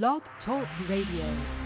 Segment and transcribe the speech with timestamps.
[0.00, 1.61] Blog Talk Radio.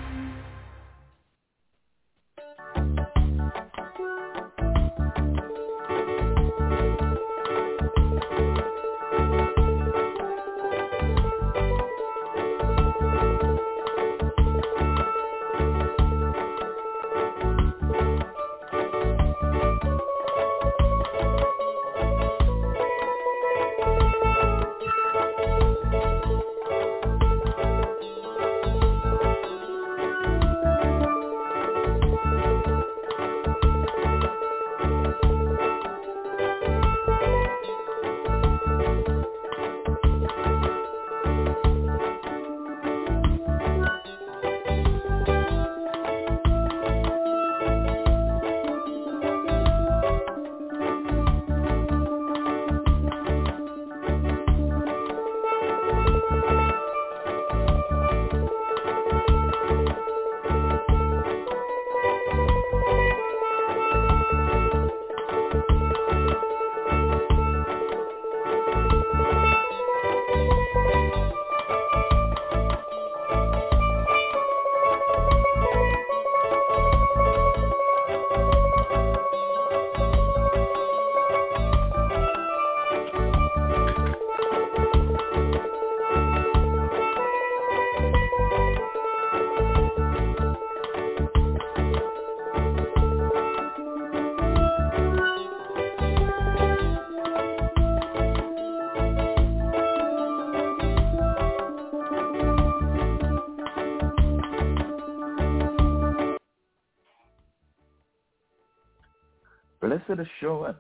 [110.17, 110.79] Blessed assurance.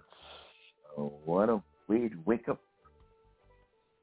[0.96, 2.60] Oh, what a way to wake up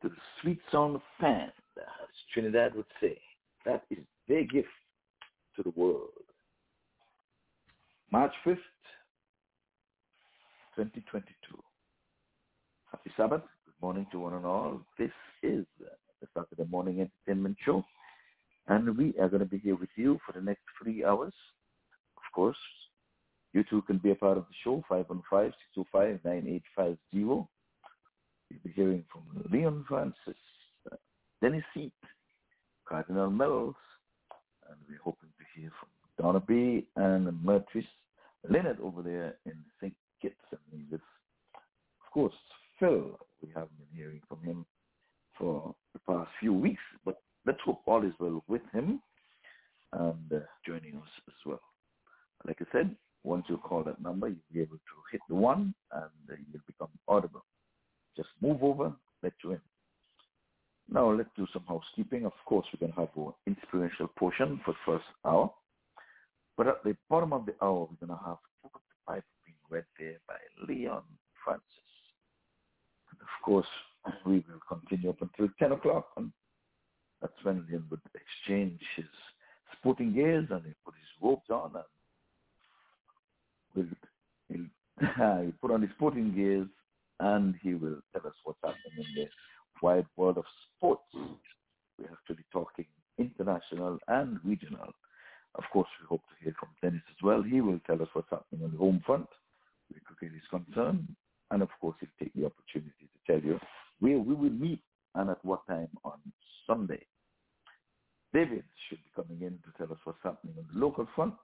[0.02, 1.84] to the sweet sound of pan, as
[2.34, 3.18] Trinidad would say.
[3.66, 4.68] That is their gift
[5.56, 6.10] to the world.
[8.12, 8.58] March 5th,
[10.76, 11.34] 2022.
[12.92, 13.42] Happy Sabbath.
[13.66, 14.82] Good morning to one and all.
[15.00, 17.84] This is the Saturday Morning Entertainment Show.
[18.68, 21.34] And we are going to be here with you for the next three hours.
[22.18, 22.58] Of course,
[23.54, 26.62] you too can be a part of the show, 515-625-9850.
[27.12, 27.50] You'll
[28.64, 30.40] be hearing from Leon Francis,
[31.42, 31.94] Dennis Seat,
[32.88, 33.76] Cardinal Mells,
[34.70, 35.90] and we're hoping to hear from
[36.24, 36.86] Donna B.
[36.96, 37.86] and Mertrice
[38.50, 39.94] Leonard over there in St.
[40.22, 40.36] Kitts.
[40.52, 42.34] And with, of course,
[42.80, 43.18] Phil.
[43.42, 44.66] We haven't been hearing from him
[45.38, 49.02] for the past few weeks, but let's hope all is well with him
[49.92, 51.62] and uh, joining us as well.
[52.48, 55.74] Like I said, once you call that number, you'll be able to hit the one
[55.92, 57.44] and you'll become audible.
[58.16, 59.62] Just move over, let you in.
[60.92, 62.26] Now let's do some housekeeping.
[62.26, 65.52] Of course, we're going to have our inspirational portion for the first hour.
[66.58, 68.38] But at the bottom of the hour, we're going to have
[69.08, 70.36] Bible being read there by
[70.68, 71.04] Leon
[71.44, 71.66] Francis.
[73.12, 73.68] And of course,
[74.26, 76.08] we will continue up until 10 o'clock.
[76.18, 76.32] And
[77.22, 79.06] that's when Leon would exchange his
[79.78, 81.84] sporting gears and he put his robes on and
[83.76, 83.86] will
[84.50, 86.68] he'll, put on his sporting gears
[87.20, 89.30] and he will tell us what's happening in the
[89.82, 90.46] wide world of
[90.78, 91.04] sports.
[91.14, 92.86] We have to be talking
[93.18, 94.92] international and regional.
[95.56, 97.42] Of course, we hope to hear from Dennis as well.
[97.44, 99.28] He will tell us what's happening on the home front
[99.90, 101.08] where cricket is concerned.
[101.52, 103.60] And of course, he'll take the opportunity to tell you
[104.00, 104.82] where we will meet
[105.16, 106.20] and at what time on
[106.66, 107.06] Sunday.
[108.34, 111.36] David should be coming in to tell us what's happening on the local front.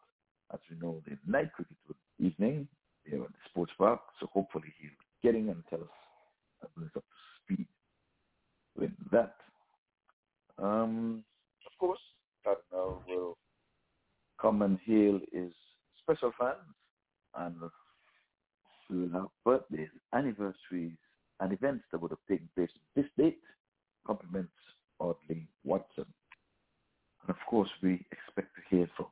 [0.54, 1.78] As we know, the night cricket
[2.20, 2.68] evening
[3.06, 4.02] there at the sports park.
[4.20, 7.68] So hopefully he'll be getting and tell us bring us up to speed
[8.78, 9.36] with that.
[10.58, 11.24] Um,
[11.66, 12.00] of course,
[12.44, 13.38] Cardinal will
[14.42, 15.52] come and hail his
[16.02, 16.58] special fans
[17.38, 17.56] and
[18.90, 20.98] we will have birthdays, anniversaries,
[21.40, 23.40] and events that would have taken place this date.
[24.06, 24.52] Compliments
[25.00, 26.06] Audley Watson.
[27.22, 29.08] And of course, we expect to hear from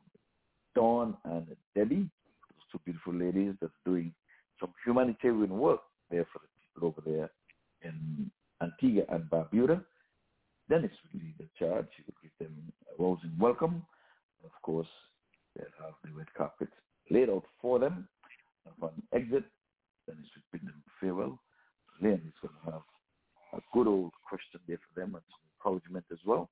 [0.77, 2.07] Dawn and Debbie,
[2.51, 4.13] those two beautiful ladies that's doing
[4.59, 5.79] some humanitarian work
[6.12, 7.31] there for the people over there
[7.81, 8.29] in
[8.62, 9.83] Antigua and Barbuda.
[10.69, 11.88] Dennis will lead the charge.
[11.97, 13.83] He will give them a rousing welcome.
[14.45, 14.88] Of course,
[15.56, 16.69] they'll have the red carpet
[17.09, 18.07] laid out for them.
[18.68, 19.45] Upon exit,
[20.06, 21.39] Dennis will bid them farewell.
[22.00, 22.81] Then he's going to have
[23.53, 26.51] a good old question there for them and some encouragement as well.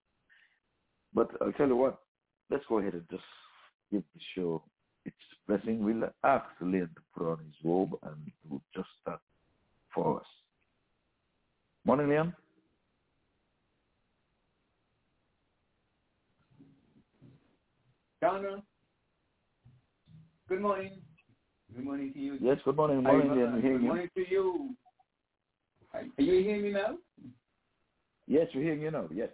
[1.13, 2.00] But I'll tell you what,
[2.50, 3.21] let's go ahead and just
[3.92, 4.64] give the show
[5.06, 5.16] its
[5.48, 5.84] blessing.
[5.84, 9.20] We'll ask Leon to put on his robe and do just that
[9.94, 10.26] for us.
[11.86, 12.34] Morning, Leon.
[18.22, 18.64] Donna,
[20.50, 21.02] good morning.
[21.76, 22.38] Good morning to you.
[22.42, 22.98] Yes, good morning.
[22.98, 23.62] Good morning, Leon.
[23.62, 23.80] Good you.
[23.80, 24.70] morning to you.
[25.94, 26.98] Are you hearing me now?
[28.28, 29.08] Yes, we're hearing you now.
[29.14, 29.30] Yes.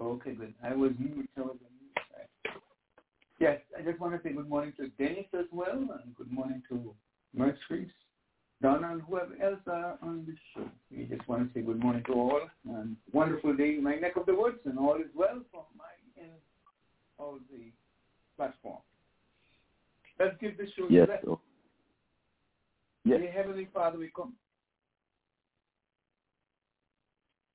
[0.00, 0.54] Okay, good.
[0.62, 1.28] I was mute.
[1.36, 1.68] I was mute.
[1.68, 1.71] Right.
[3.42, 6.62] Yes, I just want to say good morning to Dennis as well, and good morning
[6.68, 6.94] to
[7.34, 7.90] Mercedes,
[8.62, 10.70] Donna, and whoever else are on the show.
[10.96, 14.12] We just want to say good morning to all, and wonderful day in my neck
[14.14, 16.30] of the woods, and all is well from my end
[17.18, 17.72] of the
[18.36, 18.78] platform.
[20.20, 21.02] Let's give this show Yes.
[21.02, 21.24] a bless.
[21.26, 21.40] Oh.
[23.04, 23.22] Yes.
[23.22, 24.36] Dear Heavenly Father, we come.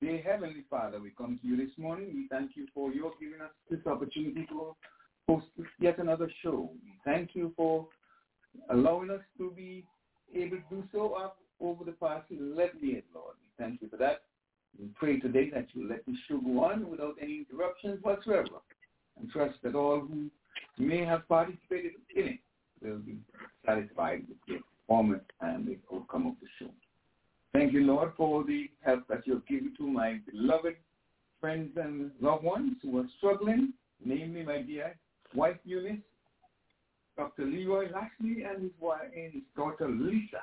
[0.01, 2.13] Dear Heavenly Father, we come to you this morning.
[2.13, 4.75] We thank you for your giving us this opportunity to
[5.27, 5.47] host
[5.79, 6.69] yet another show.
[7.05, 7.87] Thank you for
[8.69, 9.85] allowing us to be
[10.33, 13.35] able to do so up over the past 11 years, Lord.
[13.57, 14.23] Thank you for that.
[14.79, 18.61] We pray today that you let this show go on without any interruptions whatsoever
[19.19, 20.29] and trust that all who
[20.77, 22.39] may have participated in it
[22.81, 23.17] will be
[23.65, 26.71] satisfied with the performance and the outcome of the show.
[27.53, 30.75] Thank you, Lord, for the help that you have given to my beloved
[31.41, 33.73] friends and loved ones who are struggling,
[34.03, 34.95] namely my dear
[35.33, 36.01] wife Eunice,
[37.17, 37.45] Dr.
[37.45, 40.41] Leroy Lashley, and his wife and his daughter Lisa,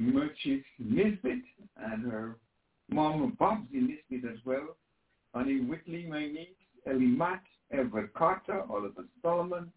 [0.00, 1.42] Merchis Nisbet,
[1.76, 2.36] and her
[2.88, 4.76] mom Bobsy Nisbet as well,
[5.34, 6.48] Honey Whitley, my niece,
[6.86, 9.70] Ellie Matt, Everett Carter, Oliver Solomon,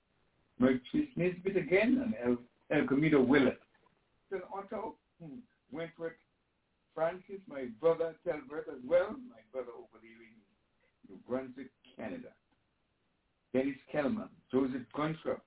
[0.62, 3.60] Merchis Nisbet again, and El, El Camino Willett.
[4.30, 5.40] Phil Otto, hmm,
[5.72, 6.14] Wentworth
[6.94, 12.30] Francis, my brother Telbert as well, my brother over there in New Brunswick, Canada.
[13.54, 15.42] Dennis Kellman, Joseph Gunther,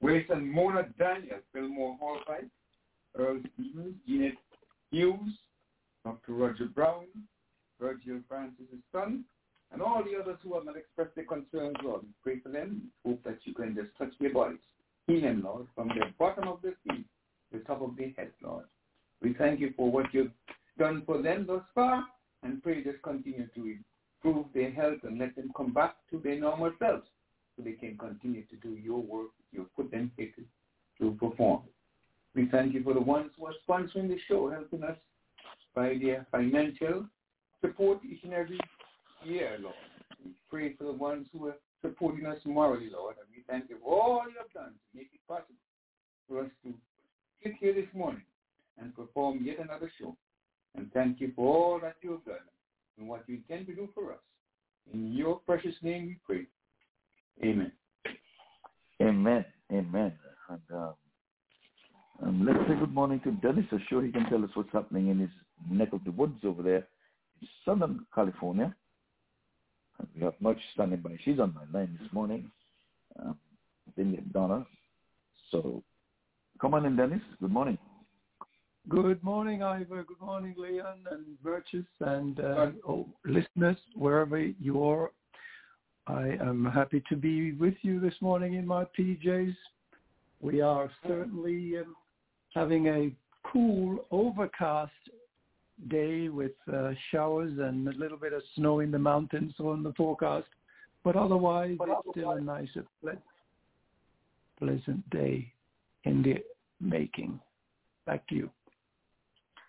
[0.00, 2.48] Wilson Mona Daniel, Fillmore Hallfight,
[3.16, 4.32] Earl Stevens, Jeanette
[4.90, 5.32] Hughes,
[6.04, 6.32] Dr.
[6.32, 7.06] Roger Brown,
[7.80, 9.24] Virgil Francis' son,
[9.72, 12.02] and all the others who have not expressed their concerns, Lord.
[12.22, 12.90] Pray for them.
[13.06, 14.58] Hope that you can just touch their bodies.
[15.06, 17.06] Heal them, Lord, from the bottom of their feet
[17.52, 18.64] to the top of their head, Lord.
[19.22, 20.32] We thank you for what you've
[20.78, 22.04] done for them thus far,
[22.42, 23.76] and pray just continue to
[24.24, 27.06] improve their health and let them come back to their normal selves
[27.56, 30.28] so they can continue to do your work you've put them to,
[30.98, 31.62] to perform.
[32.34, 34.96] We thank you for the ones who are sponsoring the show, helping us
[35.74, 37.06] by their financial
[37.60, 38.58] support each and every
[39.24, 39.74] year, Lord.
[40.24, 43.76] We pray for the ones who are supporting us morally, Lord, and we thank you
[43.82, 45.54] for all you have done to make it possible
[46.28, 46.72] for us to
[47.42, 48.22] sit here this morning
[48.80, 50.16] and perform yet another show.
[50.74, 52.46] And thank you for all that you have done
[52.98, 54.18] and what you intend to do for us.
[54.92, 56.46] In your precious name we pray.
[57.44, 57.72] Amen.
[59.00, 59.44] Amen.
[59.72, 60.12] Amen.
[60.48, 60.94] And um,
[62.22, 63.66] um, let's say good morning to Dennis.
[63.72, 65.30] I'm sure he can tell us what's happening in his
[65.70, 66.86] neck of the woods over there
[67.40, 68.74] in Southern California.
[69.98, 71.16] And we have much standing by.
[71.24, 72.50] She's on my line this morning.
[73.20, 73.36] Um,
[73.96, 74.66] Billy Donna.
[75.50, 75.82] So
[76.60, 77.20] come on in, Dennis.
[77.40, 77.78] Good morning.
[78.88, 80.04] Good morning, Ivor.
[80.04, 85.12] Good morning, Leon and Virtus and uh, oh, listeners, wherever you are.
[86.06, 89.54] I am happy to be with you this morning in my PJs.
[90.40, 91.94] We are certainly um,
[92.54, 93.12] having a
[93.44, 94.90] cool, overcast
[95.88, 99.92] day with uh, showers and a little bit of snow in the mountains on the
[99.92, 100.48] forecast.
[101.04, 102.68] But otherwise, it's still a nice,
[103.00, 103.12] ple-
[104.58, 105.52] pleasant day
[106.04, 106.36] in the
[106.80, 107.38] making.
[108.06, 108.50] Back to you.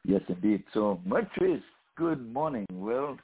[0.04, 0.64] Yes, indeed.
[0.74, 1.62] So, Mertris,
[1.96, 2.66] good morning.
[2.72, 3.18] Well,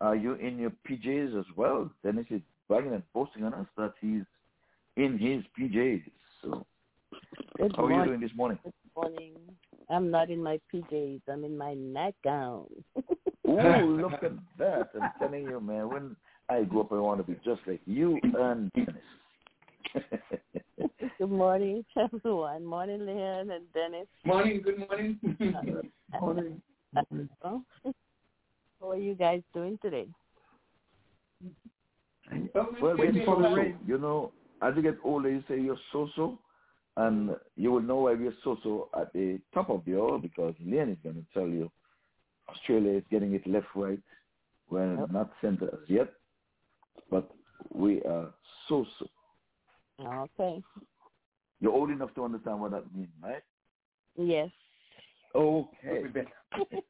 [0.00, 1.90] are you in your PJs as well?
[2.02, 4.22] Dennis is bragging and boasting on us that he's
[4.96, 6.02] in his PJs.
[6.42, 6.66] So,
[7.56, 8.58] Good how are you doing this morning?
[8.62, 9.34] Good morning.
[9.90, 11.22] I'm not in my PJs.
[11.28, 12.66] I'm in my nightgown.
[13.48, 14.90] Ooh, look at that.
[14.94, 16.16] I'm telling you, man, when
[16.48, 19.02] I grow up, I want to be just like you and Dennis.
[21.18, 22.64] Good morning, everyone.
[22.64, 24.06] Morning, Leon and Dennis.
[24.24, 25.18] Morning, good morning.
[26.20, 26.60] Morning.
[27.42, 27.62] Oh,
[28.80, 30.06] How are you guys doing today?
[32.54, 33.76] well, we're Waiting for the so-so.
[33.86, 34.32] You know,
[34.62, 36.38] as you get older, you say you're so-so,
[36.96, 40.90] and you will know why we're so-so at the top of the hour because Leon
[40.90, 41.70] is going to tell you
[42.48, 44.00] Australia is getting it left, right,
[44.70, 45.10] we're Yep.
[45.10, 46.12] not center as yet,
[47.10, 47.30] but
[47.72, 48.32] we are
[48.68, 49.06] so-so.
[50.00, 50.62] Okay.
[51.60, 53.42] You're old enough to understand what that means, right?
[54.16, 54.50] Yes.
[55.34, 56.04] Okay.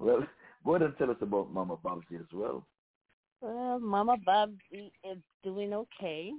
[0.00, 0.24] Well,
[0.68, 2.62] go ahead and tell us about Mama Bobsy as well.
[3.40, 6.30] Well, Mama Bobby is doing okay.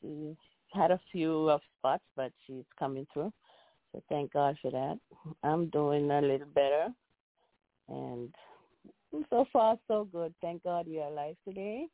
[0.00, 0.36] She's
[0.72, 3.32] had a few rough spots, but she's coming through.
[3.90, 4.98] So thank God for that.
[5.42, 6.90] I'm doing a little better.
[7.88, 8.32] And
[9.30, 10.32] so far, so good.
[10.40, 11.86] Thank God you're alive today.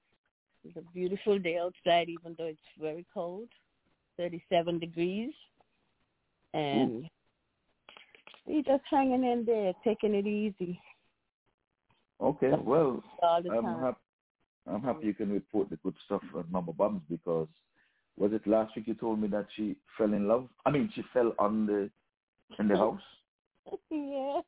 [0.63, 3.49] It's a beautiful day outside, even though it's very cold,
[4.19, 5.33] 37 degrees.
[6.53, 7.09] And
[8.45, 10.79] we just hanging in there, taking it easy.
[12.21, 13.99] Okay, well, I'm happy.
[14.67, 17.49] I'm happy you can report the good stuff on Mama Bums because
[18.17, 20.49] was it last week you told me that she fell in love?
[20.65, 21.91] I mean, she fell on the
[22.59, 23.01] in the house.
[23.91, 24.41] yeah.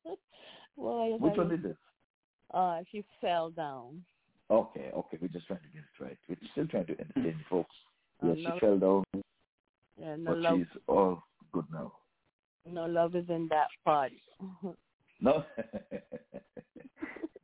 [0.76, 1.76] Boy, Which one is it?
[2.54, 4.02] Uh, she fell down.
[4.50, 6.18] Okay, okay, we're just trying to get it right.
[6.28, 7.75] We're still trying to entertain folks.
[8.23, 9.04] Yeah, she no, fell down,
[10.00, 11.92] yeah, no but love, she's all good now.
[12.64, 14.23] no love is in that party.
[15.18, 15.44] No,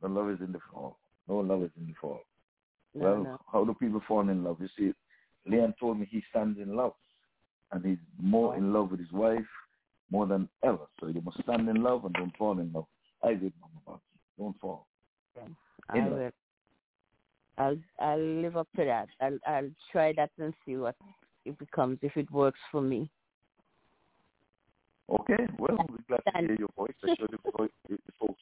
[0.03, 0.97] no love is in the fall.
[1.27, 2.21] No love is in the fall.
[2.93, 3.37] no, well, no.
[3.51, 4.57] how do people fall in love?
[4.59, 4.93] You see,
[5.49, 6.93] Leon told me he stands in love,
[7.71, 9.45] and he's more in love with his wife
[10.11, 10.85] more than ever.
[10.99, 12.85] So you must stand in love and don't fall in love.
[13.23, 13.99] I with Mama Bob.
[14.37, 14.87] Don't fall.
[15.89, 16.13] I in love.
[16.13, 16.31] will.
[17.57, 19.07] I'll I'll live up to that.
[19.21, 20.95] I'll I'll try that and see what
[21.45, 23.09] it becomes if it works for me.
[25.09, 26.93] Okay, well, we're glad to hear your voice.
[27.03, 28.41] I'm sure the, voice, the the folks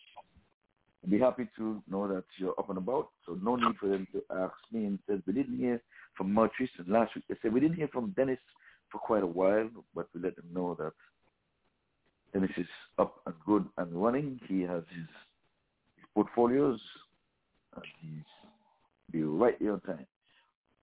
[1.09, 3.09] be happy to know that you're up and about.
[3.25, 5.81] So no need for them to ask me and says we didn't hear
[6.15, 7.25] from Martrice last week.
[7.27, 8.39] They said we didn't hear from Dennis
[8.91, 10.91] for quite a while, but we let them know that
[12.33, 12.67] Dennis is
[12.99, 14.39] up and good and running.
[14.47, 15.07] He has his,
[15.95, 16.79] his portfolios
[17.75, 18.23] and he's
[19.11, 20.05] be right here on time.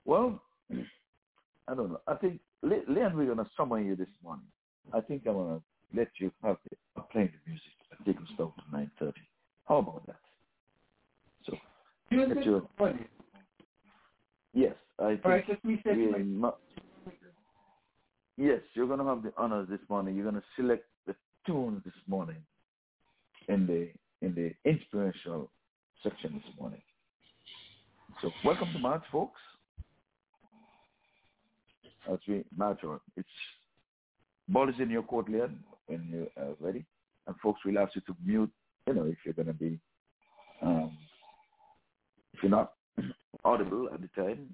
[0.05, 2.01] Well, I don't know.
[2.07, 4.47] I think Leon, we're gonna summon you this morning.
[4.93, 5.61] I think I'm gonna
[5.95, 9.21] let you have the uh, playing the music and take us down to nine thirty.
[9.69, 10.17] How about that?
[11.45, 11.57] So
[12.11, 12.63] You Let said
[14.55, 16.43] yes, I think right, let me set we.
[18.39, 20.17] Yes, you're gonna have the honors this morning.
[20.17, 21.15] You're gonna select the
[21.47, 22.43] tunes this morning
[23.49, 23.91] in the
[24.27, 25.51] in the inspirational
[26.03, 26.81] section this morning.
[28.23, 29.41] So welcome to March, folks.
[32.11, 33.29] As we march on, it's
[34.49, 36.87] ball is in your court, Leon, when you are ready.
[37.27, 38.51] And folks, we'll ask you to mute,
[38.89, 39.79] you know, if you're gonna be,
[40.63, 40.97] um,
[42.33, 42.73] if you're not
[43.45, 44.49] audible at the time,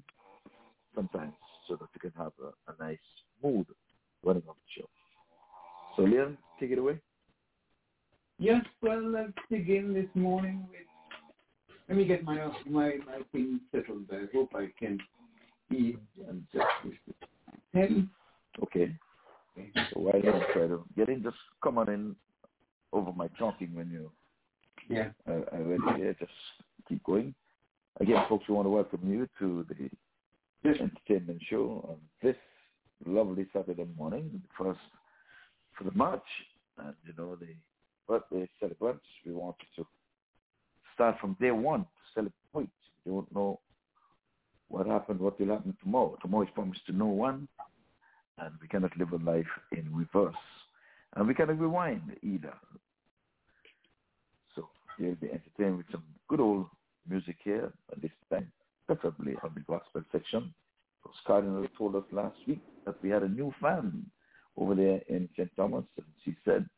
[0.94, 1.34] sometimes,
[1.68, 2.98] so that you can have a, a nice
[3.42, 3.66] mood
[4.24, 4.88] running on the show.
[5.96, 6.98] So, Leon, take it away.
[8.38, 10.80] Yes, well, let's begin this morning with.
[11.88, 14.06] Let me get my my my thing settled.
[14.10, 14.98] I hope I can
[15.70, 15.98] eat
[16.28, 16.66] and just
[17.72, 18.10] pen.
[18.62, 18.96] Okay.
[19.92, 22.16] So while Leon try to get in, just come on in
[22.92, 24.10] over my talking when you
[24.88, 25.08] Yeah.
[25.28, 25.82] uh, are ready.
[26.02, 26.32] Yeah, just
[26.88, 27.34] keep going.
[28.00, 29.90] Again, folks, we want to welcome you to the
[30.62, 30.76] Yes.
[30.80, 32.36] entertainment show on this
[33.04, 34.80] lovely Saturday morning, the first
[35.76, 36.22] for the March,
[36.78, 37.54] and you know the
[38.08, 39.04] birthday celebrants.
[39.26, 39.86] We want to
[40.94, 42.70] start from day one to celebrate.
[43.04, 43.60] We don't know
[44.68, 46.16] what happened, what will happen tomorrow.
[46.22, 47.46] Tomorrow is promised to no one,
[48.38, 50.34] and we cannot live a life in reverse,
[51.16, 52.54] and we cannot rewind either.
[54.98, 56.66] You'll be entertained with some good old
[57.08, 58.50] music here at this time,
[58.86, 60.54] preferably on the gospel section.
[61.02, 64.06] Because Cardinal told us last week that we had a new fan
[64.56, 65.50] over there in St.
[65.56, 66.68] Thomas, and she said,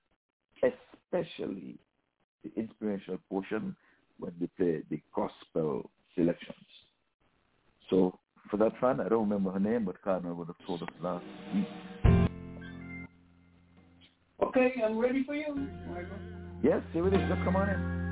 [0.62, 1.78] especially
[2.42, 3.76] the inspirational portion
[4.18, 6.56] when they play the gospel selections.
[7.90, 8.18] So
[8.50, 11.24] for that fan, I don't remember her name, but Cardinal would have told us last
[11.54, 11.66] week.
[14.42, 15.54] Okay, I'm ready for you.
[15.88, 16.16] Michael.
[16.62, 17.20] Yes, here it is.
[17.28, 18.05] Just come on in.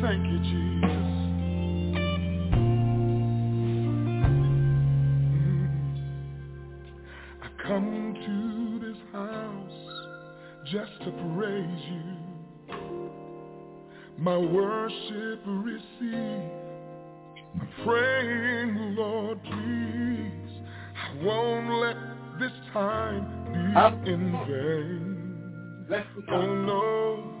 [0.00, 1.10] Thank you, Jesus.
[7.42, 9.80] I come to this house
[10.70, 12.24] just to praise you.
[14.18, 16.50] My worship receive.
[17.54, 20.62] I'm praying, Lord, please.
[20.96, 21.96] I won't let
[22.38, 25.14] this time be in vain.
[26.30, 27.33] Oh no,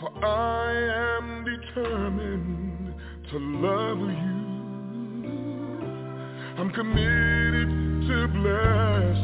[0.00, 0.72] for I
[1.18, 2.94] am determined
[3.30, 4.40] to love you.
[6.58, 7.68] I'm committed
[8.08, 9.16] to bless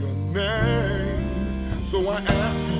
[0.00, 1.88] your name.
[1.92, 2.73] So I ask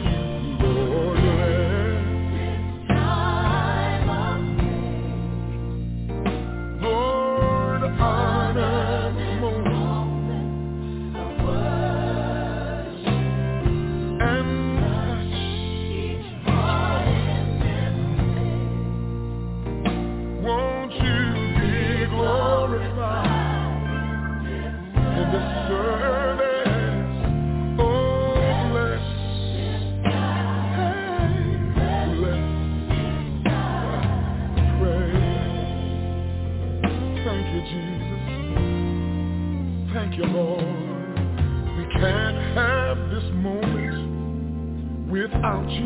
[45.25, 45.85] without you.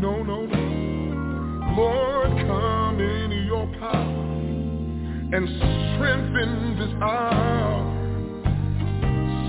[0.00, 1.74] No, no, no.
[1.76, 4.30] Lord, come in your power
[5.32, 5.48] and
[5.94, 7.94] strengthen this hour.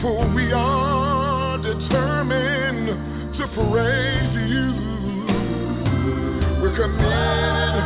[0.00, 2.88] For we are determined
[3.36, 4.68] to praise you.
[6.62, 7.84] We're committed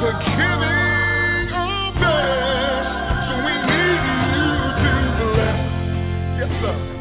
[0.00, 2.89] to giving our best.
[6.60, 6.99] Jesus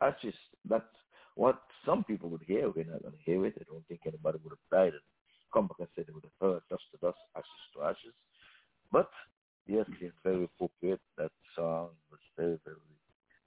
[0.00, 0.34] ashes to ashes.
[0.68, 0.84] That's
[1.34, 2.70] what some people would hear.
[2.70, 3.54] We're not going to hear it.
[3.60, 5.02] I don't think anybody would have died and
[5.52, 8.14] come back and said they would have heard dust to dust, ashes to ashes.
[8.92, 9.10] But
[9.66, 11.00] yes, it's very appropriate.
[11.16, 12.76] That song was very, very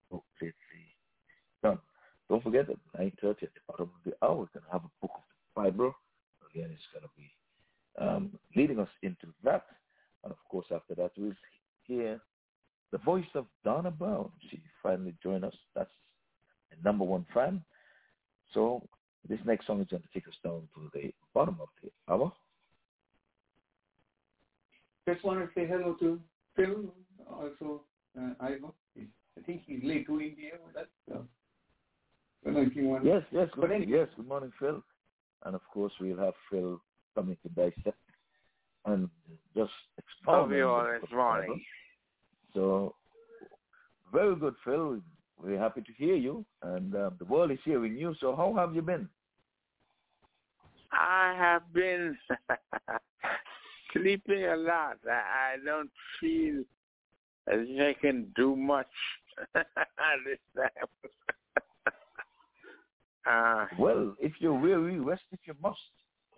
[0.08, 0.96] appropriately
[1.62, 1.80] done.
[2.30, 4.92] Don't forget that 9.30 at the bottom of the hour, we're going to have a
[5.02, 5.94] book of the Bible.
[6.50, 7.30] Again, it's going to be
[8.00, 9.66] um, leading us into that.
[10.24, 11.34] And of course, after that, we'll
[11.84, 12.22] hear
[12.92, 14.30] the voice of Donna Brown.
[14.50, 15.54] She finally joined us.
[15.76, 15.90] That's
[16.72, 17.64] a number one fan.
[18.54, 18.88] So
[19.28, 22.32] this next song is going to take us down to the bottom of the hour.
[25.08, 26.20] just want to say hello to
[26.56, 26.86] Phil,
[27.30, 27.82] also
[28.18, 28.72] uh, Ivor.
[28.96, 30.88] He's, I think he's late to India with that.
[31.08, 31.26] So.
[32.44, 33.06] I don't know if you want.
[33.06, 34.00] Yes, yes, But good, anyway.
[34.00, 34.08] yes.
[34.16, 34.84] Good morning, Phil.
[35.46, 36.82] And of course, we'll have Phil
[37.16, 37.98] coming to dissect
[38.86, 39.10] and
[39.56, 40.50] just expound.
[40.50, 41.08] Hope you on all the this book of Bible.
[41.14, 41.62] morning.
[42.54, 42.96] So,
[44.12, 45.00] very good, Phil.
[45.42, 48.14] We're happy to hear you, and um, the world is hearing you.
[48.20, 49.10] So, how have you been?
[50.92, 52.18] I have been
[53.94, 54.98] sleeping a lot.
[55.10, 56.64] I, I don't feel
[57.48, 58.88] as if I can do much
[59.56, 61.14] this time.
[63.30, 65.80] uh, Well, if you're weary, rest if you must.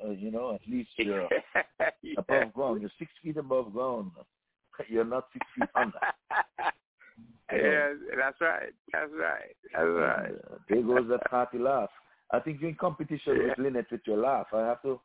[0.03, 1.27] Uh, you know, at least you're
[2.01, 2.13] yeah.
[2.17, 2.81] above ground.
[2.81, 4.11] You're six feet above ground.
[4.87, 5.93] You're not six feet under.
[7.51, 8.73] yeah, that's right.
[8.91, 9.55] That's right.
[9.71, 10.31] That's right.
[10.31, 11.91] Uh, there goes that hearty laugh.
[12.31, 14.47] I think you're in competition with Lynette with your laugh.
[14.51, 14.99] I have to.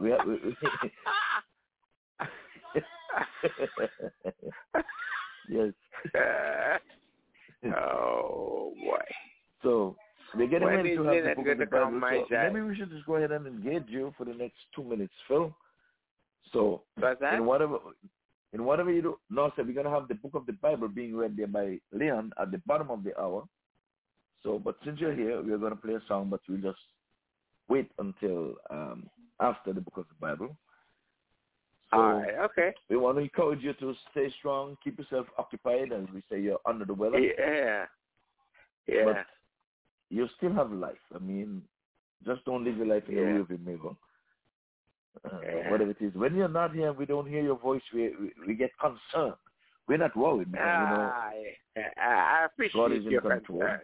[0.00, 0.56] We have, we,
[5.48, 5.72] yes.
[7.76, 9.04] oh boy.
[9.62, 9.96] So
[10.36, 11.90] we're getting When ready to have the book of the Bible.
[11.92, 12.52] my So child?
[12.52, 15.54] maybe we should just go ahead and engage you for the next two minutes, Phil.
[16.52, 16.82] So
[17.32, 17.78] in whatever
[18.52, 21.16] in whatever you do, no, sir, we're gonna have the book of the Bible being
[21.16, 23.42] read there by Leon at the bottom of the hour.
[24.44, 26.78] So, but since you're here, we're gonna play a song, but we'll just
[27.68, 29.08] wait until um,
[29.40, 30.56] after the book of the Bible.
[31.90, 32.34] So All right.
[32.44, 32.72] Okay.
[32.88, 36.60] we want to encourage you to stay strong, keep yourself occupied, as we say you're
[36.66, 37.18] under the weather.
[37.18, 37.86] Yeah.
[38.86, 39.04] Yeah.
[39.04, 39.26] But
[40.14, 41.04] you still have life.
[41.14, 41.62] I mean,
[42.24, 43.22] just don't live your life in Yeah.
[43.22, 43.96] a rearview mirror.
[45.24, 45.70] Uh, Yeah.
[45.70, 46.14] Whatever it is.
[46.14, 47.82] When you're not here, we don't hear your voice.
[47.92, 49.36] We we, we get concerned.
[49.86, 50.62] We're not worried, man.
[50.80, 51.30] You know, Ah.
[51.98, 53.60] I appreciate God is in control.
[53.60, 53.80] concern.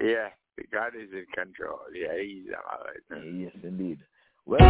[0.00, 0.28] Yeah,
[0.72, 1.80] God is in control.
[2.02, 3.24] Yeah, He's all right.
[3.44, 3.98] yes, indeed.
[4.46, 4.60] Well,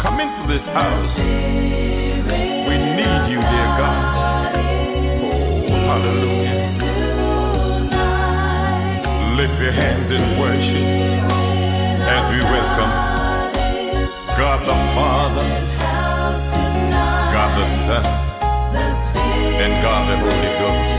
[0.00, 1.10] Come into this house.
[1.18, 4.02] We need you, dear God.
[5.26, 6.54] Oh, hallelujah.
[9.34, 10.86] Lift your hands in worship
[12.06, 12.92] as we welcome
[14.38, 15.48] God the Father,
[17.34, 18.06] God the Son,
[19.58, 20.90] and God the Holy Ghost.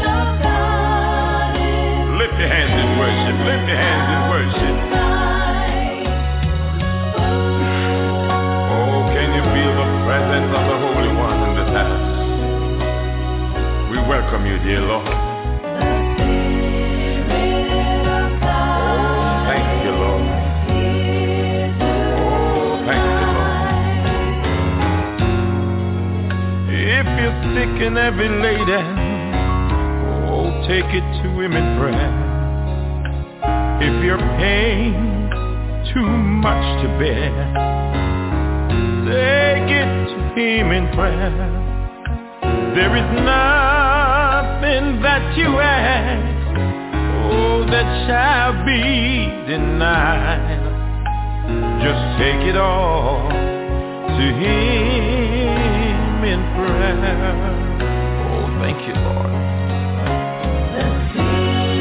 [2.19, 3.35] Lift your hands in worship.
[3.47, 4.68] Lift your hands in worship.
[10.09, 12.09] Presence of the Holy One in this house?
[13.91, 15.05] We welcome you, dear Lord.
[18.41, 18.65] Oh,
[19.45, 20.25] thank you, Lord.
[22.17, 23.61] Oh, thank you, Lord.
[26.73, 28.87] If you're sick and heavy laden,
[30.25, 32.11] oh, take it to Him in prayer.
[33.79, 35.29] If your pain
[35.93, 37.29] too much to bear,
[39.05, 39.98] take it
[40.39, 41.35] Him in prayer.
[42.73, 46.55] There is nothing that you ask,
[47.27, 50.63] oh, that shall be denied.
[51.83, 57.19] Just take it all to Him in prayer.
[58.31, 59.35] Oh, thank you, Lord.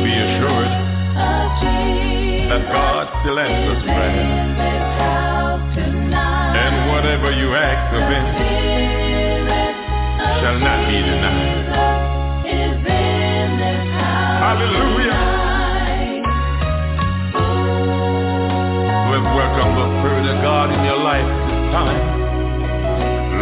[0.03, 0.73] Be assured
[2.51, 4.49] that God still answers prayer.
[6.59, 8.05] And whatever you ask of
[10.41, 11.69] shall not be denied.
[14.45, 15.19] Hallelujah.
[19.09, 22.01] Let's welcome the Spirit of God in your life this time.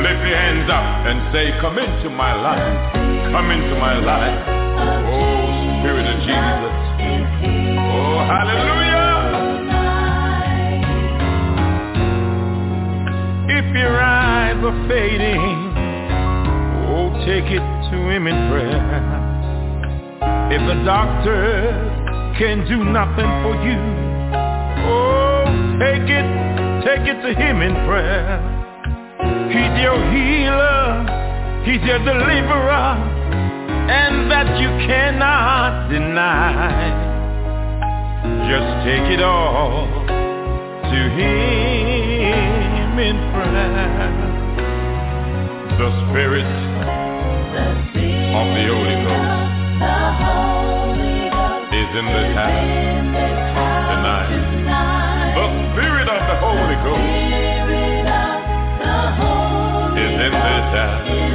[0.03, 2.93] Lift your hands up and say, come into my life.
[3.33, 4.47] Come into my life.
[5.11, 6.75] Oh, Spirit of Jesus.
[7.93, 8.96] Oh, hallelujah.
[13.77, 15.77] Your eyes are fading,
[16.89, 18.89] oh, take it to him in prayer.
[20.51, 21.73] If the doctor
[22.39, 23.79] can do nothing for you,
[24.89, 25.45] oh,
[25.79, 26.27] take it,
[26.85, 28.41] take it to him in prayer.
[29.53, 33.15] He's your healer, he's your deliverer.
[33.89, 37.05] And that you cannot deny.
[38.51, 39.87] Just take it all
[40.91, 42.26] to him
[42.99, 43.77] in prayer.
[45.77, 46.49] The Spirit
[48.33, 49.37] of the Holy Ghost
[51.75, 52.73] is in this house
[53.93, 54.33] tonight.
[55.37, 57.05] The Spirit of the Holy Ghost
[59.99, 61.26] is in this house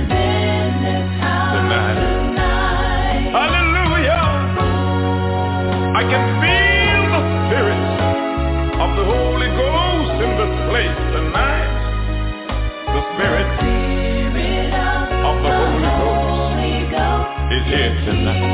[17.71, 18.51] here tonight.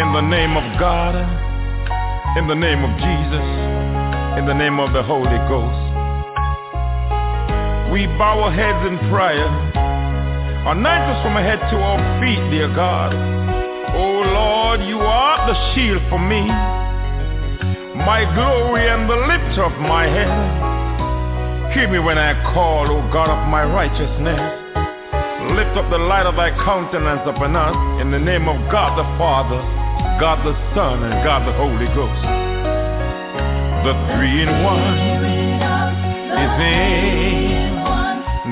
[0.00, 1.14] In the name of God,
[2.38, 3.46] in the name of Jesus,
[4.40, 5.76] in the name of the Holy Ghost,
[7.92, 9.44] we bow our heads in prayer,
[10.64, 13.12] anoint us from our head to our feet, dear God.
[13.92, 16.48] Oh Lord, you are the shield for me,
[18.08, 20.69] my glory and the lifter of my head.
[21.74, 24.42] Hear me when I call, O God of my righteousness.
[25.54, 29.06] Lift up the light of thy countenance upon us in the name of God the
[29.14, 29.62] Father,
[30.18, 32.22] God the Son, and God the Holy Ghost.
[33.86, 34.98] The three in one
[36.42, 37.70] is in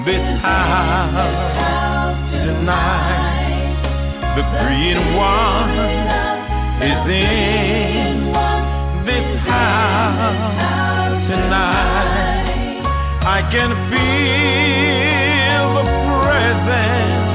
[0.06, 3.82] this house tonight.
[4.38, 5.74] The three in one
[6.86, 8.07] is in
[13.38, 15.86] I can feel the
[16.26, 17.34] presence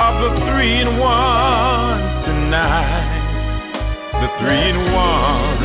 [0.00, 3.20] of the three in one tonight.
[4.22, 5.60] The three in one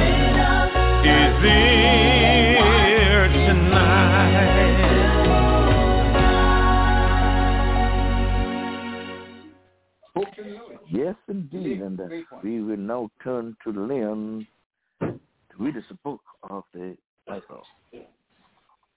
[1.08, 3.93] is here tonight.
[10.91, 11.82] Yes, indeed.
[11.82, 12.08] And uh,
[12.43, 14.45] we will now turn to Leon
[14.99, 15.17] to
[15.58, 17.63] read us a book of the Bible.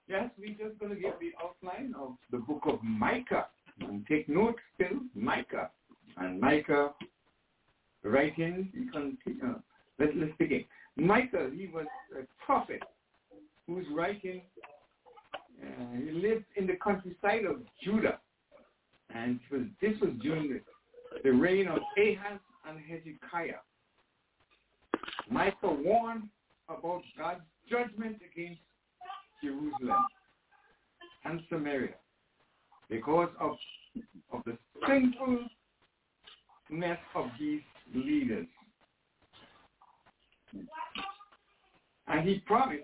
[0.07, 3.47] Yes, we're just going to give the outline of the book of Micah.
[3.81, 5.69] And take note still, Micah.
[6.15, 6.93] And Micah
[8.03, 9.55] writing, you can, uh,
[9.99, 10.63] let, let's begin.
[10.95, 11.85] Micah, he was
[12.17, 12.81] a prophet
[13.67, 14.41] who's writing,
[15.61, 18.19] uh, he lived in the countryside of Judah.
[19.13, 20.59] And was, this was during
[21.23, 23.59] the reign of Ahaz and Hezekiah.
[25.29, 26.29] Micah warned
[26.69, 28.61] about God's judgment against
[29.43, 30.05] Jerusalem
[31.25, 31.95] and Samaria
[32.89, 33.57] because of,
[34.31, 34.57] of the
[34.87, 35.49] sinfulness
[37.15, 37.61] of these
[37.93, 38.47] leaders.
[42.07, 42.83] And he promised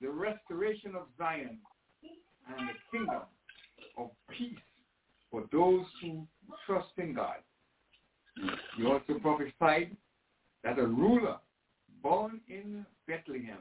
[0.00, 1.58] the restoration of Zion
[2.48, 3.22] and the kingdom
[3.96, 4.58] of peace
[5.30, 6.26] for those who
[6.66, 7.36] trust in God.
[8.76, 9.96] He also prophesied
[10.64, 11.36] that a ruler
[12.02, 13.58] born in Bethlehem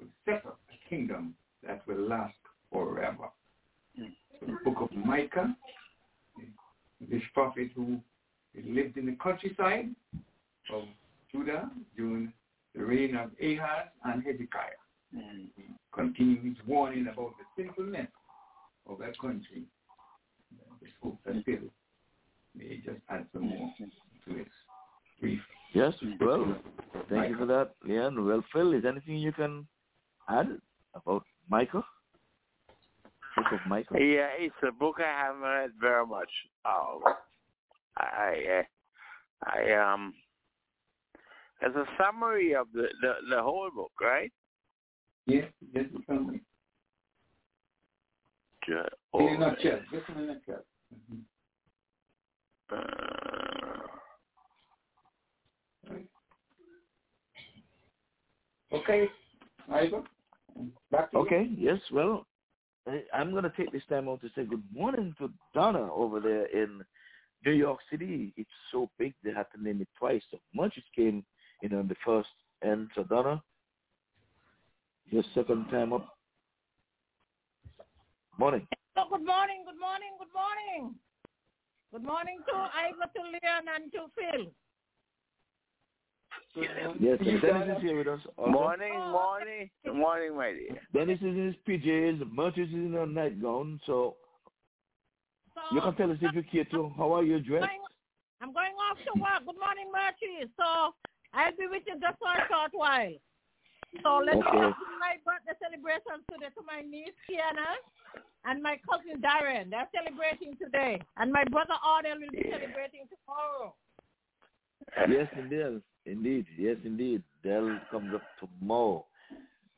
[0.00, 1.34] will set up a kingdom
[1.66, 2.34] that will last
[2.72, 3.28] forever.
[3.96, 5.54] So the book of Micah,
[7.00, 8.00] this prophet who
[8.54, 9.94] lived in the countryside
[10.72, 10.84] of
[11.30, 12.32] Judah during
[12.74, 14.80] the reign of Ahaz and Hezekiah.
[15.12, 18.08] And he continued his warning about the sinfulness
[18.88, 19.64] of that country.
[20.80, 21.58] This hope that Bill
[22.56, 24.44] may just add some more to
[25.20, 25.40] brief.
[25.74, 26.56] Yes, well,
[27.08, 28.24] thank you for that, Leon.
[28.26, 29.66] Well, Phil, is anything you can
[30.30, 30.48] add
[30.94, 31.84] about Micah?
[33.36, 33.94] Book of Micah?
[33.94, 36.28] Yeah, it's a book I haven't read very much.
[36.64, 37.00] Oh,
[37.96, 38.62] I,
[39.44, 40.14] I, I um,
[41.62, 44.32] it's a summary of the, the the whole book, right?
[45.26, 46.40] Yes, yes, the summary.
[48.66, 48.74] Ju-
[49.14, 50.64] In a oh, nutshell, just in a nutshell.
[51.12, 51.22] Mhm.
[52.72, 53.86] uh,
[58.72, 59.08] Okay,
[59.68, 60.19] Ivor, back to you.
[61.14, 62.26] Okay, yes, well,
[62.86, 66.20] I- I'm going to take this time out to say good morning to Donna over
[66.20, 66.82] there in
[67.44, 68.32] New York City.
[68.36, 70.22] It's so big they had to name it twice.
[70.30, 71.24] So much it came
[71.62, 72.28] in on the first
[72.62, 72.90] end.
[72.94, 73.42] So Donna,
[75.06, 76.16] your second time up.
[78.38, 78.66] Morning.
[78.96, 80.94] So good morning, good morning, good morning.
[81.92, 84.46] Good morning to Ivor, to Leon, and to Phil.
[86.56, 88.20] Yes, and Dennis is here with us.
[88.36, 88.50] also.
[88.50, 90.80] morning, oh, morning, good morning, my dear.
[90.92, 92.22] Dennis is in his PJs.
[92.34, 93.80] Murtis is in a nightgown.
[93.86, 94.16] So
[95.54, 96.92] So you can tell us if you care to.
[96.96, 97.70] How are you dressed?
[98.42, 99.46] I'm going off to work.
[99.46, 100.48] Good morning, Murchie.
[100.56, 100.94] So
[101.34, 103.14] I'll be with you just for a short while.
[104.02, 104.58] So let's Okay.
[104.58, 104.98] okay.
[104.98, 107.74] my birthday celebrations today to my niece Kiana
[108.44, 109.70] and my cousin Darren.
[109.70, 111.00] They're celebrating today.
[111.18, 113.74] And my brother Ardell will be celebrating tomorrow.
[115.08, 115.82] Yes, indeed.
[116.06, 116.46] Indeed.
[116.58, 117.22] Yes, indeed.
[117.42, 119.04] Dell comes up tomorrow.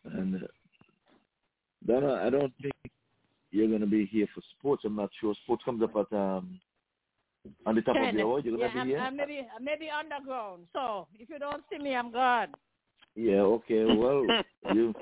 [0.04, 0.46] And uh,
[1.86, 2.74] Donna, I don't think
[3.50, 4.84] you're going to be here for sports.
[4.84, 5.34] I'm not sure.
[5.44, 6.60] Sports comes up at um
[7.66, 8.16] on the top of Ten.
[8.16, 8.40] the hour.
[8.40, 9.00] You're going to I'm, be here?
[9.00, 10.66] I'm maybe I'm maybe underground.
[10.72, 12.48] So if you don't see me, I'm gone.
[13.14, 13.84] Yeah, okay.
[13.84, 14.24] Well,
[14.72, 14.94] you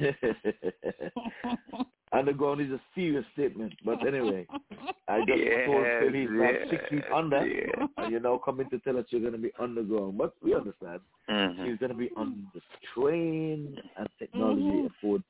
[2.12, 4.46] underground is a serious statement, but anyway,
[5.08, 7.88] I just told Phil he's not Yes, six feet under, yes.
[7.96, 10.18] and you're now coming to tell us you're going to be underground.
[10.18, 11.00] But we understand.
[11.28, 11.64] Mhm.
[11.64, 12.60] She's going to be on the
[12.94, 14.86] train and technology Mhm.
[14.86, 15.24] affords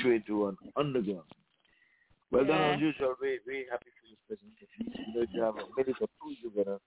[0.00, 1.28] train to run underground.
[2.30, 2.74] Well done, Yeah.
[2.74, 3.14] as usual.
[3.20, 4.92] We we happy for your presentation.
[5.06, 6.80] You know, you have a minute or two, you're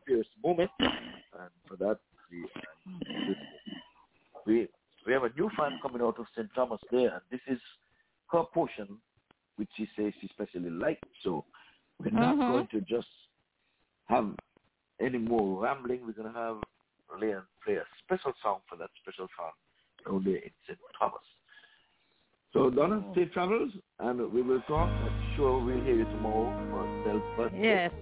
[0.00, 1.98] spare us a moment, and for that
[2.30, 2.46] we
[4.46, 4.68] we
[5.06, 6.48] we have a new fan coming out of St.
[6.54, 7.60] Thomas there, and this is
[8.34, 8.98] her portion,
[9.56, 11.08] which she says she especially likes.
[11.22, 11.44] So
[11.98, 12.48] we're not Mhm.
[12.48, 13.08] going to just
[14.06, 14.36] have
[15.00, 16.04] any more rambling.
[16.06, 16.62] We're gonna have
[17.18, 19.52] Leon play a special song for that special song
[20.04, 20.78] down there in St.
[20.98, 21.22] Thomas.
[22.52, 24.88] So Donna, safe travels, and we will talk.
[24.88, 27.58] I'm sure we'll hear you tomorrow for birthday.
[27.62, 27.92] Yes.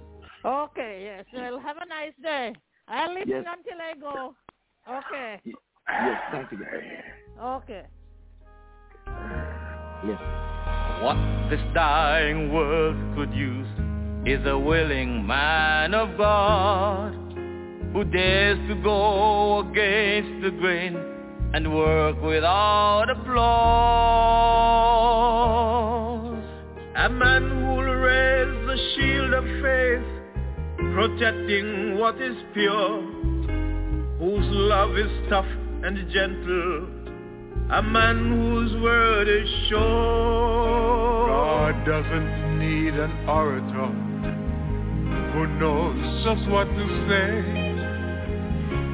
[0.44, 1.24] Okay, yes.
[1.32, 2.54] Well, have a nice day.
[2.88, 3.46] I'll listen Yes.
[3.46, 4.36] until I go.
[4.88, 5.40] Okay.
[6.00, 6.82] Yes, thank you, guys.
[7.38, 7.86] Okay.
[10.06, 10.20] Yes.
[11.02, 11.16] What
[11.48, 13.68] this dying world could use
[14.26, 17.12] is a willing man of God
[17.92, 20.96] who dares to go against the grain
[21.54, 23.32] and work without applause.
[26.96, 30.06] A man who'll raise the shield of faith,
[30.94, 33.02] protecting what is pure,
[34.18, 35.46] whose love is tough
[35.84, 37.01] and gentle,
[37.72, 41.26] a man whose word is sure.
[41.26, 43.88] God doesn't need an orator
[45.32, 47.32] who knows just what to say.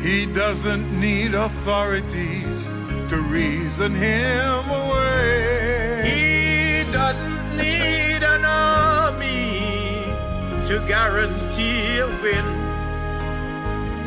[0.07, 2.47] He doesn't need authorities
[3.11, 6.07] to reason him away.
[6.07, 9.59] He doesn't need an army
[10.68, 12.47] to guarantee a win.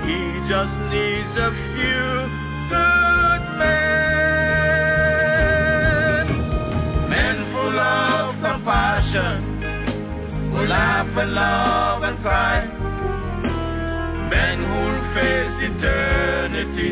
[0.07, 3.10] He just needs a few good
[10.71, 12.65] laugh and love and cry.
[14.31, 16.91] Men who'll face eternity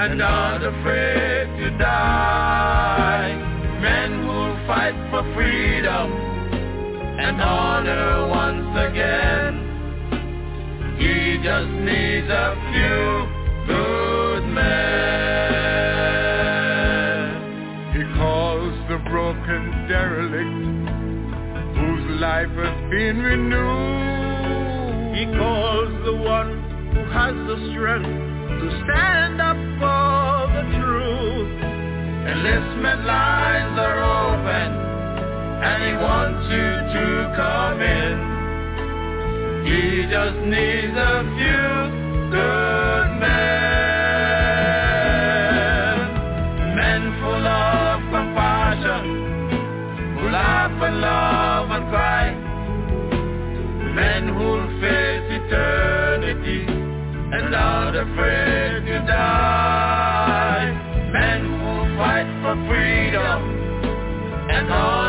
[0.00, 3.30] and not afraid to die.
[3.80, 6.06] Men who'll fight for freedom
[7.24, 9.52] and honor once again.
[10.98, 13.02] He just needs a few
[13.70, 15.46] good men.
[17.94, 20.55] He calls the broken derelict
[22.36, 25.16] life has been renewed.
[25.16, 26.52] He calls the one
[26.92, 28.12] who has the strength
[28.60, 31.52] to stand up for the truth.
[32.28, 34.68] Enlistment lines are open
[35.64, 37.06] and he wants you to
[37.40, 38.14] come in.
[39.64, 41.72] He just needs a few
[42.36, 43.65] good men.
[64.76, 65.05] And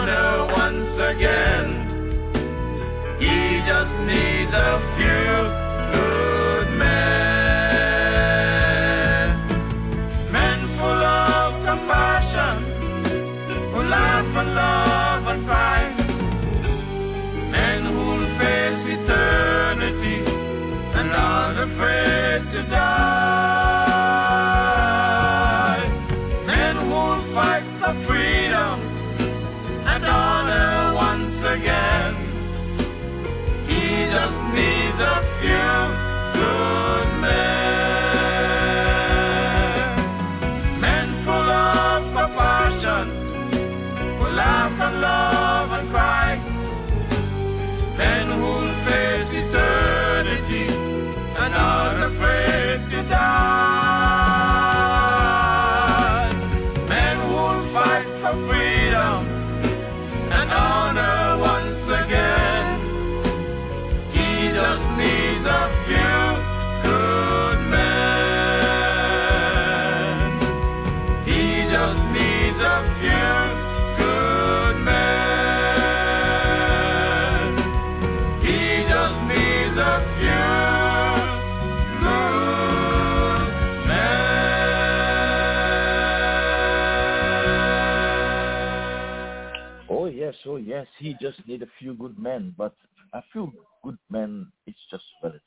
[90.48, 92.74] so, yes, he just need a few good men, but
[93.14, 93.52] a few
[93.84, 95.42] good men is just relative.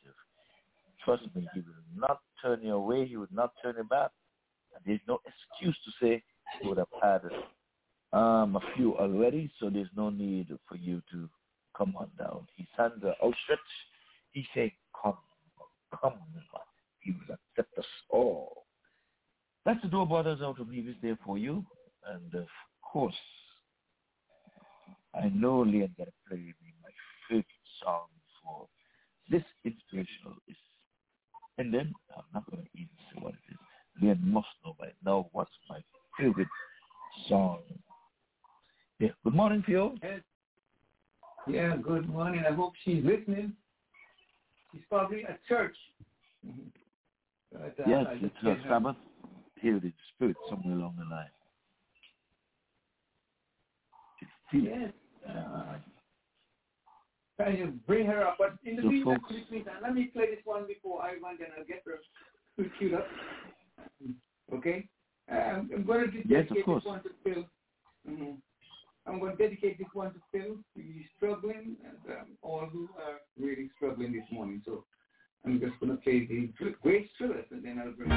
[1.02, 3.06] Trust me, he will not turn you away.
[3.06, 4.10] He would not turn you back.
[4.84, 6.22] There's no excuse to say
[6.60, 7.22] he would have had
[8.12, 11.30] um, a few already, so there's no need for you to
[11.74, 12.46] come on down.
[12.56, 13.62] His hands outstretched.
[14.32, 14.70] He said,
[15.02, 15.16] come,
[15.98, 16.18] come,
[17.00, 18.66] he will accept us all.
[19.64, 21.64] That's the door brothers out of is there for you.
[22.06, 22.48] And of
[22.82, 23.14] course,
[25.14, 26.90] I know Leon got to play me my
[27.28, 27.46] favorite
[27.82, 28.06] song
[28.42, 28.66] for
[29.30, 30.56] this inspirational is
[31.58, 33.58] and then I'm not going to even say what it is.
[34.00, 35.80] Leon must know by now what's my
[36.18, 36.48] favorite
[37.28, 37.58] song.
[38.98, 39.08] Yeah.
[39.24, 39.94] Good morning, Phil.
[41.46, 42.44] Yeah, good morning.
[42.48, 43.52] I hope she's listening.
[44.72, 45.76] She's probably at church.
[46.46, 46.68] Mm-hmm.
[47.52, 48.96] But, uh, yes, it's a her- Sabbath.
[49.62, 51.28] The Spirit somewhere along the line.
[54.52, 54.92] Yes.
[55.28, 55.78] Uh,
[57.36, 58.36] trying to bring her up.
[58.38, 59.20] But in the meantime,
[59.82, 63.06] let me play this one before I run, then I'll get her queued up.
[64.52, 64.86] Okay?
[65.30, 66.82] Uh, I'm, I'm going to Yes, dedicate course.
[66.84, 67.44] this one to Phil.
[68.06, 68.32] hmm
[69.06, 70.56] I'm going to dedicate this one to Phil.
[70.74, 74.60] He's struggling, and um, all who are really struggling this morning.
[74.64, 74.84] So
[75.44, 78.10] I'm just going to play the Grace Thrillers, and then I'll bring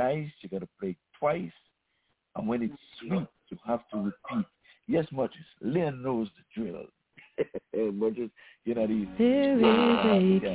[0.00, 1.52] nice, you got to play twice.
[2.36, 3.16] And when it's mm-hmm.
[3.16, 4.46] sweet, you have to repeat.
[4.86, 5.30] Yes, Murtis,
[5.60, 6.84] Lynn knows the drill.
[7.92, 8.30] Murtis,
[8.64, 9.08] you're not easy.
[9.18, 10.54] There is a ah, yeah.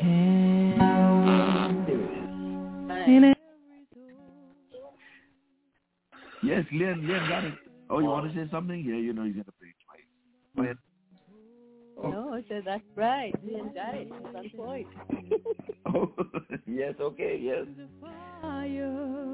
[0.79, 2.01] candle.
[3.07, 3.35] In every.
[6.43, 7.53] Yes, Lynn, Lynn got it.
[7.89, 8.83] Oh, you want to say something?
[8.83, 10.01] Yeah, you know he's going to play twice.
[10.55, 10.77] Go ahead.
[11.97, 12.09] Oh.
[12.09, 13.33] No, I said that's right.
[13.47, 14.11] Ian got it.
[14.33, 14.87] That's point.
[15.93, 16.11] oh,
[16.67, 16.93] yes.
[16.99, 17.39] Okay.
[17.41, 17.65] Yes.
[18.41, 19.25] Fire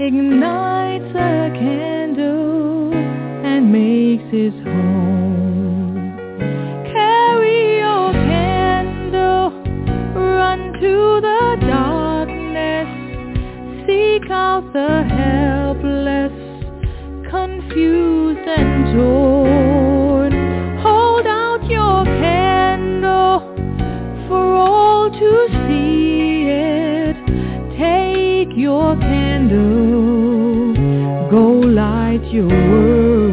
[0.00, 6.18] ignites a candle and makes his home.
[6.92, 9.50] Carry your candle,
[10.14, 12.88] run to the darkness,
[13.86, 16.32] seek out the helpless,
[17.30, 20.03] confused and torn
[22.04, 23.40] candle
[24.28, 27.16] for all to see it.
[27.78, 30.74] Take your candle,
[31.30, 33.23] go light your world.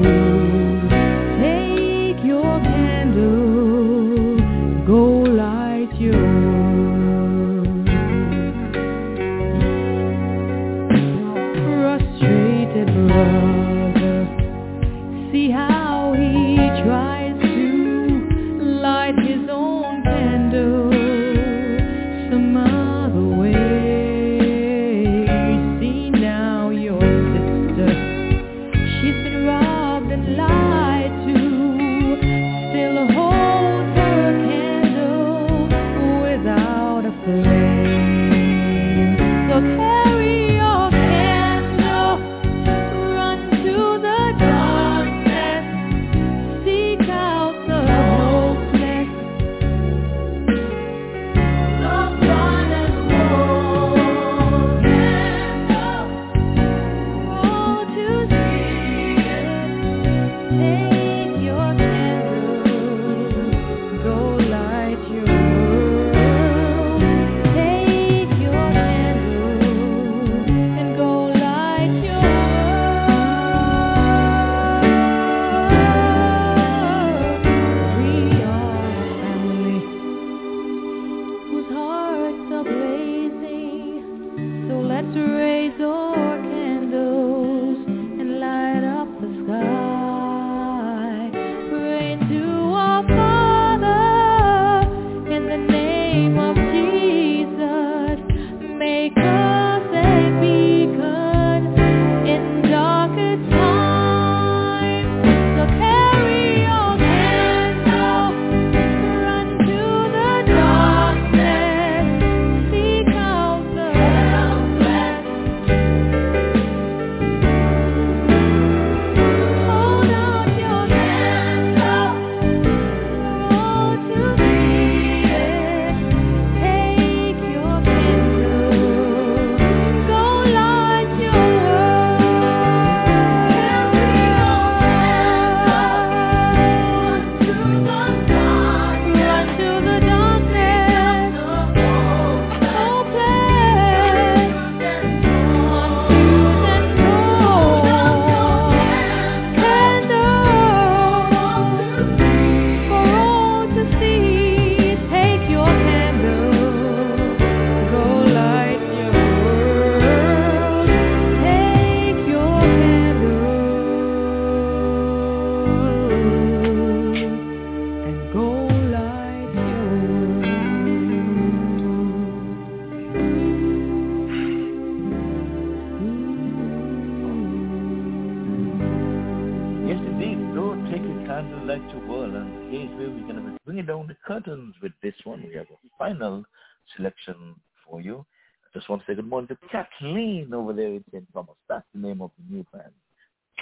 [190.02, 191.24] clean over there in St.
[191.34, 191.56] Thomas.
[191.70, 192.90] That's the name of the new plan.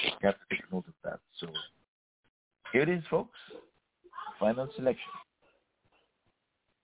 [0.02, 1.20] You have to take note of that.
[1.40, 1.48] So
[2.72, 3.38] here it is, folks.
[4.40, 5.12] Final selection.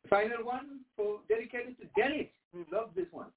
[0.10, 2.28] Final one for dedicated to Dennis.
[2.54, 3.28] We love this one.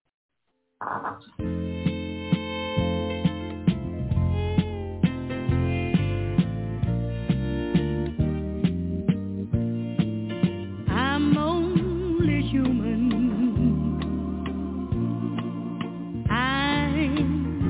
[10.91, 11.68] I'm old.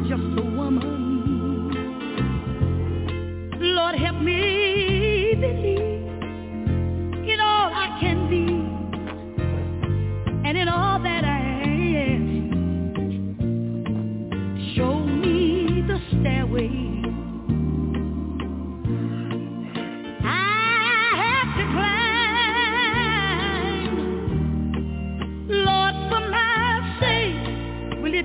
[0.08, 1.68] just a woman.
[3.60, 5.78] Lord, help me believe
[7.28, 8.46] in all I can be
[10.48, 11.40] and in all that I
[12.14, 12.24] am.
[14.74, 16.88] Show me the stairway.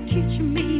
[0.06, 0.73] teach me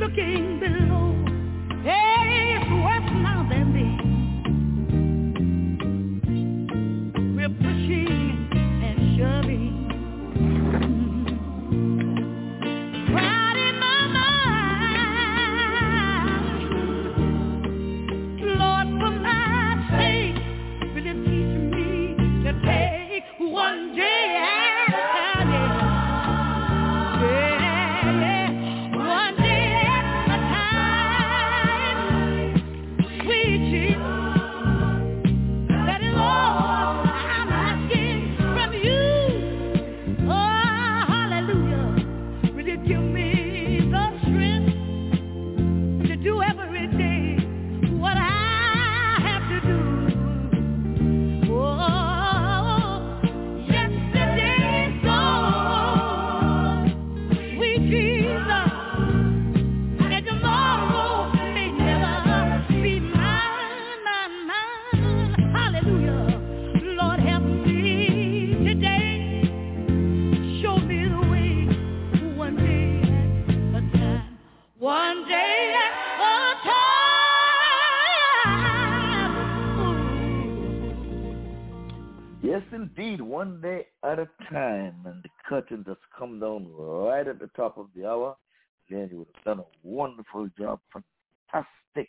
[0.00, 0.47] looking
[82.58, 83.20] Yes, indeed.
[83.20, 87.78] One day at a time, and the curtain just come down right at the top
[87.78, 88.36] of the hour.
[88.90, 92.08] Then you would have done a wonderful job, fantastic.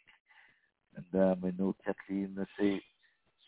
[0.96, 2.82] And um, I know Kathleen they say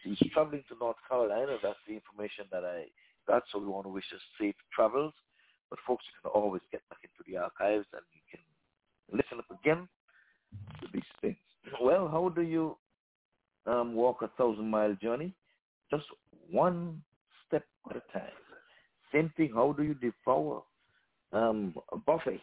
[0.04, 1.58] she's traveling to North Carolina.
[1.64, 2.84] That's the information that I
[3.28, 3.42] got.
[3.52, 5.14] So we want to wish her safe travels.
[5.72, 9.60] But folks, you can always get back into the archives and you can listen up
[9.60, 9.90] again
[10.82, 11.38] to these things.
[11.82, 12.78] Well, how do you
[13.66, 15.34] um, walk a thousand mile journey?
[15.92, 16.06] Just
[16.50, 17.02] one
[17.48, 18.32] step at a time.
[19.14, 20.64] Same thing, how do you devour
[21.34, 22.42] um, a buffet?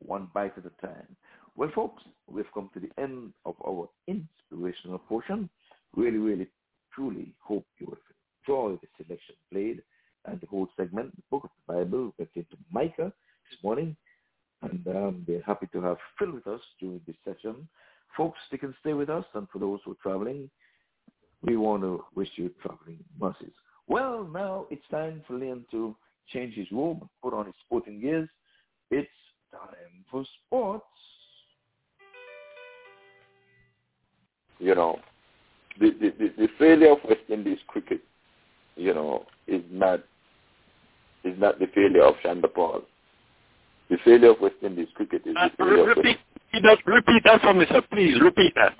[0.00, 1.16] One bite at a time.
[1.56, 5.48] Well, folks, we've come to the end of our inspirational portion.
[5.94, 6.48] Really, really,
[6.94, 7.98] truly hope you will
[8.46, 9.82] enjoy the selection played
[10.26, 11.14] and the whole segment.
[11.16, 13.12] The book of the Bible we went into Micah
[13.50, 13.96] this morning,
[14.62, 17.68] and um, they're happy to have Phil with us during this session.
[18.16, 20.50] Folks, they can stay with us, and for those who are traveling,
[21.42, 23.52] we want to wish you traveling buses.
[23.88, 25.96] Well, now it's time for Liam to
[26.32, 28.28] change his robe, put on his sporting gears.
[28.90, 29.10] It's
[29.52, 30.84] time for sports.
[34.58, 35.00] You know,
[35.80, 38.00] the, the, the, the failure of West Indies cricket,
[38.76, 40.00] you know, is not
[41.24, 42.82] is not the failure of Chanderpaul.
[43.90, 46.18] The failure of West Indies cricket is Uh, the failure of repeat,
[46.62, 47.82] that, repeat that for me, sir.
[47.90, 48.74] Please repeat that.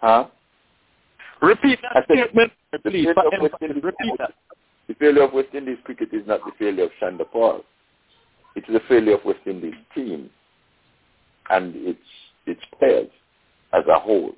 [0.00, 0.26] Huh?
[1.40, 3.04] Repeat that I said, statement, the please.
[3.04, 3.68] failure for of West emphasis.
[3.70, 4.32] Indies, Repeat that.
[4.88, 7.62] the failure of West Indies cricket is not the failure of Chanderpaul.
[8.56, 10.30] It is the failure of West Indies team
[11.50, 12.00] and its
[12.46, 13.08] its players
[13.72, 14.32] as a whole.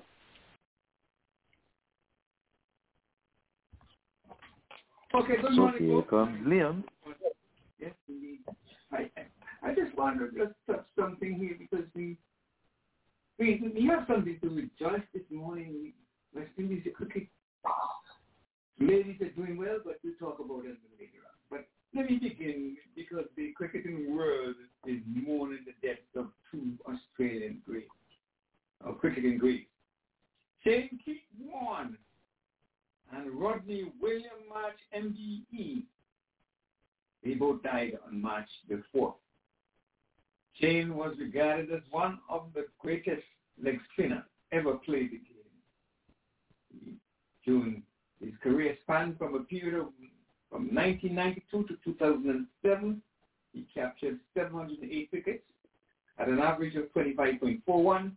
[5.15, 6.11] Okay, good So morning, here folks.
[6.11, 6.85] comes Liam.
[7.81, 8.39] Yes, indeed.
[8.93, 9.11] I,
[9.63, 12.17] I just wanted to just touch something here because we,
[13.39, 15.93] we, we have something to rejoice this morning.
[16.35, 17.29] We, West Indies cricket
[18.81, 21.37] ladies are doing well, but we'll talk about it later on.
[21.51, 24.55] But let me begin because the cricketing world
[24.87, 27.89] is mourning the death of two Australian greats,
[28.85, 29.67] or cricketing greats.
[30.65, 31.97] Shane Keith Warne
[33.13, 35.83] and Rodney William Marsh MBE.
[37.25, 39.15] They both died on March the 4th.
[40.61, 43.23] Shane was regarded as one of the greatest
[43.63, 45.40] leg spinner ever played the game.
[47.45, 47.83] During
[48.21, 49.89] his career spanned from a period of
[50.51, 53.03] from 1992 to 2007,
[53.53, 55.45] he captured 708 wickets
[56.19, 58.11] at an average of 25.41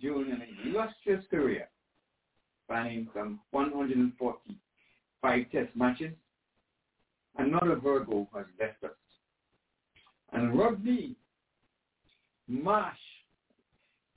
[0.00, 1.68] during an illustrious career,
[2.64, 6.14] spanning from 145 test matches.
[7.36, 8.90] Another Virgo has left us.
[10.32, 11.16] And Rodney
[12.48, 12.96] Marsh,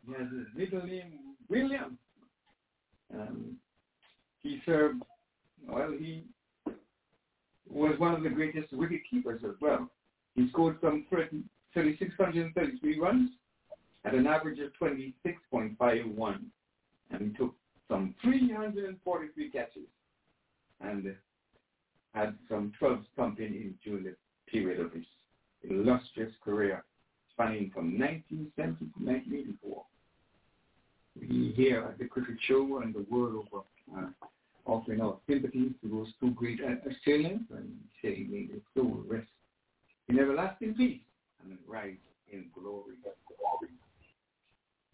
[0.05, 1.97] he has his middle name William.
[3.13, 3.57] Um,
[4.41, 5.01] he served,
[5.67, 6.23] well, he
[7.69, 9.89] was one of the greatest wicket keepers as well.
[10.35, 11.43] He scored some 30
[11.73, 13.29] 3,633 runs
[14.03, 16.41] at an average of 26.51
[17.11, 17.53] and he took
[17.87, 19.83] some 343 catches
[20.81, 21.15] and
[22.13, 24.15] had some 12 stumping in during the
[24.51, 25.05] period of his
[25.63, 26.83] illustrious career
[27.31, 29.83] spanning from 1970 to 1984.
[31.19, 33.63] We here at the cricket show and the world over
[33.97, 34.09] uh,
[34.65, 37.69] offering our sympathies to those two great Australians and
[38.01, 39.27] say may their soul rest
[40.07, 40.99] in everlasting peace
[41.43, 41.95] and rise
[42.31, 42.95] in glory.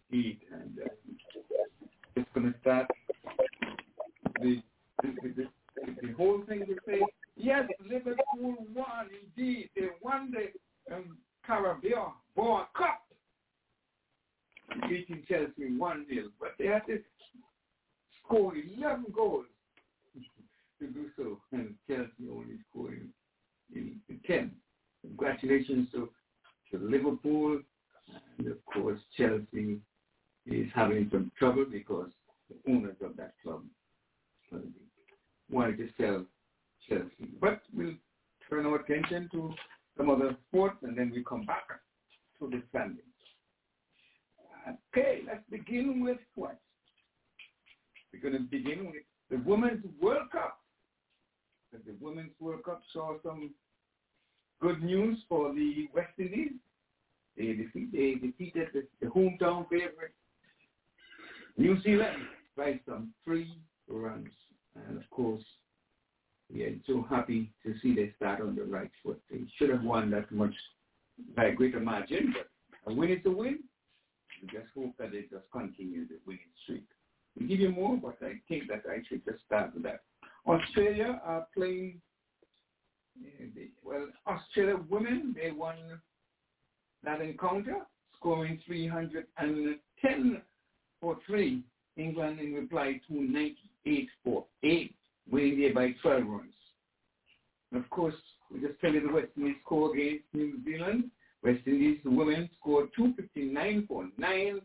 [0.09, 0.89] Indeed, and uh,
[2.15, 2.88] it's going to start
[4.41, 4.61] the,
[5.03, 5.47] the, the,
[6.01, 7.01] the whole thing to say,
[7.36, 9.70] yes, Liverpool won indeed.
[9.76, 13.01] They won the um, Carabao Cup,
[14.89, 16.99] beating Chelsea 1 0, but they had to
[18.24, 19.45] score 11 goals
[20.80, 23.09] to do so, and Chelsea only scoring
[23.74, 24.51] in, in 10.
[25.01, 26.09] Congratulations to,
[26.72, 27.61] to Liverpool,
[28.38, 29.80] and of course Chelsea
[30.45, 32.09] is having some trouble because
[32.49, 33.63] the owners of that club
[35.49, 36.26] wanted to sell
[36.88, 37.32] Chelsea.
[37.39, 37.93] But we'll
[38.49, 39.53] turn our attention to
[39.97, 41.68] some other sports and then we come back
[42.39, 43.07] to the standings.
[44.68, 46.59] Okay, let's begin with what?
[48.11, 50.59] We're going to begin with the Women's World Cup.
[51.72, 53.51] The Women's World Cup saw some
[54.61, 56.53] good news for the West Indies.
[57.38, 60.13] They, defeat, they defeated the, the hometown favorite
[61.57, 62.24] New Zealand
[62.55, 63.57] by some three
[63.88, 64.30] runs.
[64.88, 65.43] And of course,
[66.51, 69.22] we are so happy to see they start on the right foot.
[69.30, 70.53] They should have won that much
[71.36, 73.59] by a greater margin, but a win is a win.
[74.42, 76.86] We just hope that they just continue the winning streak.
[77.40, 80.02] We give you more, but I think that I should just start with that.
[80.48, 82.02] Australia are playing,
[83.84, 85.76] well, Australia women, they won
[87.04, 87.78] that encounter,
[88.18, 90.42] scoring 310
[91.02, 91.64] for 3.
[91.98, 94.96] England in reply to 98 for 8,
[95.32, 96.54] winning there by 12 runs.
[97.72, 98.14] And of course,
[98.52, 101.12] we just tell you the West Indies score against New Zealand.
[101.44, 104.62] West Indies, women scored 259 for 9,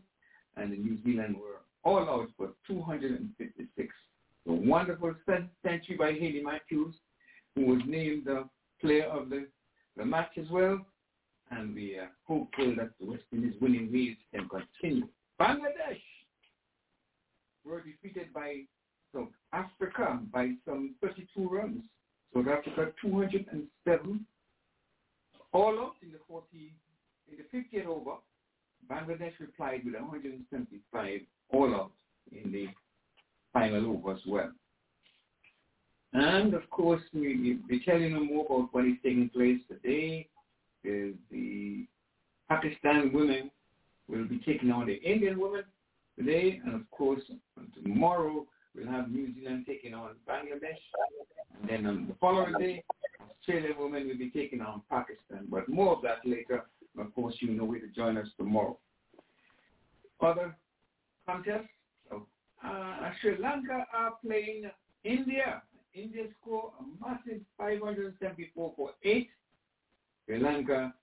[0.57, 3.95] and the New Zealand were all out for 256.
[4.47, 5.13] A wonderful
[5.63, 6.95] century by Hayley Matthews,
[7.55, 8.47] who was named the
[8.81, 9.47] player of the,
[9.95, 10.85] the match as well.
[11.51, 15.07] And we are hopeful that the West Indies winning ways can continue.
[15.39, 16.01] Bangladesh
[17.63, 18.61] were defeated by
[19.13, 21.83] South Africa by some 32 runs.
[22.33, 24.25] South Africa 207,
[25.53, 26.45] all out in the 40,
[27.31, 28.17] in the 50th over.
[28.89, 31.91] Bangladesh replied with 175 all out
[32.31, 32.67] in the
[33.53, 34.51] final over as well.
[36.13, 40.27] And of course, we will be telling you more about what is taking place today.
[40.83, 41.85] Is the
[42.49, 43.49] Pakistan women
[44.09, 45.63] will be taking on the Indian women
[46.19, 47.21] today, and of course,
[47.81, 48.45] tomorrow
[48.75, 50.81] we'll have New Zealand taking on Bangladesh,
[51.59, 52.83] and then on the following day,
[53.39, 55.47] Australian women will be taking on Pakistan.
[55.49, 56.65] But more of that later.
[56.97, 58.77] Of course, you know where to join us tomorrow.
[60.21, 60.55] Other
[61.25, 61.67] contests.
[62.11, 64.69] Uh, Sri Lanka are playing
[65.03, 65.61] India.
[65.93, 69.29] India score a massive 574 for 8.
[70.25, 70.93] Sri Lanka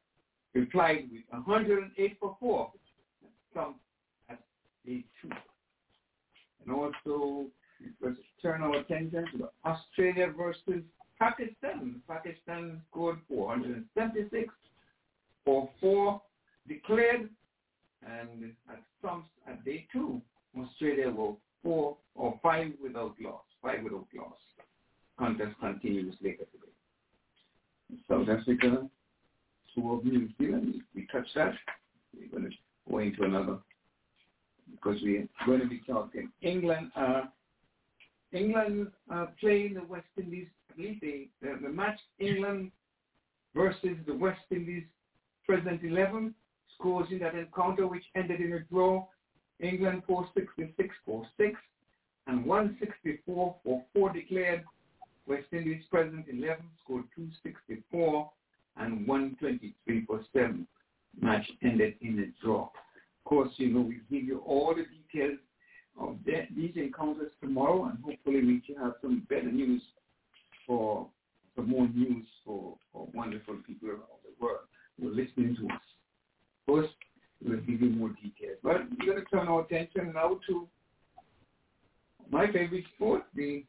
[0.55, 2.73] replied with 108 for 4.
[3.53, 3.75] Some
[4.31, 4.39] at
[4.87, 5.29] day 2.
[6.65, 7.47] And also,
[8.01, 10.83] let's turn our attention to Australia versus
[11.19, 12.01] Pakistan.
[12.09, 14.53] Pakistan scored 476
[15.45, 16.21] for 4
[16.69, 17.29] declared.
[18.07, 20.21] And at some at day 2,
[20.59, 23.43] Australia were 4 or 5 without loss.
[23.63, 24.39] 5 without loss.
[25.19, 28.01] Contest continues later today.
[28.09, 28.89] South Africa,
[29.75, 30.81] two of New Zealand.
[30.95, 31.55] We touch that.
[32.17, 32.57] We're going to
[32.91, 33.59] go into another
[34.71, 36.91] because we're going to be talking England.
[36.97, 37.23] Uh,
[38.33, 40.49] England uh, playing the West Indies.
[40.71, 41.29] I believe the,
[41.63, 42.71] the, match England
[43.55, 44.85] versus the West Indies
[45.47, 46.35] present 11
[46.75, 49.07] scores in that encounter, which ended in a draw.
[49.59, 51.51] England 466 for 6
[52.27, 54.65] and 164 for 4 declared.
[55.27, 58.31] West Indies present 11 scored 264
[58.77, 60.67] and 123 for 7.
[61.21, 62.65] Match ended in a draw.
[62.65, 65.39] Of course, you know, we give you all the details
[65.99, 69.83] of the, these encounters tomorrow, and hopefully we can have some better news
[70.67, 71.07] for
[71.57, 74.61] some more news for, for wonderful people around the world
[74.99, 75.83] who are listening to us.
[76.61, 76.91] Of course,
[77.45, 78.59] we'll give you more details.
[78.63, 80.69] But we're going to turn our attention now to
[82.31, 83.65] my favorite sport, the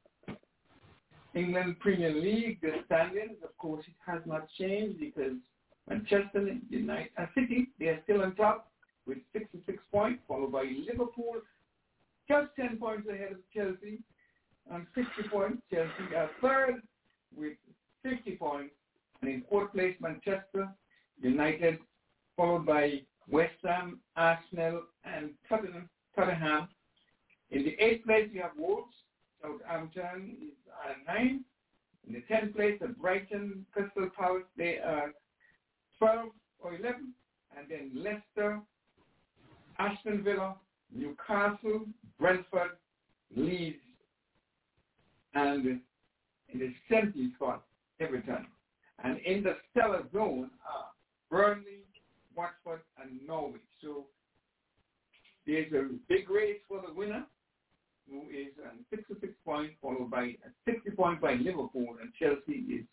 [1.33, 3.37] England Premier League, the standings.
[3.43, 5.33] Of course, it has not changed because
[5.89, 8.71] Manchester United, uh, City, they are still on top
[9.07, 11.35] with 66 points, followed by Liverpool,
[12.31, 13.99] just 10 points ahead of Chelsea,
[14.71, 15.61] and 60 points.
[15.71, 16.81] Chelsea are third
[17.35, 17.57] with
[18.03, 18.73] 50 points,
[19.21, 20.69] and in fourth place, Manchester
[21.21, 21.79] United,
[22.37, 25.89] followed by West Ham, Arsenal, and Tottenham.
[26.15, 26.67] Tottenham.
[27.51, 28.93] In the eighth place, you have Wolves.
[29.41, 30.53] Southampton is
[30.89, 31.43] at nine.
[32.07, 35.11] In the tenth place, the Brighton Crystal Palace, they are
[35.99, 36.29] 12
[36.59, 37.13] or 11.
[37.57, 38.61] And then Leicester,
[39.77, 40.55] Aston Villa,
[40.93, 41.85] Newcastle,
[42.19, 42.71] Brentford,
[43.35, 43.77] Leeds,
[45.33, 45.65] and
[46.53, 47.63] in the 70th spot,
[47.99, 48.47] Everton.
[49.03, 50.87] And in the stellar zone are
[51.29, 51.85] Burnley,
[52.35, 53.61] Watford, and Norwich.
[53.81, 54.05] So
[55.47, 57.25] there's a big race for the winner,
[58.09, 60.35] who is on 66 points, followed by
[60.65, 62.85] 60 points by Liverpool, and Chelsea is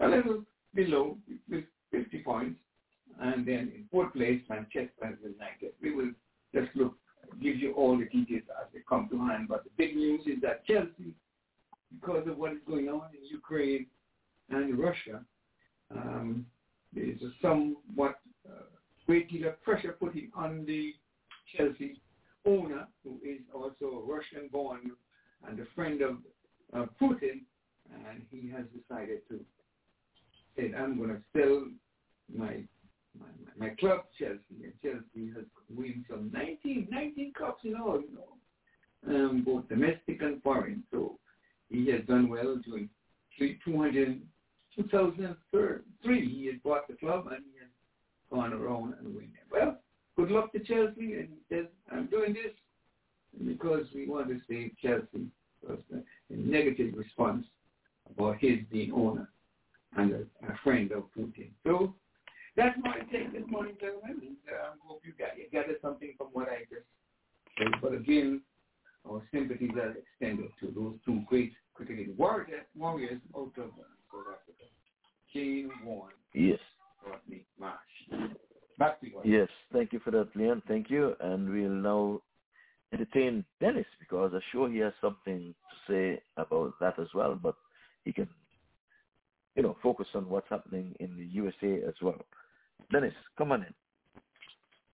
[0.00, 0.44] a little
[0.74, 1.18] below
[1.50, 2.58] with 50 points.
[3.20, 5.72] And then in fourth place, Manchester United.
[5.82, 6.12] We will
[6.54, 6.94] just look,
[7.36, 9.48] give you all the details as they come to hand.
[9.48, 11.14] But the big news is that Chelsea,
[12.00, 13.86] because of what is going on in Ukraine
[14.50, 15.24] and Russia,
[15.90, 16.46] um,
[16.92, 18.62] there is a somewhat uh,
[19.06, 20.94] great deal of pressure putting on the
[21.56, 22.00] Chelsea
[22.46, 24.92] owner, who is also Russian-born
[25.48, 26.16] and a friend of
[26.74, 27.42] uh, Putin,
[28.06, 29.40] and he has decided to
[30.56, 31.64] say, I'm going to sell
[32.34, 32.62] my
[33.18, 38.08] my, my club, Chelsea, and Chelsea has won some 19, 19 cups in all, you
[38.14, 40.82] know, um, both domestic and foreign.
[40.90, 41.18] So
[41.68, 42.88] he has done well during
[43.38, 44.20] 200,
[44.76, 46.28] 2003.
[46.28, 47.68] He has bought the club and he has
[48.30, 49.46] gone around and win it.
[49.50, 49.78] Well,
[50.16, 52.52] good luck to Chelsea, and he says, I'm doing this
[53.46, 55.28] because we want to save Chelsea
[55.66, 55.98] was a,
[56.32, 57.46] a negative response
[58.10, 59.28] about his being owner
[59.96, 61.50] and a, a friend of Putin.
[61.64, 61.94] So
[62.58, 64.36] that's my take this morning, gentlemen.
[64.50, 66.84] Uh, I hope you got you gathered something from what I just
[67.56, 67.68] said.
[67.80, 68.42] But again,
[69.08, 73.70] our sympathies are extended to those two great cricketing warriors, warriors out of
[74.10, 74.64] South Africa.
[75.32, 76.58] Shane Warne, Yes.
[77.06, 78.32] Rodney Marsh.
[78.78, 79.20] Back to you.
[79.24, 80.62] Yes, thank you for that, Leon.
[80.66, 81.14] Thank you.
[81.20, 82.22] And we'll now
[82.92, 87.54] entertain Dennis because I'm sure he has something to say about that as well, but
[88.04, 88.28] he can,
[89.54, 92.20] you know, focus on what's happening in the USA as well.
[92.90, 93.74] Dennis, come on in.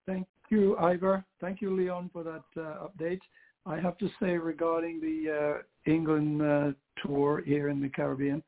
[0.06, 1.24] Thank you, Ivor.
[1.40, 3.20] Thank you, Leon, for that uh, update.
[3.66, 8.42] I have to say regarding the uh, England uh, tour here in the Caribbean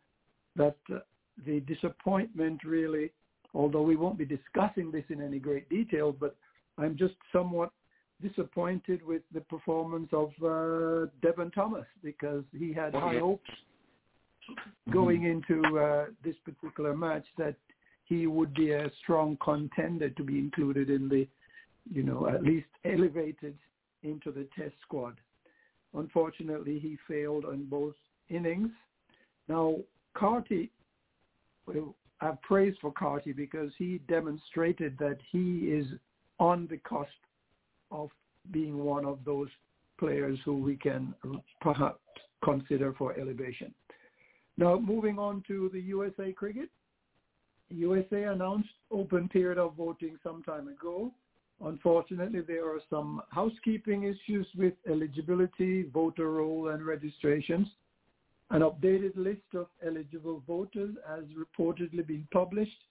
[0.56, 0.98] that uh,
[1.46, 3.12] the disappointment really,
[3.54, 6.36] although we won't be discussing this in any great detail, but
[6.78, 7.70] I'm just somewhat
[8.22, 13.50] disappointed with the performance of uh, Devon Thomas because he had Oh, high hopes
[14.90, 17.56] going into uh, this particular match that
[18.06, 21.26] he would be a strong contender to be included in the,
[21.92, 23.56] you know, at least elevated
[24.02, 25.14] into the test squad.
[25.94, 27.94] Unfortunately, he failed on both
[28.28, 28.70] innings.
[29.48, 29.76] Now,
[30.14, 30.70] Carty,
[31.66, 35.86] well, I have praise for Carty because he demonstrated that he is
[36.38, 37.08] on the cusp
[37.90, 38.10] of
[38.52, 39.48] being one of those
[39.98, 41.14] players who we can
[41.60, 41.98] perhaps
[42.44, 43.74] consider for elevation.
[44.56, 46.70] Now, moving on to the USA cricket.
[47.70, 51.12] USA announced open period of voting some time ago.
[51.64, 57.66] Unfortunately, there are some housekeeping issues with eligibility, voter roll, and registrations.
[58.50, 62.84] An updated list of eligible voters has reportedly been published.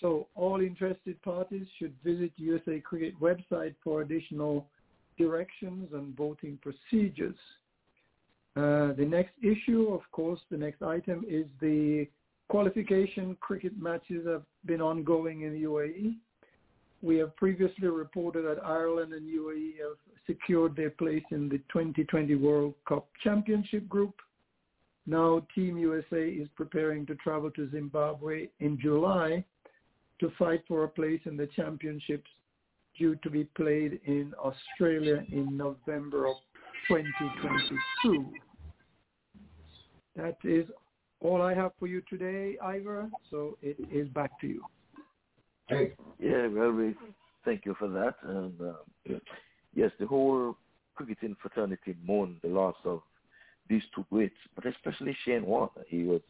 [0.00, 4.66] So all interested parties should visit USA Cricket website for additional
[5.18, 7.36] directions and voting procedures.
[8.56, 12.06] Uh, the next issue, of course, the next item is the
[12.52, 16.16] qualification cricket matches have been ongoing in the UAE.
[17.00, 19.96] We have previously reported that Ireland and UAE have
[20.26, 24.14] secured their place in the 2020 World Cup Championship group.
[25.06, 29.42] Now Team USA is preparing to travel to Zimbabwe in July
[30.20, 32.30] to fight for a place in the championships
[32.98, 36.36] due to be played in Australia in November of
[36.86, 38.26] 2022.
[40.16, 40.66] That is
[41.22, 43.08] all I have for you today, Ivor.
[43.30, 44.62] So it is back to you.
[45.68, 45.92] Hey.
[46.18, 46.94] Yeah, well, we
[47.44, 48.14] thank you for that.
[48.22, 49.14] And uh,
[49.74, 50.56] yes, the whole
[50.94, 53.02] cricketing fraternity mourned the loss of
[53.68, 55.70] these two greats, but especially Shane Warne.
[55.86, 56.20] He was,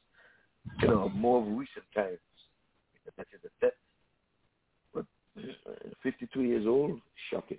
[0.81, 2.19] you know, more of recent times.
[3.17, 3.73] That is a death.
[4.95, 5.07] But
[5.39, 7.01] uh, 52 years old,
[7.31, 7.59] shocking.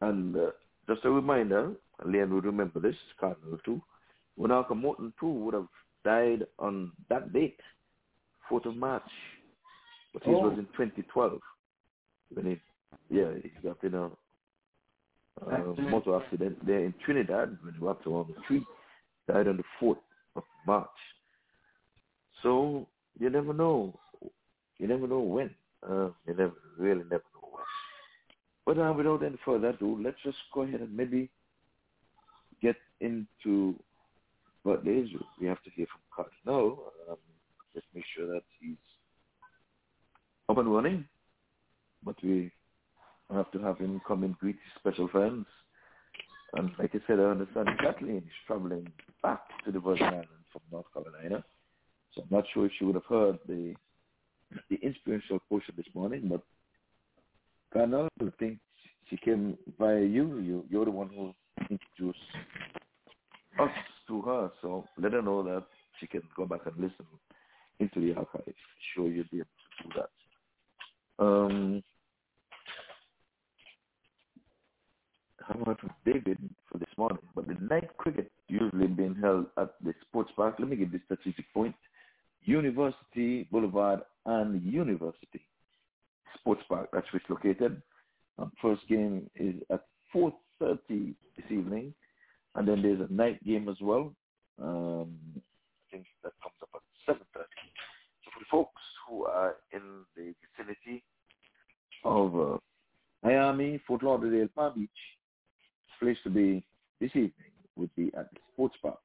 [0.00, 0.50] And uh,
[0.88, 1.72] just a reminder,
[2.04, 3.82] Leon would remember this, Cardinal too,
[4.36, 5.66] when Malcolm Morton too would have
[6.04, 7.60] died on that date,
[8.50, 9.10] 4th of March,
[10.12, 10.48] but his Oh.
[10.48, 11.40] was in 2012
[12.34, 12.60] when he,
[13.10, 14.10] yeah, he got in a
[15.46, 18.64] uh, motor accident there in Trinidad when he walked around the street.
[19.26, 19.98] Died on the 4th
[20.36, 20.88] of March.
[22.42, 22.86] So
[23.18, 23.98] you never know.
[24.78, 25.54] You never know when.
[25.88, 27.64] Uh, you never really never know when.
[28.66, 31.30] But uh, without any further ado, let's just go ahead and maybe
[32.60, 33.74] get into
[34.64, 35.08] birthdays.
[35.40, 36.92] We have to hear from Cardinal.
[37.10, 37.16] Um,
[37.74, 38.76] just make sure that he's
[40.48, 41.04] up and running.
[42.04, 42.50] But we
[43.32, 45.46] have to have him come and greet his special friends.
[46.54, 50.60] And like I said, I understand Kathleen is traveling back to the Virgin Islands from
[50.70, 51.44] North Carolina.
[52.14, 53.74] So I'm not sure if she would have heard the
[54.68, 56.42] the inspirational portion this morning, but
[57.72, 58.58] Colonel, I think
[59.08, 60.38] she came via you.
[60.40, 60.64] you.
[60.68, 61.32] You're the one who
[61.70, 62.18] introduced
[63.58, 63.70] us
[64.12, 64.50] to her.
[64.60, 65.64] So let her know that
[65.98, 67.06] she can go back and listen
[67.80, 68.54] into the archive.
[68.94, 71.24] Sure you'll be able to do that.
[71.24, 71.82] Um,
[75.40, 76.38] how about David
[76.70, 77.18] for this morning?
[77.34, 80.56] But the night cricket usually being held at the sports park.
[80.58, 81.74] Let me give the strategic point.
[82.44, 85.40] University Boulevard and University
[86.38, 86.90] Sports Park.
[86.92, 87.80] That's where it's located.
[88.38, 89.84] Um, first game is at
[90.14, 91.94] 4.30 this evening.
[92.54, 94.12] And then there's a night game as well.
[94.60, 97.20] Um, I think that comes up at 7.30.
[97.34, 101.02] So for the folks who are in the vicinity
[102.04, 102.58] of uh,
[103.22, 104.90] Miami, Fort Lauderdale, Palm Beach,
[106.00, 106.64] place to be
[107.00, 108.98] this evening would be at the sports park.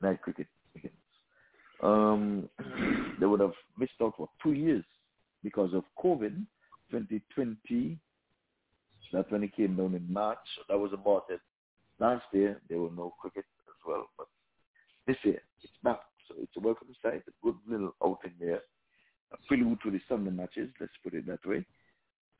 [0.00, 0.94] Night cricket begins.
[1.82, 2.48] Um,
[3.20, 4.84] they would have missed out for two years
[5.42, 6.46] because of COVID
[6.90, 7.98] 2020.
[9.12, 10.38] That's when it came down in March.
[10.56, 11.40] So that was about it.
[11.98, 14.26] Last year there were no cricket as well, but
[15.06, 16.00] this year it's back.
[16.28, 18.62] So it's a welcome sight, a good little outing there.
[19.32, 21.64] A prelude to the Sunday matches, let's put it that way.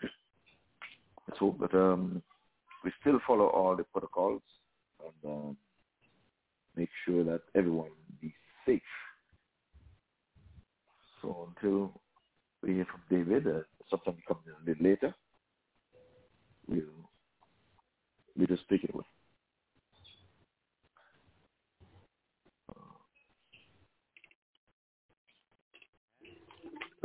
[0.03, 2.23] Let's hope that um,
[2.85, 4.43] we still follow all the protocols
[5.05, 5.57] and um,
[6.77, 8.33] make sure that everyone be
[8.65, 8.81] safe.
[11.23, 12.01] So until
[12.63, 13.61] we hear from David, uh,
[13.91, 15.15] sometime comes a little later,
[16.69, 17.11] we'll,
[18.37, 19.05] we'll just take it away.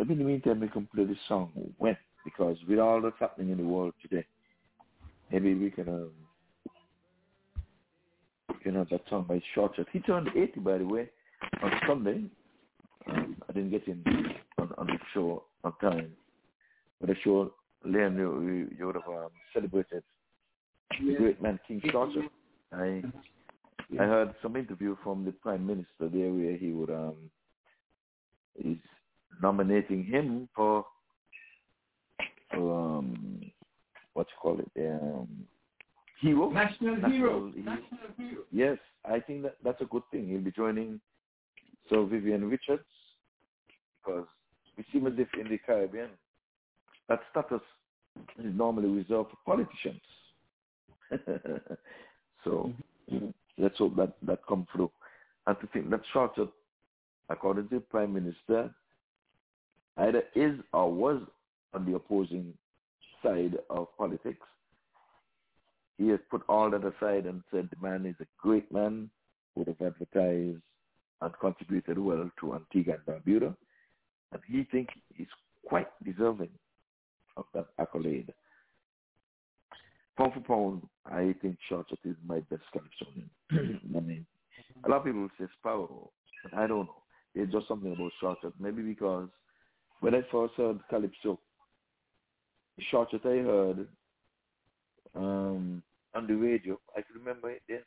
[0.02, 1.96] Maybe in the meantime we can play this song when
[2.26, 4.26] because with all that's happening in the world today,
[5.32, 6.10] maybe we can um,
[8.66, 9.86] you know that song by Short Shirt.
[9.94, 11.08] He turned 80 by the way
[11.62, 12.24] on Sunday.
[13.12, 14.04] Um, I didn't get in
[14.58, 16.14] on, on the show on time,
[17.00, 17.52] but I'm sure
[17.86, 20.02] Leon you, you would have um, celebrated
[21.00, 22.26] the great man King Short Shirt.
[22.74, 23.04] I
[24.00, 27.18] I heard some interview from the Prime Minister there where he would um
[28.58, 28.78] he's
[29.42, 30.86] nominating him for,
[32.54, 33.52] um,
[34.14, 35.48] what you call it, um,
[36.20, 37.52] hero, National, hero.
[37.56, 37.82] National
[38.18, 38.42] hero.
[38.52, 40.28] Yes, I think that that's a good thing.
[40.28, 41.00] He'll be joining
[41.90, 42.84] Sir Vivian Richards
[44.04, 44.28] because
[44.78, 45.16] we see him in
[45.50, 46.10] the Caribbean.
[47.10, 47.62] That status
[48.40, 50.02] is normally reserved for politicians.
[52.44, 52.72] so
[53.58, 54.92] let's hope that that come through.
[55.48, 56.48] And to think that Shorter,
[57.30, 58.74] according to the Prime Minister,
[59.98, 61.22] either is or was
[61.74, 62.54] on the opposing
[63.24, 64.46] side of politics.
[65.98, 69.10] He has put all that aside and said the man is a great man,
[69.56, 70.62] would have advertised
[71.22, 73.56] and contributed well to Antigua and Barbuda,
[74.32, 75.28] and he thinks he's
[75.68, 76.50] quite deserving
[77.38, 78.34] of that accolade.
[80.18, 83.30] Pound for pound, I think Shortshirt is my best collection.
[83.96, 84.26] I mean,
[84.84, 86.12] a lot of people say Sparrow,
[86.44, 86.96] but I don't know.
[87.34, 88.54] It's just something about Shortshirt.
[88.60, 89.30] Maybe because
[90.02, 91.40] when I first heard Calypso,
[92.78, 93.88] the short that I heard
[95.16, 95.82] um,
[96.14, 97.82] on the radio, I can remember it then.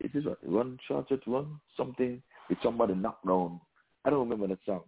[0.00, 3.60] It is one short at one, something with somebody knocked down.
[4.04, 4.82] I don't remember that song.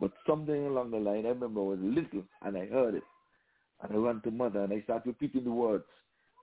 [0.00, 3.02] But something along the line, I remember I was little and I heard it.
[3.82, 5.84] And I ran to mother and I started repeating the words,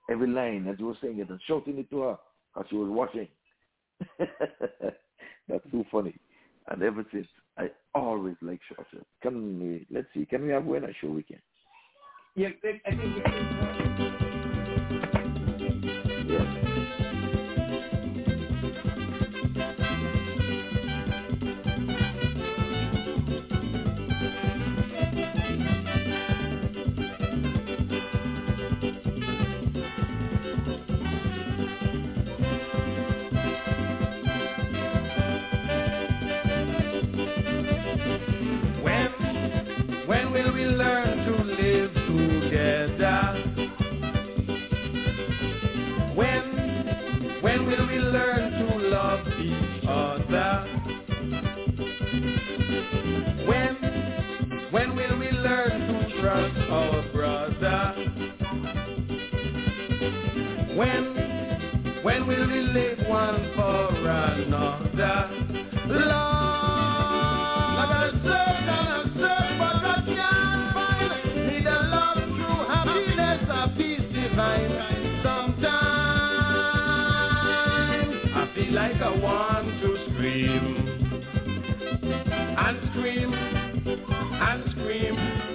[0.09, 2.17] every line as you were saying it and shouting it to her
[2.53, 3.27] because she was watching.
[5.47, 6.15] That's too funny.
[6.67, 8.87] And ever since, I always like short.
[9.21, 10.83] Can we, let's see, can we have one?
[10.83, 11.41] I'm sure we can.
[12.35, 12.49] Yeah,
[12.85, 13.84] I think
[56.37, 57.93] our brother?
[60.75, 65.31] When, when will we live one for another?
[69.15, 70.07] Search
[71.67, 73.41] and love, true happiness,
[73.77, 75.21] peace divine.
[75.23, 75.65] Sometimes
[78.35, 80.63] I feel like I want to scream
[82.57, 85.54] and scream and scream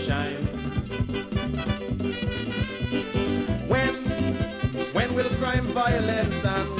[6.01, 6.70] crime,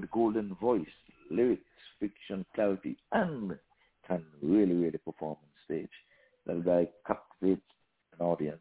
[0.00, 0.86] with golden voice,
[1.30, 1.62] lyrics,
[1.98, 3.56] fiction, clarity, and
[4.06, 5.90] can really, really perform on stage.
[6.46, 7.62] That guy captivates
[8.18, 8.60] an audience.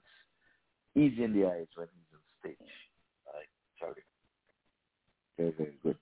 [0.95, 2.67] Easy in the eyes when he's on stage.
[3.27, 4.03] I you.
[5.37, 5.95] Very, very good.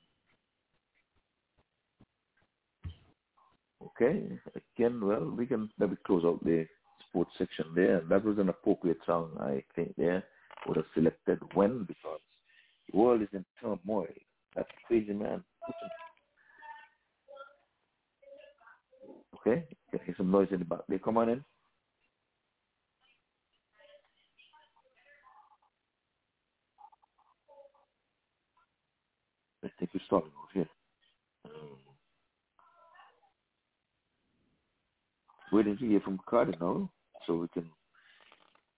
[3.85, 6.68] Okay, again, well, we can maybe close out the
[7.07, 8.01] sports section there.
[8.09, 10.23] That was an appropriate song, I think, there.
[10.68, 12.19] Would have selected when because
[12.91, 14.07] the world is in turmoil.
[14.88, 15.43] Crazy, man.
[19.35, 20.80] Okay, can hear some noise in the back.
[20.88, 21.43] They come on in.
[29.64, 30.69] I think we're starting out here.
[31.45, 31.77] Um,
[35.51, 36.89] waiting to hear from Cardinal
[37.26, 37.69] so we can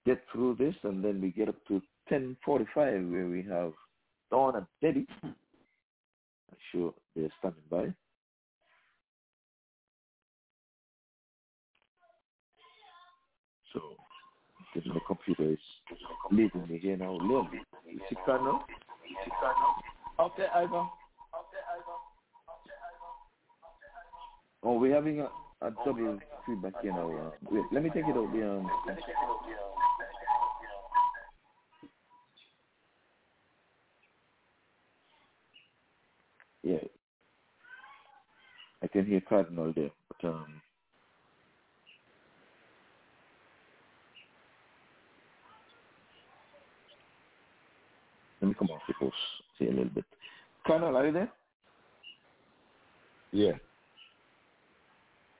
[0.05, 1.81] get through this and then we get up to
[2.11, 3.73] 10.45 where we have
[4.31, 5.05] Dawn and Teddy.
[6.49, 7.93] I'm sure they're standing by.
[13.73, 13.81] So,
[14.75, 15.59] the computer is
[16.31, 17.13] leaving me here now.
[17.13, 17.49] Leon,
[17.87, 18.61] you see Cardinal?
[20.19, 20.89] Okay, Ivan.
[24.63, 25.29] Oh, we're having a,
[25.61, 27.33] a double feedback here now.
[27.49, 28.69] Wait, let me take it out the um.
[36.61, 36.77] Yeah,
[38.81, 40.61] I can hear Cardinal there, but um.
[48.41, 49.15] Let me come off the post,
[49.57, 50.05] see a little bit.
[50.65, 51.31] Cardinal, are you there?
[53.33, 53.51] Yeah.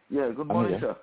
[0.10, 0.98] Yeah, good morning, sir.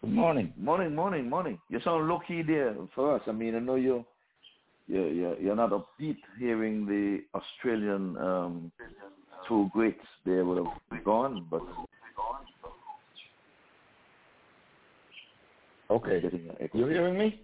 [0.00, 0.52] Good morning.
[0.56, 1.60] Morning, morning, morning.
[1.68, 3.22] You sound lucky there for us.
[3.28, 4.04] I mean, I know you,
[4.88, 8.72] you're, you're, you're not upbeat hearing the Australian um,
[9.48, 11.62] two greats there would have gone, but
[15.90, 16.22] Okay.
[16.72, 17.42] You hearing me?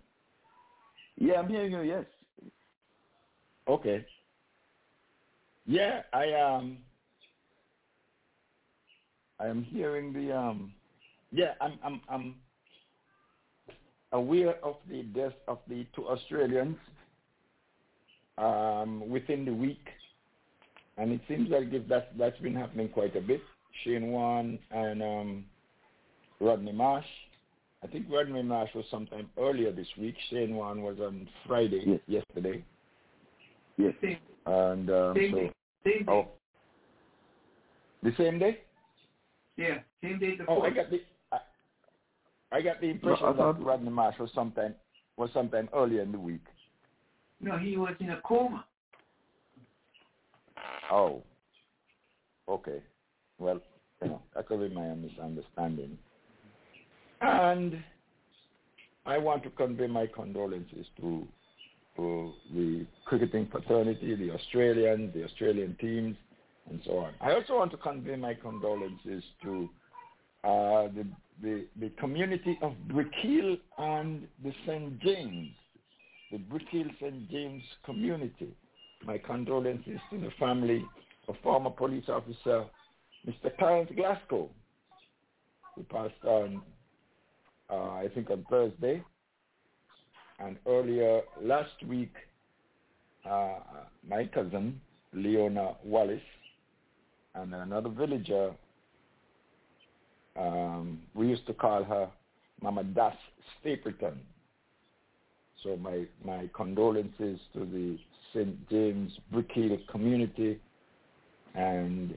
[1.17, 1.83] Yeah, I'm hearing you.
[1.83, 2.05] Yes.
[3.69, 4.07] Okay.
[5.67, 6.79] Yeah, I um
[9.39, 10.73] I am hearing the um
[11.33, 12.35] yeah, I'm I'm I'm
[14.13, 16.77] aware of the death of the two Australians
[18.39, 19.87] um within the week.
[21.01, 23.41] And it seems like if that's that's been happening quite a bit.
[23.85, 25.45] Shane Warne and um
[26.41, 27.07] Rodney Marsh.
[27.83, 30.15] I think Rodney Marsh was sometime earlier this week.
[30.29, 32.01] Shane Warne was on Friday Yes.
[32.07, 32.63] yesterday.
[33.79, 33.95] Yes.
[34.47, 35.53] And um, Same so day.
[35.85, 36.13] Same day.
[36.13, 36.29] oh
[38.03, 38.59] the same day?
[39.57, 41.01] Yeah, same day the Oh, I got the
[41.33, 41.39] I,
[42.53, 44.75] I got the impression I thought- that Rodney Marsh was sometime
[45.17, 46.45] was sometime earlier in the week.
[47.41, 48.65] No, he was in a coma.
[50.91, 51.23] Oh,
[52.49, 52.83] okay.
[53.39, 53.61] Well,
[54.03, 55.99] you know, that could be my misunderstanding.
[57.21, 57.83] And
[59.07, 61.27] I want to convey my condolences to,
[61.97, 66.17] to the cricketing fraternity, the Australians, the Australian teams,
[66.69, 67.13] and so on.
[67.21, 69.69] I also want to convey my condolences to
[70.45, 71.07] uh, the,
[71.43, 74.99] the the community of Brickhill and the St.
[75.01, 75.51] James,
[76.31, 77.31] the Brickhill St.
[77.31, 78.55] James community.
[79.05, 80.85] My condolences to the family
[81.29, 82.67] of former police officer
[83.27, 83.55] Mr.
[83.59, 84.49] Clarence Glasgow,
[85.75, 86.63] who passed on,
[87.69, 89.03] uh, I think, on Thursday.
[90.39, 92.15] And earlier last week,
[93.29, 93.59] uh,
[94.09, 94.81] my cousin,
[95.13, 96.21] Leona Wallace,
[97.35, 98.53] and another villager,
[100.39, 102.09] um, we used to call her
[102.63, 103.15] Mama Das
[103.61, 104.19] Stapleton.
[105.63, 107.99] So my, my condolences to the
[108.33, 108.69] St.
[108.71, 110.59] James Brickhill community.
[111.55, 112.15] And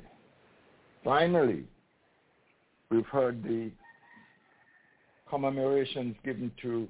[1.03, 1.65] finally,
[2.89, 3.71] we've heard the
[5.29, 6.87] commemorations given to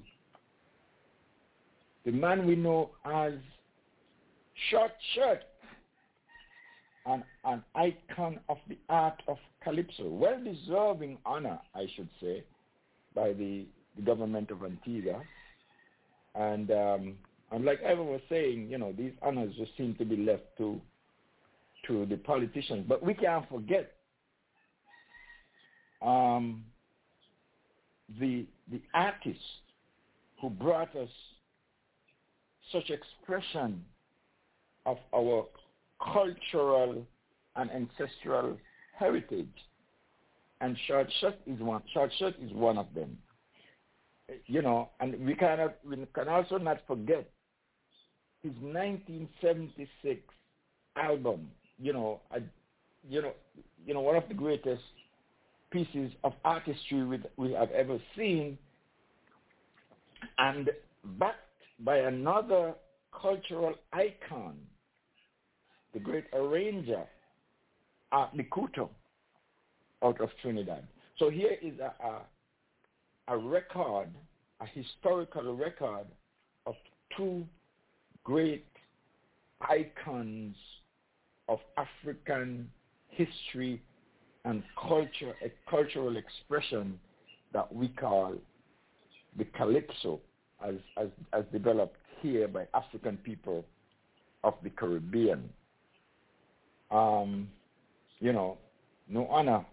[2.05, 3.33] the man we know as
[4.69, 5.43] Short Shirt,
[7.05, 12.43] an, an icon of the art of calypso, well deserving honor, I should say,
[13.15, 13.65] by the,
[13.95, 15.21] the government of Antigua.
[16.35, 17.15] And um,
[17.51, 20.81] and like Evan was saying, you know, these honors just seem to be left to
[21.87, 22.85] to the politicians.
[22.87, 23.91] But we can't forget
[26.01, 26.63] um,
[28.19, 29.43] the the artists
[30.41, 31.09] who brought us
[32.71, 33.83] such expression
[34.85, 35.45] of our
[36.13, 37.05] cultural
[37.55, 38.57] and ancestral
[38.97, 39.47] heritage.
[40.61, 41.83] And short shirt is one.
[41.93, 43.17] Short shirt is one of them.
[44.47, 45.75] You know, and we cannot.
[45.85, 47.29] We can also not forget
[48.41, 50.21] his 1976
[50.95, 51.49] album.
[51.77, 52.39] You know, a,
[53.07, 53.33] you know,
[53.85, 54.81] you know, one of the greatest
[55.71, 58.57] pieces of artistry we, we have ever seen,
[60.37, 60.69] and
[61.19, 61.37] backed
[61.79, 62.75] by another
[63.21, 64.55] cultural icon,
[65.93, 67.03] the great arranger,
[68.11, 68.89] Art de Coteau,
[70.03, 70.87] out of Trinidad.
[71.17, 72.21] So here is a, a,
[73.27, 74.09] a record,
[74.59, 76.05] a historical record
[76.65, 76.75] of
[77.15, 77.45] two
[78.23, 78.65] great
[79.61, 80.55] icons
[81.47, 82.69] of African
[83.09, 83.81] history
[84.45, 86.99] and culture, a cultural expression
[87.53, 88.35] that we call
[89.37, 90.19] the calypso
[90.65, 93.65] as, as, as developed here by African people
[94.43, 95.49] of the Caribbean.
[96.91, 97.49] Um,
[98.19, 98.57] you know,
[99.09, 99.65] no honor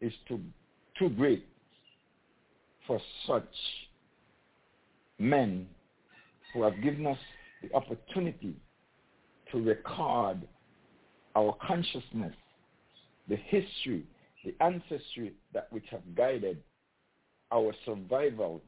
[0.00, 0.40] is too,
[0.98, 1.44] too great
[2.90, 3.54] for such
[5.20, 5.64] men
[6.52, 7.18] who have given us
[7.62, 8.56] the opportunity
[9.52, 10.38] to record
[11.36, 12.34] our consciousness,
[13.28, 14.04] the history,
[14.44, 16.58] the ancestry that which have guided
[17.52, 18.60] our survival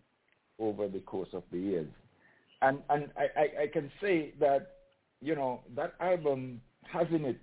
[0.61, 1.89] over the course of the years.
[2.61, 4.71] And and I, I, I can say that,
[5.21, 7.41] you know, that album has in it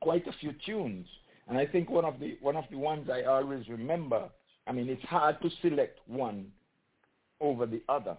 [0.00, 1.06] quite a few tunes.
[1.48, 4.30] And I think one of the one of the ones I always remember,
[4.66, 6.46] I mean it's hard to select one
[7.40, 8.16] over the other.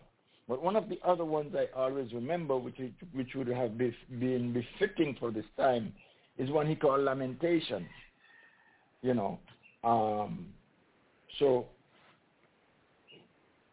[0.48, 4.54] But one of the other ones I always remember, which is, which would have been,
[4.54, 5.92] befitting for this time,
[6.38, 7.88] is one he called Lamentation.
[9.02, 9.40] You know,
[9.84, 10.48] um,
[11.40, 11.68] so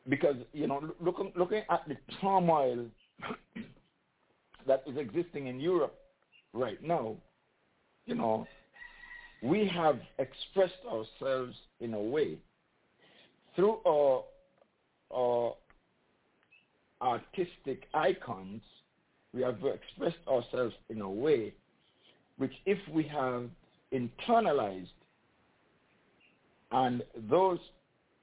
[0.08, 2.86] because you know, looking looking at the turmoil
[4.66, 5.94] that is existing in Europe
[6.52, 7.16] right now,
[8.06, 8.46] you know,
[9.42, 12.38] we have expressed ourselves in a way
[13.54, 14.24] through our,
[15.10, 15.54] our
[17.00, 18.62] artistic icons,
[19.34, 21.54] we have expressed ourselves in a way
[22.38, 23.48] which if we have
[23.92, 24.88] internalized
[26.70, 27.58] and those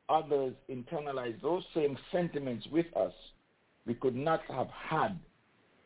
[0.10, 3.14] others internalize those same sentiments with us,
[3.86, 5.18] we could not have had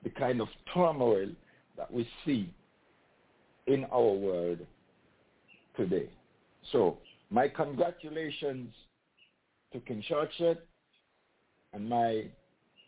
[0.03, 1.27] the kind of turmoil
[1.77, 2.49] that we see
[3.67, 4.59] in our world
[5.75, 6.09] today.
[6.71, 6.97] So
[7.29, 8.69] my congratulations
[9.73, 10.57] to King Shortshirt
[11.73, 12.25] and my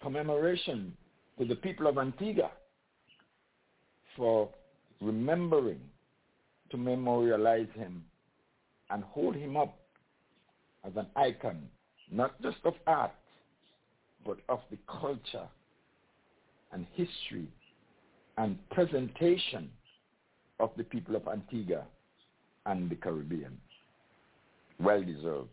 [0.02, 0.96] commemoration
[1.40, 2.52] to the people of Antigua
[4.16, 4.50] for
[5.02, 5.80] remembering
[6.70, 8.04] to memorialize him
[8.90, 9.78] and hold him up
[10.86, 11.64] as an icon,
[12.12, 13.12] not just of art,
[14.26, 15.48] but of the culture
[16.72, 17.48] and history
[18.38, 19.70] and presentation
[20.60, 21.84] of the people of Antigua
[22.66, 23.58] and the Caribbean.
[24.80, 25.50] Well deserved.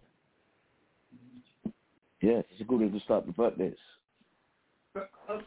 [2.22, 3.74] Yes, it's a good way to start the birthdays.
[4.96, 5.38] Uh, uh,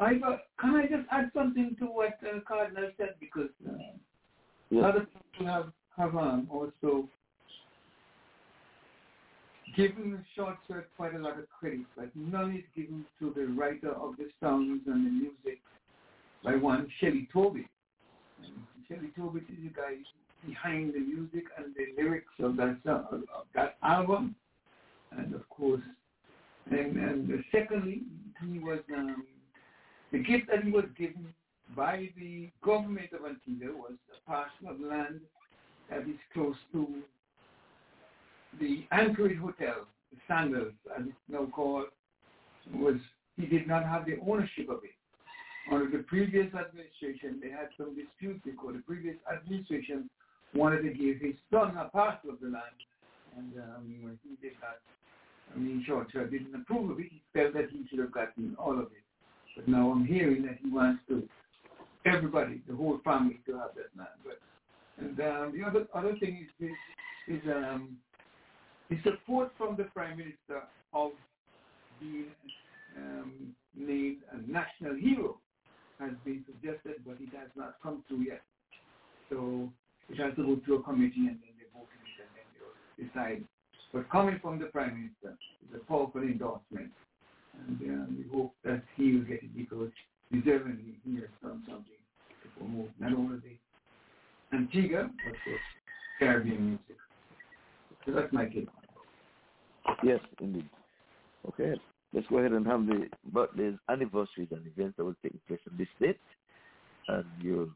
[0.00, 0.14] I
[0.60, 3.72] can I just add something to what uh, Cardinal said because uh,
[4.70, 4.82] Yeah.
[4.88, 7.08] other people have have um, also
[9.76, 13.46] given the Short Shirt quite a lot of credit, but none is given to the
[13.46, 15.60] writer of the songs and the music
[16.42, 17.66] by one Shelly Tobitt.
[18.42, 18.54] And
[18.88, 19.94] Shelly Tobitt is the guy
[20.44, 24.34] behind the music and the lyrics of that song, of that album,
[25.12, 25.82] and of course,
[26.70, 28.02] and secondly,
[28.44, 29.24] he was um,
[30.12, 31.32] the gift that he was given
[31.76, 35.20] by the government of Antigua was a parcel of land
[35.90, 37.02] that is close to
[38.60, 39.86] the Anchorage Hotel,
[40.28, 41.86] Sandals, as it's now called,
[42.72, 42.96] was
[43.36, 44.94] he did not have the ownership of it.
[45.72, 50.08] Under the previous administration, they had some disputes because the previous administration
[50.54, 52.78] wanted to give his son a parcel of the land,
[53.36, 54.78] and um, he did not.
[55.52, 57.06] I mean, Short Shirt didn't approve of it.
[57.10, 59.04] He felt that he should have gotten all of it.
[59.56, 61.28] But now I'm hearing that he wants to
[62.06, 64.10] everybody, the whole family, to have that land.
[64.24, 64.40] But
[64.98, 66.68] and um, the other other thing is
[67.28, 67.96] is, is um,
[68.90, 70.62] the support from the prime minister
[70.92, 71.12] of
[72.00, 72.26] being
[72.96, 75.38] um, named a national hero
[76.00, 78.42] has been suggested, but it has not come through yet.
[79.30, 79.70] So
[80.10, 83.06] it has to go through a committee and then they vote it and then they'll
[83.06, 83.44] decide.
[83.94, 86.90] But coming from the Prime Minister it's a powerful endorsement.
[87.56, 89.90] And um, we hope that he will get it because
[90.32, 92.02] deservingly he has done something
[92.42, 95.56] to promote not only the Antigua, but the
[96.18, 96.96] Caribbean music.
[98.04, 98.66] So that's my take
[99.86, 99.96] on.
[100.02, 100.68] Yes, indeed.
[101.48, 101.74] Okay,
[102.12, 105.78] let's go ahead and have the birthdays, anniversaries, and events that will take place on
[105.78, 106.18] this date.
[107.06, 107.68] And you'll,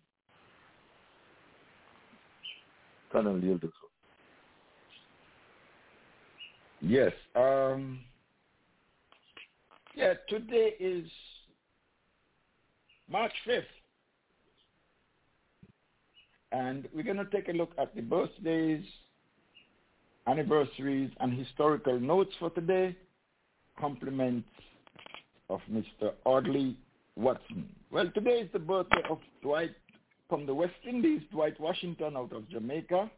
[3.12, 3.87] Colonel, you'll do so.
[6.80, 7.12] Yes.
[7.34, 8.00] Um,
[9.94, 11.04] yeah, today is
[13.10, 13.62] March 5th.
[16.52, 18.84] And we're going to take a look at the birthdays,
[20.26, 22.96] anniversaries, and historical notes for today.
[23.78, 24.48] Compliments
[25.50, 26.12] of Mr.
[26.24, 26.76] Audley
[27.16, 27.68] Watson.
[27.90, 29.70] Well, today is the birthday of Dwight
[30.28, 33.10] from the West Indies, Dwight Washington out of Jamaica.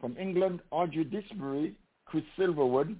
[0.00, 1.74] From England, Audrey Disbury,
[2.10, 2.96] Chris Silverwood,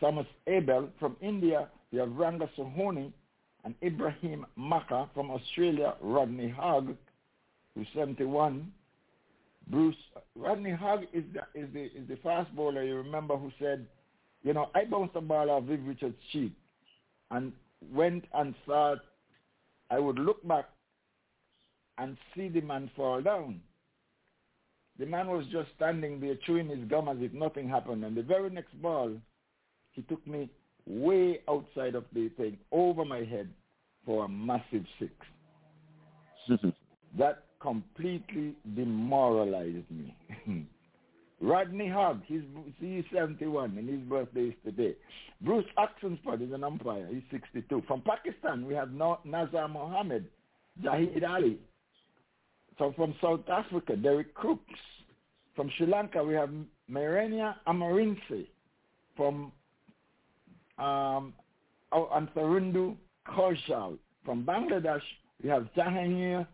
[0.00, 0.88] Thomas Abel.
[1.00, 3.12] From India, we have Ranga Sohoni
[3.64, 5.08] and Ibrahim Maka.
[5.12, 6.94] From Australia, Rodney Hogg,
[7.74, 8.70] who's 71.
[9.70, 9.96] Bruce
[10.36, 13.86] Rodney Hogg is the is the is the fast bowler you remember who said,
[14.42, 16.52] you know, I bounced a ball off Viv Richards' cheek
[17.30, 17.52] and
[17.92, 18.98] went and thought
[19.90, 20.66] I would look back
[21.98, 23.60] and see the man fall down.
[24.98, 28.04] The man was just standing there chewing his gum as if nothing happened.
[28.04, 29.12] And the very next ball,
[29.92, 30.50] he took me
[30.86, 33.48] way outside of the thing, over my head,
[34.04, 35.12] for a massive six.
[37.18, 40.16] that completely demoralized me.
[41.40, 42.42] Rodney Hogg, he's,
[42.80, 44.94] he's 71 and his birthday is today.
[45.40, 47.06] Bruce Oxenford is an umpire.
[47.10, 47.84] He's 62.
[47.86, 50.26] From Pakistan, we have Nazar Mohammed,
[50.82, 51.58] Zahid Ali.
[52.78, 54.78] So from South Africa, Derek Crookes.
[55.56, 56.50] From Sri Lanka, we have
[56.90, 58.46] Merenia Amarinse.
[59.16, 59.50] From
[60.78, 61.34] um,
[61.92, 62.96] Antharundu
[63.26, 63.98] Kaushal.
[64.24, 65.02] From Bangladesh,
[65.42, 66.46] we have Jahangir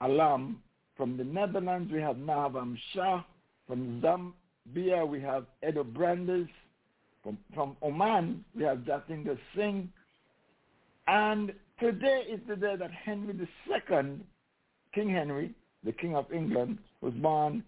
[0.00, 0.60] Alam.
[0.96, 3.22] From the Netherlands, we have Nahavam Shah.
[3.68, 6.48] From Zambia, we have Edo Brandes.
[7.22, 9.88] From, from Oman, we have Jatinder Singh.
[11.06, 14.20] And today is the day that Henry II,
[14.98, 15.54] King Henry,
[15.84, 17.62] the King of England, was born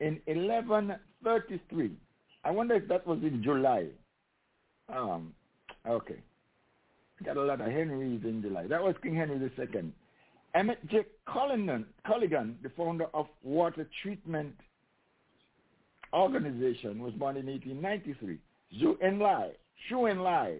[0.00, 1.90] in 1133.
[2.44, 3.86] I wonder if that was in July.
[4.94, 5.32] Um,
[5.88, 6.16] okay.
[7.24, 8.66] Got a lot of Henrys in July.
[8.66, 9.92] That was King Henry II.
[10.54, 11.04] Emmett J.
[11.26, 11.86] Culligan,
[12.62, 14.54] the founder of Water Treatment
[16.12, 18.38] Organization, was born in 1893.
[18.78, 19.52] Zhu Enlai,
[19.90, 20.58] Zhou Enlai,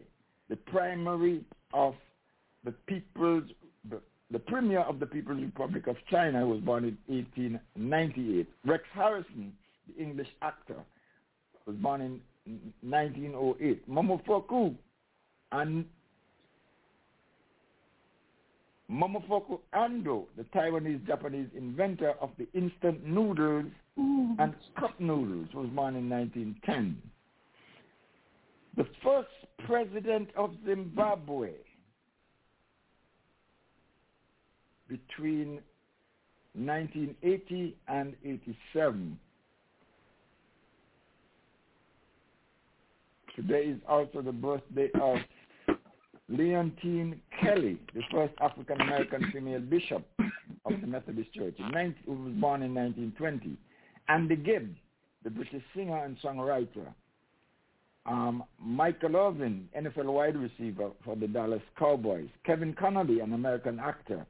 [0.48, 1.44] the primary
[1.74, 1.94] of
[2.64, 3.44] the People's,
[3.90, 8.48] the, the premier of the People's Republic of China, was born in 1898.
[8.64, 9.52] Rex Harrison,
[9.88, 10.76] the English actor,
[11.66, 12.20] was born in
[12.82, 13.90] 1908.
[13.90, 14.74] Momofuku
[15.52, 15.84] and
[18.90, 23.66] Momofuku Ando, the Taiwanese Japanese inventor of the instant noodles
[23.96, 26.96] and cup noodles, was born in 1910.
[28.76, 29.28] The first
[29.66, 31.50] president of Zimbabwe
[34.90, 35.60] between
[36.54, 39.18] 1980 and 87.
[43.36, 45.18] Today is also the birthday of
[46.28, 50.04] Leontine Kelly, the first African American female bishop
[50.64, 53.56] of the Methodist Church, 19, who was born in 1920.
[54.08, 54.74] Andy Gibb,
[55.22, 56.92] the British singer and songwriter.
[58.06, 62.28] Um, Michael Irvin, NFL wide receiver for the Dallas Cowboys.
[62.44, 64.26] Kevin Connolly, an American actor.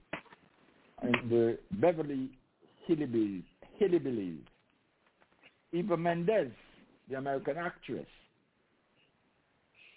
[1.03, 2.31] And the Beverly
[2.89, 3.43] Hillbillies.
[3.81, 4.41] Hillbillies.
[5.73, 6.53] Eva Mendes,
[7.09, 8.07] the American actress.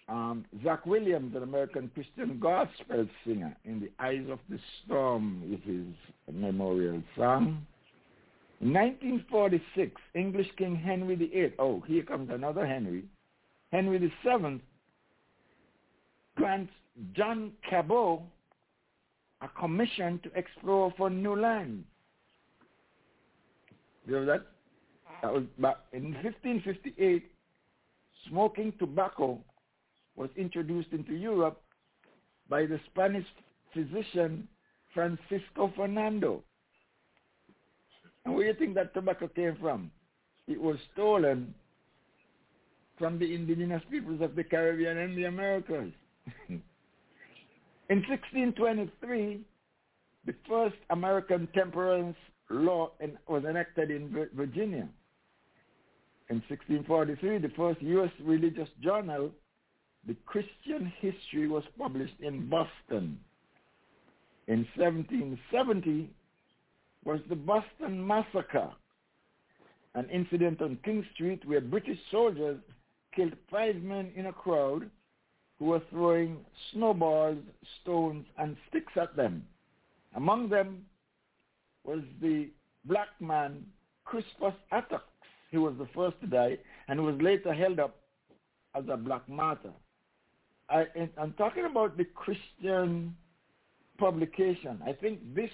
[0.08, 5.60] um, Zach Williams, an American Christian gospel singer, in the Eyes of the Storm is
[5.66, 7.66] his memorial song.
[8.62, 13.04] In 1946, English King Henry VIII, oh, here comes another Henry,
[13.72, 14.62] Henry VII
[16.36, 16.72] grants
[17.14, 18.22] John Cabot
[19.44, 21.86] a commission to explore for new lands.
[24.06, 24.46] You know that?
[25.22, 27.26] That was back in 1558.
[28.30, 29.40] Smoking tobacco
[30.16, 31.62] was introduced into Europe
[32.50, 33.26] by the Spanish
[33.74, 34.48] physician
[34.94, 36.42] Francisco Fernando.
[38.26, 39.92] And where do you think that tobacco came from?
[40.48, 41.54] It was stolen
[42.98, 45.92] from the indigenous peoples of the Caribbean and the Americas.
[47.94, 49.42] In 1623,
[50.26, 52.18] the first American temperance
[52.50, 52.90] law
[53.28, 54.90] was enacted in Virginia.
[56.32, 58.10] In 1643, the first U.S.
[58.24, 59.30] religious journal,
[60.08, 63.20] The Christian History, was published in Boston.
[64.48, 66.10] In 1770
[67.06, 68.72] was the Boston Massacre,
[69.94, 72.58] an incident on King Street where British soldiers
[73.16, 74.90] killed five men in a crowd
[75.60, 76.38] who were throwing
[76.72, 77.38] snowballs,
[77.82, 79.46] stones, and sticks at them.
[80.16, 80.86] Among them
[81.84, 82.50] was the
[82.86, 83.66] black man
[84.06, 85.04] Crispus Attucks.
[85.52, 86.58] He was the first to die
[86.88, 87.96] and was later held up
[88.76, 89.72] as a black martyr.
[90.70, 90.86] I,
[91.18, 93.16] I'm talking about the Christian
[93.98, 94.82] publication.
[94.86, 95.52] I think this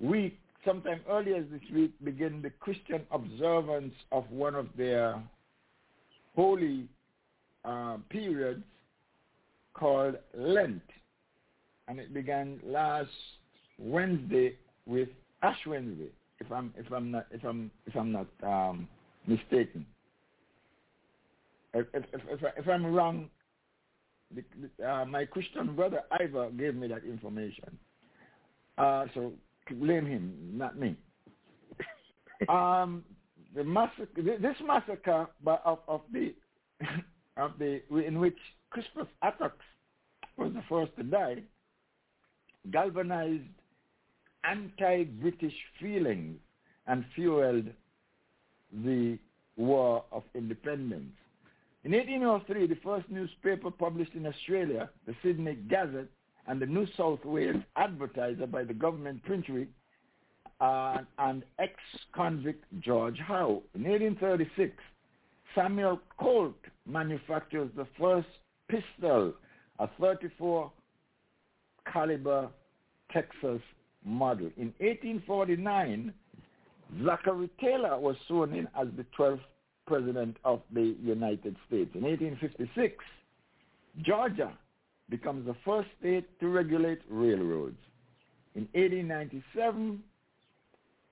[0.00, 5.22] week, sometime earlier this week, began the Christian observance of one of their
[6.34, 6.88] holy
[8.08, 8.62] periods
[9.74, 10.82] called Lent,
[11.88, 13.10] and it began last
[13.78, 14.56] Wednesday
[14.86, 15.08] with
[15.42, 16.10] Ash Wednesday,
[16.40, 18.88] if I'm if I'm not if I'm if I'm not um,
[19.26, 19.86] mistaken.
[21.74, 23.30] If if if, if I'm wrong,
[24.34, 27.78] the, uh, my Christian brother Ivor gave me that information.
[28.78, 29.32] Uh, so
[29.70, 30.96] blame him, not me.
[32.48, 33.04] um,
[33.54, 36.34] the massacre, this massacre of, of the
[37.36, 38.38] of the in which
[38.70, 39.64] Crispus Attucks
[40.36, 41.42] was the first to die,
[42.70, 43.42] galvanized
[44.44, 46.38] anti-British feelings
[46.86, 47.66] and fueled
[48.84, 49.18] the
[49.56, 51.12] War of Independence.
[51.84, 56.08] In 1803, the first newspaper published in Australia, the Sydney Gazette,
[56.46, 59.68] and the New South Wales Advertiser by the government printery,
[60.60, 63.62] uh, and ex-convict George Howe.
[63.74, 64.74] In 1836,
[65.54, 66.56] Samuel Colt
[66.86, 68.28] manufactures the first
[68.68, 69.34] pistol,
[69.78, 70.70] a 34
[71.92, 72.48] caliber
[73.12, 73.60] Texas
[74.04, 74.50] model.
[74.56, 76.12] In 1849,
[77.04, 79.40] Zachary Taylor was sworn in as the 12th
[79.86, 81.90] president of the United States.
[81.94, 82.94] In 1856,
[84.02, 84.52] Georgia
[85.08, 87.78] becomes the first state to regulate railroads.
[88.54, 90.02] In 1897,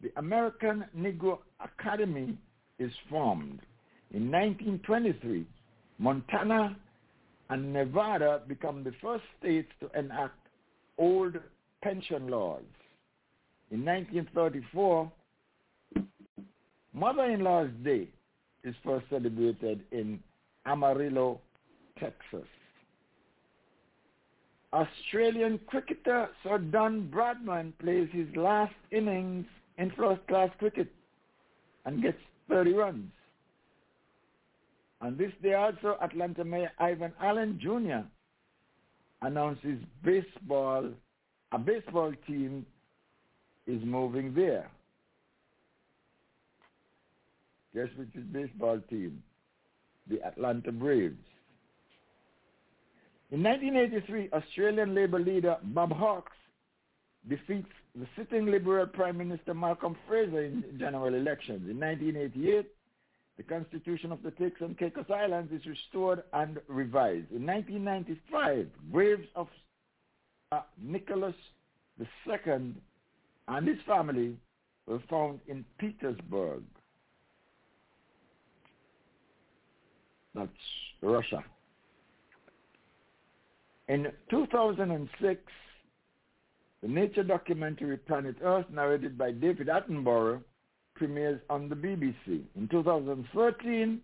[0.03, 2.37] the American Negro Academy
[2.79, 3.61] is formed.
[4.13, 5.47] In 1923,
[5.99, 6.77] Montana
[7.49, 10.35] and Nevada become the first states to enact
[10.99, 11.37] old
[11.83, 12.63] pension laws.
[13.71, 15.13] In 1934,
[16.93, 18.09] Mother-in-law's Day
[18.65, 20.19] is first celebrated in
[20.67, 21.41] Amarillo,
[21.99, 22.49] Texas.
[24.73, 29.47] Australian cricketer Sir Don Bradman plays his last innings
[29.79, 30.89] in first-class cricket
[31.85, 32.19] and gets
[32.49, 33.11] 30 runs.
[35.01, 38.07] On this day also, Atlanta Mayor Ivan Allen Jr.
[39.23, 40.91] announces baseball,
[41.53, 42.67] a baseball team
[43.67, 44.71] is moving there.
[47.75, 49.23] Guess which baseball team?
[50.09, 51.17] The Atlanta Braves.
[53.31, 56.31] In 1983, Australian Labour leader Bob Hawke
[57.29, 61.71] defeats the sitting Liberal Prime Minister Malcolm Fraser in general elections.
[61.71, 62.67] In 1988,
[63.41, 67.31] the Constitution of the Turks and Caicos Islands is restored and revised.
[67.33, 69.49] In 1995, graves of
[70.53, 71.35] uh, Nicholas
[71.99, 72.75] II
[73.49, 74.37] and his family
[74.87, 76.63] were found in Petersburg.
[80.35, 80.51] That's
[81.01, 81.43] Russia.
[83.89, 85.41] In 2006,
[86.83, 90.43] the nature documentary Planet Earth, narrated by David Attenborough,
[91.01, 92.43] premieres on the BBC.
[92.57, 94.01] In 2013,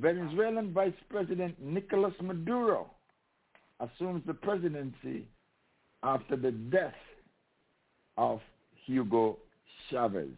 [0.00, 2.86] Venezuelan Vice President Nicolas Maduro
[3.80, 5.28] assumes the presidency
[6.02, 6.94] after the death
[8.16, 8.40] of
[8.86, 9.36] Hugo
[9.90, 10.30] Chavez.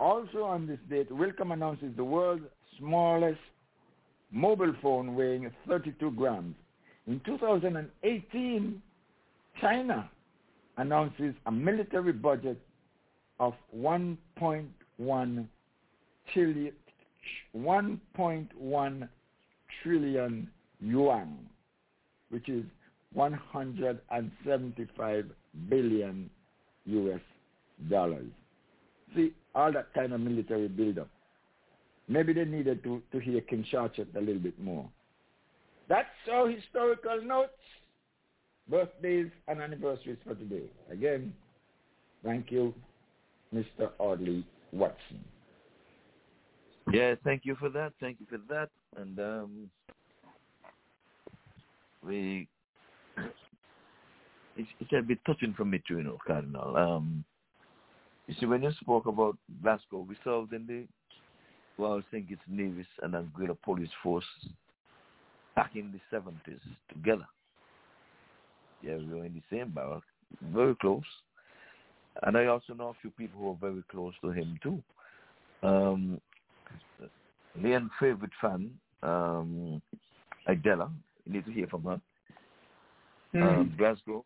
[0.00, 2.44] Also on this date, Willcom announces the world's
[2.78, 3.38] smallest
[4.32, 6.56] mobile phone weighing 32 grams.
[7.06, 8.82] In 2018,
[9.60, 10.08] China
[10.76, 12.60] announces a military budget
[13.40, 15.48] of 1.1
[16.32, 16.72] trillion,
[17.56, 19.08] 1.1
[19.82, 20.48] trillion
[20.80, 21.36] yuan,
[22.30, 22.64] which is
[23.12, 25.24] 175
[25.68, 26.30] billion
[26.86, 27.20] US
[27.88, 28.30] dollars.
[29.14, 31.08] See, all that kind of military buildup.
[32.08, 34.86] Maybe they needed to, to hear King Short Shirt a little bit more.
[35.88, 37.52] That's our historical notes,
[38.68, 40.64] birthdays, and anniversaries for today.
[40.90, 41.32] Again,
[42.24, 42.74] thank you,
[43.52, 43.90] Mr.
[43.98, 45.24] Audley Watson.
[46.92, 47.92] Yeah, thank you for that.
[48.00, 48.68] Thank you for that.
[48.96, 49.70] And um,
[52.04, 52.46] we,
[54.56, 56.76] it's, it's a bit touching for me too, you know, Cardinal.
[56.76, 57.24] Um,
[58.26, 60.84] you see, when you spoke about Glasgow, we served in the,
[61.76, 64.24] well, I think it's Nevis and Anguilla Police Force
[65.56, 66.60] back in the 70s
[66.92, 67.26] together.
[68.84, 70.02] Yeah, we were in the same barrack,
[70.52, 71.02] very close.
[72.22, 74.82] And I also know a few people who are very close to him too.
[75.62, 76.20] Um,
[77.60, 78.70] Leon favorite fan,
[79.02, 79.80] um,
[80.46, 80.90] Adela.
[81.24, 82.00] You need to hear from her.
[83.34, 83.42] Mm.
[83.42, 84.24] Um, Glasgow.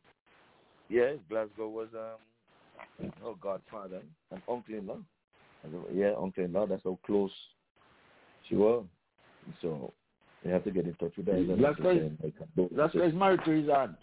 [0.88, 4.00] Yeah, Glasgow was um, oh godfather
[4.32, 4.98] and uncle-in-law.
[5.94, 6.66] Yeah, uncle-in-law.
[6.66, 7.30] That's how close
[8.48, 8.84] she was.
[9.62, 9.92] So
[10.44, 11.42] you have to get in touch with her.
[11.56, 12.32] Glasgow is,
[12.74, 13.96] Glasgow is married to his aunt.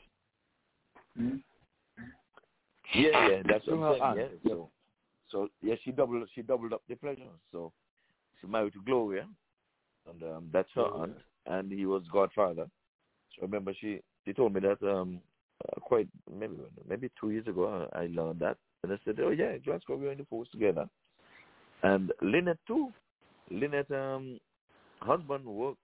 [1.20, 1.42] Mm.
[2.94, 4.04] Yeah, yeah, that's what I'm saying.
[4.04, 4.18] aunt.
[4.44, 4.70] Yeah, so,
[5.32, 7.22] so yeah, she doubled she doubled up the pleasure.
[7.52, 7.72] So
[8.40, 9.28] she married to Gloria,
[10.10, 11.18] and um, that's her aunt,
[11.48, 12.68] and he was godfather.
[13.36, 15.20] So remember, she she told me that um
[15.66, 16.56] uh, quite maybe
[16.88, 20.12] maybe two years ago I, I learned that, and I said, oh yeah, Glasgow we're
[20.12, 20.88] in the force together,
[21.84, 22.92] and Lynette too.
[23.52, 24.40] Lynette um
[25.02, 25.80] husband worked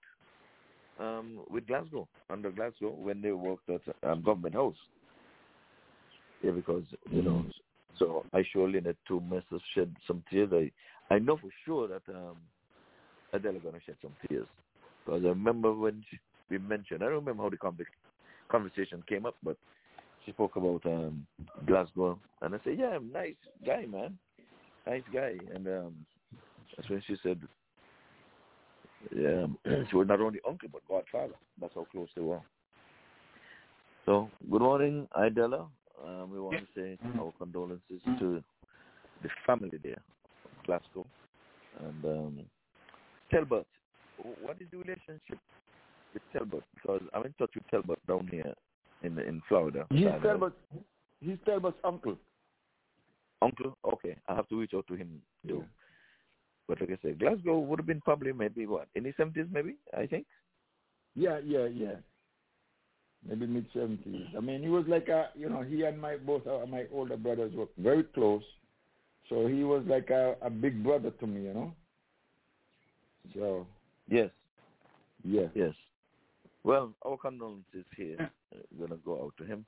[0.99, 4.77] um with Glasgow under Glasgow when they worked at um, Government House.
[6.43, 7.45] Yeah, because you know,
[7.97, 10.49] so I surely need to have shed some tears.
[10.53, 10.71] I
[11.13, 12.37] I know for sure that um
[13.33, 14.47] Adele gonna shed some tears
[15.05, 16.17] because I remember when she,
[16.49, 17.03] we mentioned.
[17.03, 17.85] I don't remember how the conv-
[18.49, 19.57] conversation came up, but
[20.25, 21.25] she spoke about um
[21.65, 23.35] Glasgow, and I said, "Yeah, nice
[23.65, 24.17] guy, man,
[24.87, 26.05] nice guy." And um
[26.75, 27.39] that's when she said,
[29.15, 29.45] "Yeah,
[29.89, 31.35] she was not only uncle but godfather.
[31.59, 32.41] That's how close they were."
[34.05, 35.67] So, good morning, Idella.
[36.05, 38.43] Um, we want to say our condolences to
[39.23, 40.01] the family there,
[40.65, 41.05] Glasgow,
[41.79, 42.39] and um,
[43.29, 43.67] Talbot.
[44.41, 45.39] What is the relationship
[46.13, 46.63] with Talbot?
[46.75, 48.53] Because I'm in touch with Talbot down here
[49.03, 49.85] in in Florida.
[49.89, 50.53] He's And, Talbot.
[51.19, 52.17] He's Talbot's uncle.
[53.41, 53.77] Uncle?
[53.93, 55.63] Okay, I have to reach out to him too.
[56.67, 59.75] But like I said, Glasgow would have been probably maybe what in the seventies, maybe
[59.95, 60.25] I think.
[61.15, 61.95] Yeah, yeah, yeah.
[63.27, 64.25] Maybe mid seventies.
[64.35, 67.17] I mean, he was like a, you know, he and my both uh, my older
[67.17, 68.43] brothers were very close.
[69.29, 71.73] So he was like a, a big brother to me, you know.
[73.35, 73.67] So
[74.09, 74.29] Yes,
[75.23, 75.73] yes, yes.
[76.63, 78.17] Well, our condolences here.
[78.53, 79.65] Uh, gonna go out to him.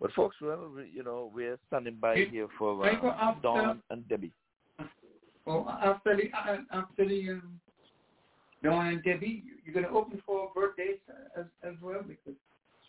[0.00, 3.24] But folks, well, we, you know, we're standing by Hey, here for hey, well, uh,
[3.24, 4.32] after- Dawn and Debbie.
[5.46, 7.60] Well, after the uh, after the um,
[8.62, 10.98] Dawn and Debbie, you're going to open for birthdays
[11.38, 12.34] as as well because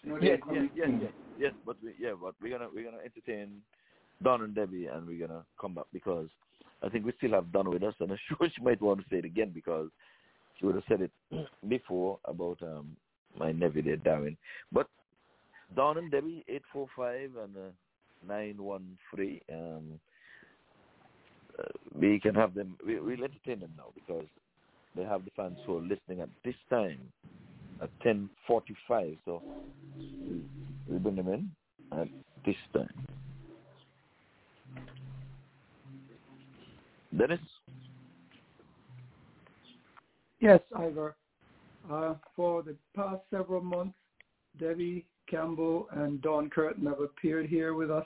[0.02, 1.54] you know they're Yes, yes, coming yes, yes, yes.
[1.66, 3.62] But we, yeah, but we're gonna we're gonna entertain
[4.24, 6.28] Dawn and Debbie, and we're gonna come back because
[6.82, 9.06] I think we still have Dawn with us, and I'm sure she might want to
[9.10, 9.90] say it again because
[10.60, 11.12] she would have said it
[11.70, 12.96] before about um
[13.38, 14.38] my nephew there, Darren.
[14.72, 14.88] But
[15.76, 17.70] Dawn and Debbie, eight four five and uh,
[18.28, 19.42] nine one three.
[19.52, 20.00] Um,
[21.58, 21.64] uh,
[21.94, 22.78] we can have them.
[22.86, 24.26] We, we'll entertain them now because
[24.96, 27.00] they have the fans who are listening at this time
[27.82, 29.16] at ten forty five.
[29.26, 29.42] So
[29.98, 30.42] we,
[30.88, 31.52] we bring them in
[31.92, 32.08] at
[32.46, 33.08] this time.
[37.18, 37.40] Dennis,
[40.40, 41.16] Yes, Ivor.
[41.92, 43.98] Uh, for the past several months,
[44.60, 48.06] Debbie Campbell and Dawn Kirton have appeared here with us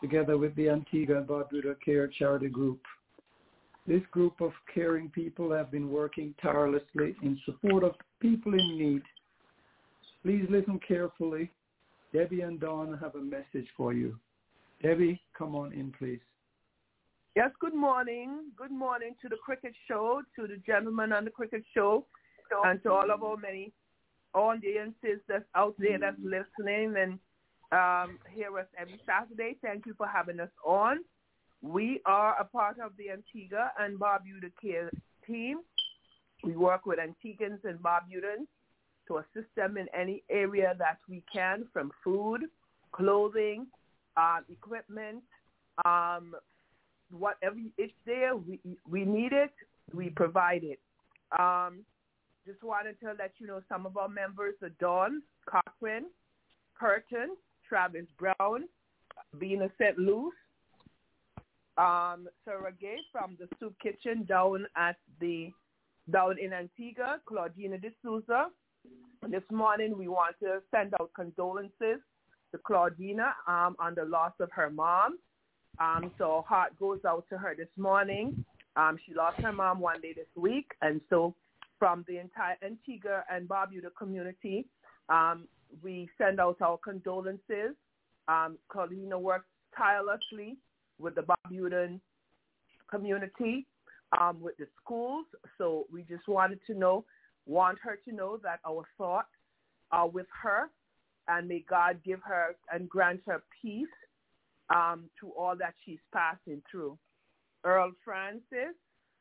[0.00, 2.80] together with the Antigua and Barbuda Care Charity Group.
[3.86, 9.02] This group of caring people have been working tirelessly in support of people in need.
[10.24, 11.50] Please listen carefully.
[12.12, 14.18] Debbie and Dawn have a message for you.
[14.82, 16.20] Debbie, come on in, please.
[17.36, 18.50] Yes, good morning.
[18.56, 22.06] Good morning to the cricket show, to the gentlemen on the cricket show,
[22.64, 23.72] and to all of our many
[24.34, 27.18] audiences that's out there that's listening and
[27.72, 29.56] um, hear us every Saturday.
[29.62, 30.98] Thank you for having us on.
[31.66, 34.90] We are a part of the Antigua and Barbuda Care
[35.26, 35.58] team.
[36.44, 38.46] We work with Antiguans and Barbudans
[39.08, 42.42] to assist them in any area that we can, from food,
[42.92, 43.66] clothing,
[44.16, 45.22] uh, equipment,
[45.84, 46.34] um,
[47.10, 49.52] whatever it's there, we we need it,
[49.92, 50.78] we provide it.
[51.36, 51.80] Um,
[52.46, 56.04] just wanted to let you know some of our members are Dawn Cochran,
[56.78, 57.36] Kirton,
[57.68, 58.68] Travis Brown,
[59.38, 59.98] Bina St.
[59.98, 60.34] Luce,
[61.78, 65.52] um, Sarah Gay from the Soup Kitchen down at the
[66.10, 68.46] down in Antigua, Claudina de Souza.
[69.28, 72.00] This morning we want to send out condolences
[72.52, 75.18] to Claudina um, on the loss of her mom.
[75.80, 78.44] Um, so heart goes out to her this morning.
[78.76, 81.34] Um, she lost her mom one day this week, and so
[81.78, 84.66] from the entire Antigua and Barbuda community,
[85.08, 85.48] um,
[85.82, 87.74] we send out our condolences.
[88.28, 89.46] Um, Claudina works
[89.76, 90.56] tirelessly
[90.98, 92.00] with the Bob Barbudan
[92.90, 93.66] community,
[94.20, 95.26] um, with the schools.
[95.58, 97.04] So we just wanted to know,
[97.46, 99.28] want her to know that our thoughts
[99.90, 100.70] are with her,
[101.28, 103.86] and may God give her and grant her peace
[104.70, 106.98] um, to all that she's passing through.
[107.64, 108.74] Earl Francis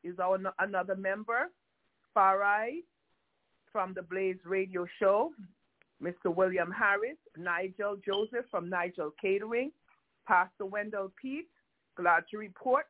[0.03, 1.49] is our another member.
[2.15, 2.83] Farai
[3.71, 5.31] from the Blaze Radio Show.
[6.01, 6.33] Mr.
[6.33, 9.71] William Harris, Nigel Joseph from Nigel Catering,
[10.27, 11.47] Pastor Wendell Pete.
[11.95, 12.85] Glad to report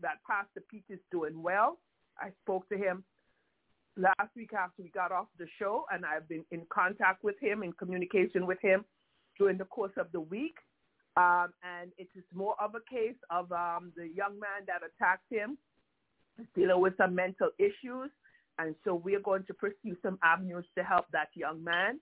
[0.00, 1.78] that Pastor Pete is doing well.
[2.18, 3.04] I spoke to him
[3.96, 7.62] last week after we got off the show, and I've been in contact with him,
[7.62, 8.84] in communication with him
[9.38, 10.56] during the course of the week.
[11.16, 15.24] Um, and it is more of a case of um, the young man that attacked
[15.30, 15.56] him
[16.54, 18.10] dealing with some mental issues.
[18.58, 22.00] And so we're going to pursue some avenues to help that young man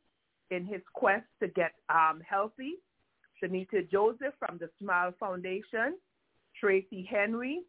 [0.51, 2.75] in his quest to get um, healthy.
[3.43, 5.97] Shanita Joseph from the Smile Foundation,
[6.65, 7.61] Tracy Henry,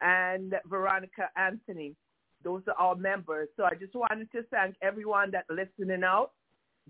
[0.00, 1.94] and Veronica Anthony.
[2.42, 3.50] Those are all members.
[3.54, 6.30] So I just wanted to thank everyone that listening out.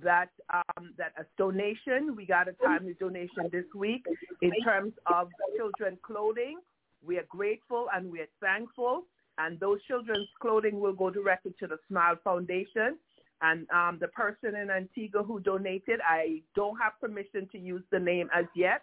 [0.00, 2.14] That um, that a donation.
[2.16, 4.04] We got a timely donation this week
[4.40, 6.60] in terms of children clothing.
[7.04, 9.02] We are grateful and we are thankful.
[9.38, 12.96] And those children's clothing will go directly to the Smile Foundation.
[13.42, 17.98] And um, the person in Antigua who donated, I don't have permission to use the
[17.98, 18.82] name as yet.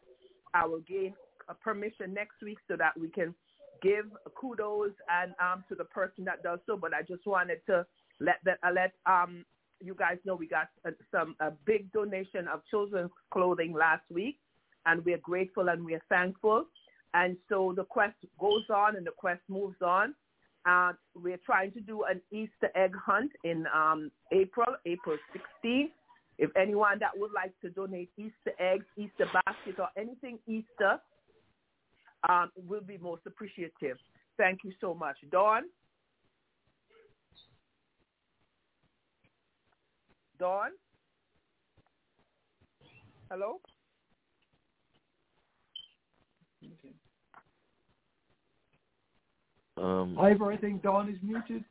[0.54, 1.14] I will gain
[1.54, 3.34] permission next week so that we can
[3.82, 4.06] give
[4.36, 6.78] kudos and um, to the person that does so.
[6.78, 7.86] But I just wanted to
[8.20, 9.46] let that uh, let um,
[9.80, 14.38] you guys know we got a, some a big donation of children's clothing last week,
[14.86, 16.66] and we are grateful and we are thankful.
[17.14, 20.14] And so the quest goes on and the quest moves on.
[20.66, 25.18] Uh, we're trying to do an Easter egg hunt in um, April, April
[25.64, 25.92] 16th.
[26.38, 31.00] If anyone that would like to donate Easter eggs, Easter basket, or anything Easter,
[32.28, 33.98] um, will be most appreciative.
[34.38, 35.18] Thank you so much.
[35.32, 35.64] Dawn?
[40.40, 40.70] Dawn?
[43.30, 43.60] Hello?
[49.78, 51.64] Um, Ivor, I think Dawn is muted.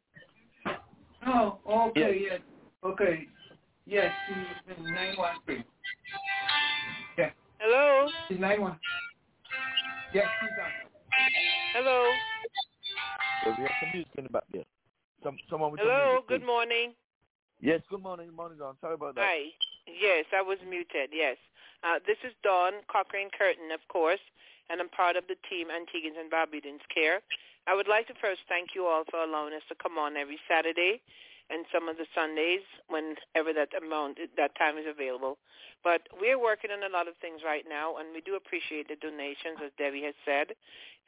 [1.27, 2.41] Oh, okay, yes.
[2.85, 3.27] Okay.
[3.87, 5.65] Yes, she's in 913.
[7.19, 7.31] Yeah.
[7.59, 8.09] Hello?
[8.29, 8.79] She's 91.
[10.15, 10.71] Yes, she's on.
[11.75, 12.11] Hello?
[13.45, 14.65] so we have some music in the back there.
[15.23, 16.47] Some, someone with some Hello, music, good please.
[16.47, 16.89] morning.
[17.61, 18.77] Yes, good morning, morning, Dawn.
[18.81, 19.25] Sorry about that.
[19.25, 19.51] Hi.
[19.87, 21.37] Yes, I was muted, yes.
[21.85, 24.23] Uh, this is Dawn Cochrane Kirton, of course,
[24.69, 27.21] and I'm part of the team Antiguans and Barbudans Care.
[27.67, 30.39] I would like to first thank you all for allowing us to come on every
[30.49, 31.03] Saturday
[31.51, 35.39] and some of the Sundays whenever that amount that time is available.
[35.85, 38.99] But we're working on a lot of things right now, and we do appreciate the
[38.99, 40.59] donations, as Debbie has said,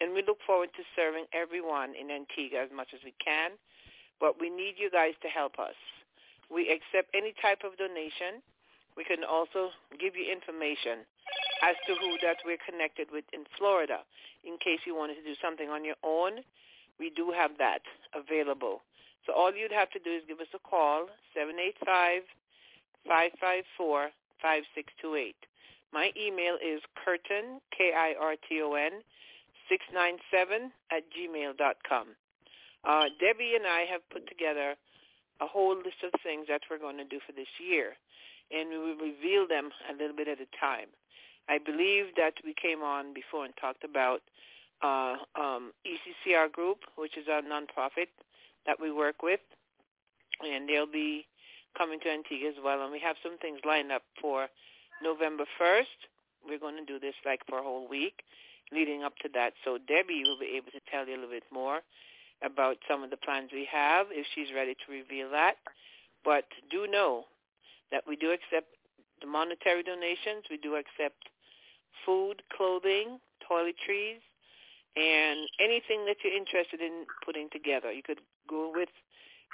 [0.01, 3.59] and we look forward to serving everyone in Antigua as much as we can.
[4.20, 5.78] But we need you guys to help us.
[6.51, 8.43] We accept any type of donation.
[8.97, 11.06] We can also give you information
[11.62, 14.02] as to who that we're connected with in Florida.
[14.47, 16.43] In case you wanted to do something on your own,
[16.98, 17.82] we do have that
[18.15, 18.82] available.
[19.28, 21.09] So all you'd have to do is give us a call,
[23.05, 25.34] 785-554-5628.
[25.92, 28.92] My email is kirton, K-I-R-T-O-N,
[29.68, 32.16] 697 at gmail dot com.
[32.84, 34.76] Uh, Debbie and I have put together
[35.42, 37.98] a whole list of things that we're going to do for this year,
[38.50, 40.88] and we will reveal them a little bit at a time.
[41.50, 44.22] I believe that we came on before and talked about
[44.82, 48.09] uh, um, ECCR Group, which is our nonprofit
[48.69, 49.40] that we work with,
[50.45, 51.24] and they'll be
[51.77, 52.82] coming to Antigua as well.
[52.82, 54.49] And we have some things lined up for
[55.03, 55.99] November 1st.
[56.47, 58.20] We're going to do this like for a whole week,
[58.70, 59.55] leading up to that.
[59.65, 61.81] So Debbie will be able to tell you a little bit more
[62.45, 65.57] about some of the plans we have if she's ready to reveal that.
[66.23, 67.24] But do know
[67.90, 68.69] that we do accept
[69.20, 70.45] the monetary donations.
[70.51, 71.16] We do accept
[72.05, 74.20] food, clothing, toiletries,
[74.95, 77.90] and anything that you're interested in putting together.
[77.90, 78.89] You could go with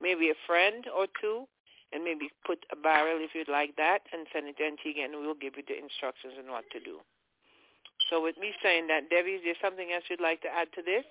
[0.01, 1.47] maybe a friend or two
[1.93, 5.15] and maybe put a barrel if you'd like that and send it to Antigua and
[5.21, 6.99] we'll give you the instructions on what to do.
[8.11, 10.83] So with me saying that, Debbie, is there something else you'd like to add to
[10.83, 11.05] this?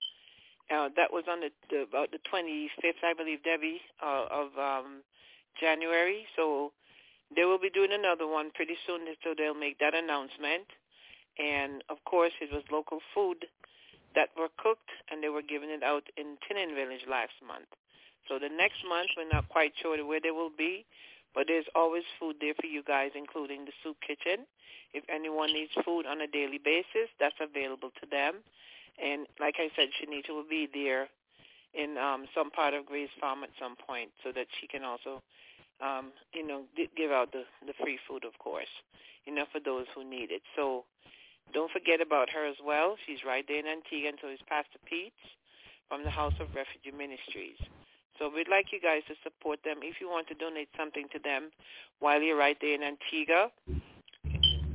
[0.73, 5.01] Uh, that was on the, the about the 25th, I believe, Debbie, uh, of um,
[5.61, 6.27] January.
[6.37, 6.73] So
[7.35, 10.69] they will be doing another one pretty soon, so they'll make that announcement.
[11.39, 13.47] And of course, it was local food
[14.15, 17.69] that were cooked, and they were giving it out in Tinin Village last month.
[18.29, 20.85] So the next month, we're not quite sure where they will be,
[21.39, 24.43] but there's always food there for you guys, including the soup kitchen.
[24.91, 28.43] If anyone needs food on a daily basis, that's available to them.
[28.99, 31.07] And like I said, Shanita will be there
[31.79, 35.23] in um, some part of Gray's Farm at some point so that she can also,
[35.79, 38.75] um, you know, give out the, the free food, of course,
[39.23, 40.43] you know, for those who need it.
[40.59, 40.91] So
[41.55, 42.99] don't forget about her as well.
[43.07, 45.15] She's right there in Antigua, and so is Pastor Pete
[45.87, 47.63] from the House of Refugee Ministries.
[48.19, 49.79] So we'd like you guys to support them.
[49.83, 51.51] If you want to donate something to them
[52.01, 53.51] while you're right there in Antigua,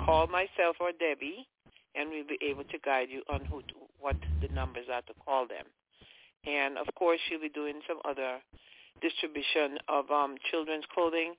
[0.06, 1.48] call myself or Debbie,
[1.96, 5.14] and we'll be able to guide you on who to, what the numbers are to
[5.26, 5.66] call them.
[6.46, 8.40] And of course, she'll be doing some other
[9.02, 11.36] distribution of um, children's clothing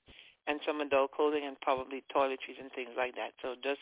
[0.47, 3.32] and some adult clothing and probably toiletries and things like that.
[3.40, 3.81] So just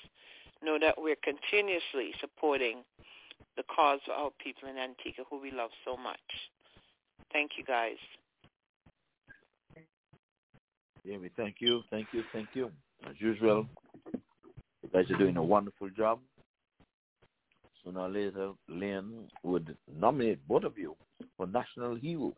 [0.63, 2.87] know that we're continuously supporting
[3.57, 6.23] the cause of our people in Antigua who we love so much.
[7.33, 7.97] Thank you guys.
[11.05, 12.71] Yeah, we thank you, thank you, thank you.
[13.09, 13.67] As usual,
[14.15, 16.21] you guys are doing a wonderful job.
[17.83, 20.95] Sooner or later, Lynn would nominate both of you
[21.37, 22.33] for National Hero.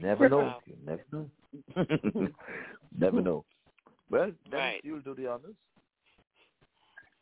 [0.00, 0.38] Never know.
[0.38, 0.60] Wow.
[0.84, 2.28] Never know.
[2.96, 3.44] never know.
[4.10, 4.80] Well, Dennis, Right.
[4.84, 5.56] you'll do the honors.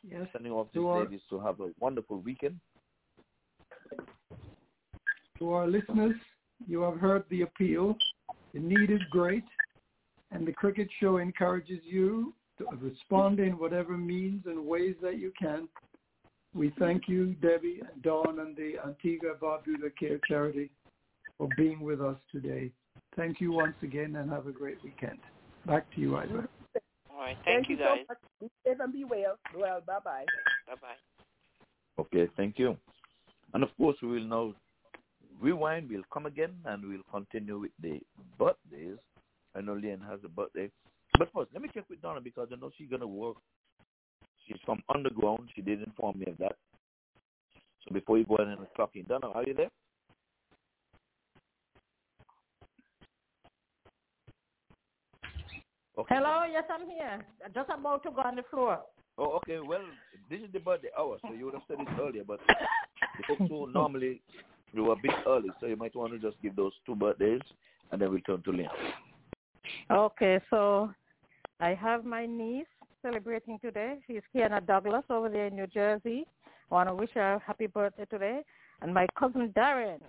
[0.07, 0.27] Yes.
[0.33, 2.59] Sending off these To our, ladies to have a wonderful weekend.
[5.39, 6.15] to our listeners,
[6.67, 7.95] you have heard the appeal.
[8.53, 9.43] The need is great,
[10.31, 15.31] and the Cricket Show encourages you to respond in whatever means and ways that you
[15.39, 15.67] can.
[16.53, 20.69] We thank you, Debbie and Dawn and the Antigua Barbuda Care Charity
[21.37, 22.71] for being with us today.
[23.17, 25.19] Thank you once again and have a great weekend.
[25.65, 26.47] Back to you, Ivor.
[27.11, 27.37] All right.
[27.43, 27.99] Thank, you guys.
[28.01, 28.17] so much.
[28.39, 29.37] Be safe and be well.
[29.57, 30.25] Well, bye-bye.
[30.67, 32.01] Bye-bye.
[32.01, 32.77] Okay, thank you.
[33.53, 34.53] And of course, we will now
[35.41, 35.89] rewind.
[35.89, 37.99] We'll come again and we'll continue with the
[38.37, 38.97] birthdays.
[39.55, 40.69] I know Leanne has a birthday.
[41.17, 43.37] But first, let me check with Donna because I know she's going to work.
[44.47, 45.49] She's from underground.
[45.55, 46.55] She did inform me of that.
[47.87, 49.69] So before you go ahead and clock in, Donna, are you there?
[55.97, 56.15] Okay.
[56.15, 57.25] Hello, yes, I'm here.
[57.53, 58.79] Just about to go on the floor.
[59.17, 59.59] Oh, okay.
[59.65, 59.85] Well,
[60.29, 63.49] this is the birthday hour, so you would have said it earlier, but the folks
[63.49, 64.21] who normally
[64.75, 67.41] do a bit early, so you might want to just give those two birthdays,
[67.91, 68.69] and then we'll turn to Leanne.
[69.89, 70.91] Okay, so
[71.59, 72.67] I have my niece
[73.01, 73.97] celebrating today.
[74.07, 76.25] She's Kiana Douglas over there in New Jersey.
[76.71, 78.41] I want to wish her a happy birthday today.
[78.81, 79.99] And my cousin Darren,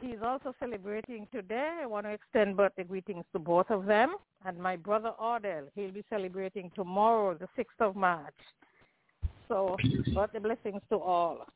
[0.00, 1.80] he's also celebrating today.
[1.82, 4.16] I want to extend birthday greetings to both of them.
[4.46, 8.34] And my brother Ardell, he'll be celebrating tomorrow, the 6th of March.
[9.48, 9.76] So
[10.14, 11.46] birthday blessings to all.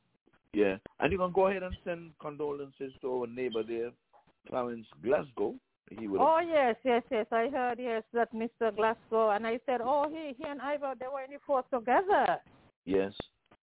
[0.55, 3.91] Yeah, and you can go ahead and send condolences to our neighbor there,
[4.49, 5.55] Clarence Glasgow.
[5.91, 6.21] He would.
[6.21, 7.27] Oh yes, yes, yes.
[7.33, 8.75] I heard yes that Mr.
[8.75, 12.39] Glasgow, and I said, oh, he he and Ivor they were in the force together.
[12.85, 13.13] Yes.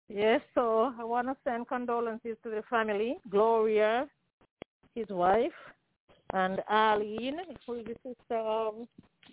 [0.08, 4.06] Yes, so I want to send condolences to the family, Gloria,
[4.94, 5.50] his wife,
[6.32, 8.74] and Arlene, who is the sister of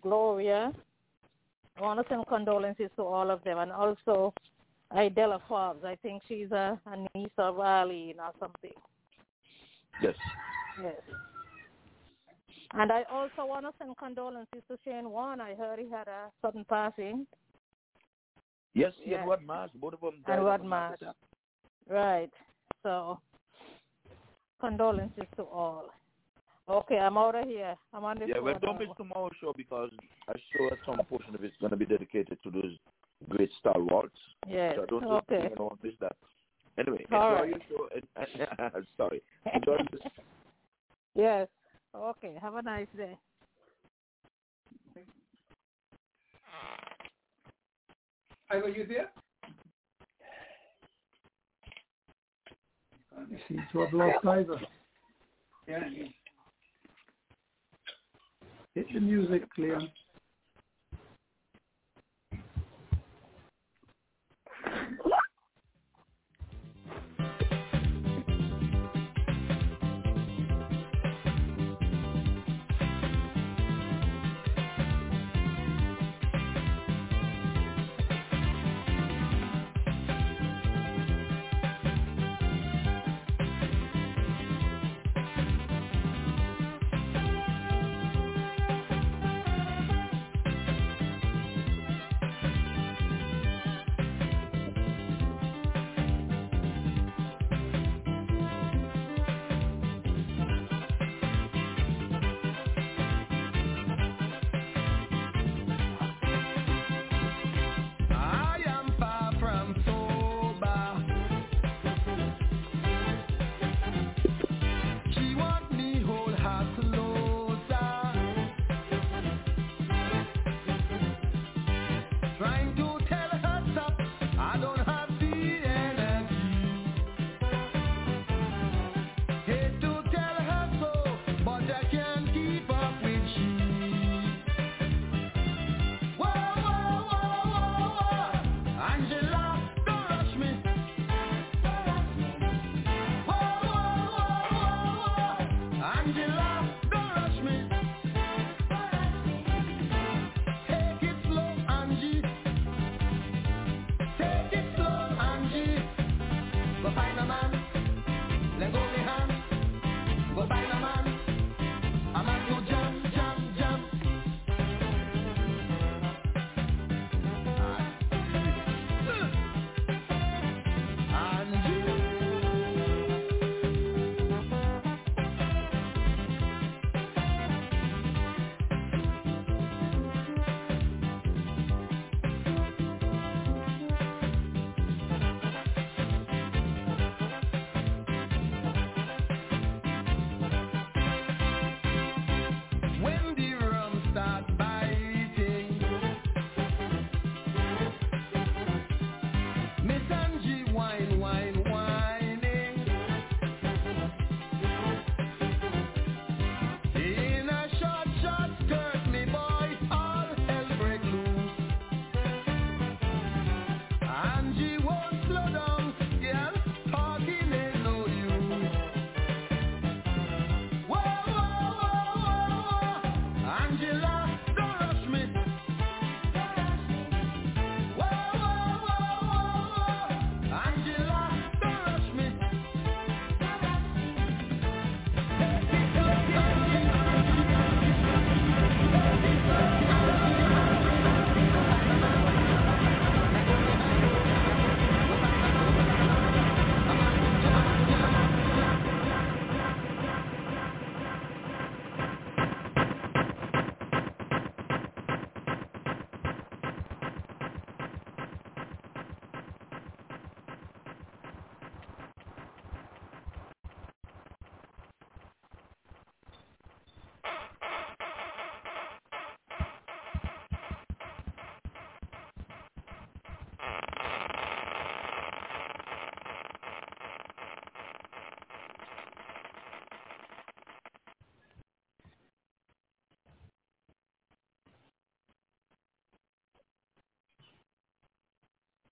[0.02, 0.74] Gloria.
[1.78, 4.34] I want to send condolences to all of them, and also
[4.96, 5.84] Idella Forbes.
[5.84, 8.72] I think she's a, a niece of Arlene or something.
[10.02, 10.16] Yes.
[10.82, 10.96] Yes.
[12.74, 15.40] And I also want to send condolences to Shane Warne.
[15.40, 17.28] I heard he had a sudden passing.
[18.74, 19.20] Yes, he Yes.
[19.22, 20.88] and Rod Marsh, both of them died And of Rod a Marsh.
[20.88, 21.16] heart attack.
[21.88, 22.32] Right.
[22.82, 23.20] So,
[24.60, 25.90] condolences to all.
[26.68, 27.76] Okay, I'm out of here.
[27.94, 29.92] I'm on the Yeah, well, don't miss tomorrow's show because
[30.28, 32.78] I'm sure some portion of it's going to be dedicated to those
[33.30, 34.16] great stalwarts.
[34.48, 35.42] Yes, So I don't okay.
[35.42, 36.16] think don't miss that.
[36.78, 37.50] Anyway, All enjoy right.
[37.50, 37.88] your show.
[37.96, 39.22] And, sorry.
[39.54, 40.02] Enjoy this.
[41.16, 41.48] Yes.
[41.96, 42.34] Okay.
[42.42, 43.18] Have a nice day.
[48.50, 49.10] Ivor, you there?
[53.30, 54.60] You seem to have lost Ivor.
[55.68, 55.80] Yeah.
[58.76, 59.90] Hit the music, Leon.
[65.06, 65.23] Woo!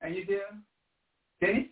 [0.03, 0.41] Are you there?
[1.39, 1.71] Kenny?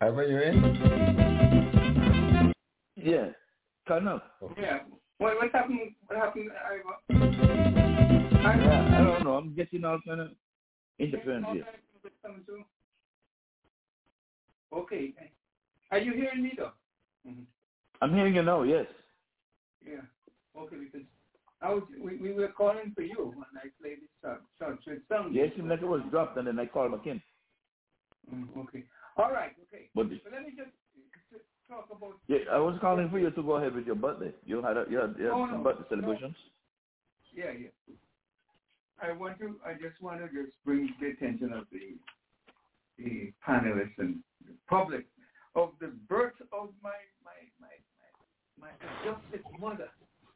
[0.00, 2.54] Albert, you in?
[2.96, 3.30] Yeah.
[3.88, 4.22] Turn up.
[4.60, 4.78] Yeah.
[5.18, 5.80] What, what happened?
[6.06, 6.50] What happened?
[6.52, 6.78] I,
[8.42, 9.36] yeah, I don't know.
[9.36, 10.28] I'm getting all kind of
[10.98, 11.66] interference here.
[14.72, 15.14] Okay.
[15.90, 16.72] Are you hearing me though?
[17.26, 17.42] Mm-hmm.
[18.02, 18.86] I'm hearing you now, yes.
[19.86, 20.02] Yeah.
[20.56, 21.06] Okay, because
[21.62, 24.38] I was we, we were calling for you when I played this song.
[24.58, 26.92] So, so it sounded Yeah, it seemed like it was dropped and then I called
[26.92, 27.20] back in.
[28.32, 28.84] Mm, okay.
[29.16, 29.52] All right.
[29.68, 29.90] Okay.
[29.94, 30.70] But- but let me just,
[31.30, 32.18] just talk about.
[32.28, 34.32] Yeah, I was calling for you to go ahead with your birthday.
[34.44, 35.88] You had a, you had, you had Oh, some no, birthday no.
[35.90, 36.36] celebrations?
[37.34, 37.94] Yeah, yeah.
[39.02, 39.56] I want to.
[39.64, 41.94] I just want to just bring the attention of the
[42.98, 44.16] the panelists and
[44.46, 45.06] the public
[45.54, 46.90] of the birth of my
[47.24, 47.68] my my
[48.60, 49.88] my, my adopted mother.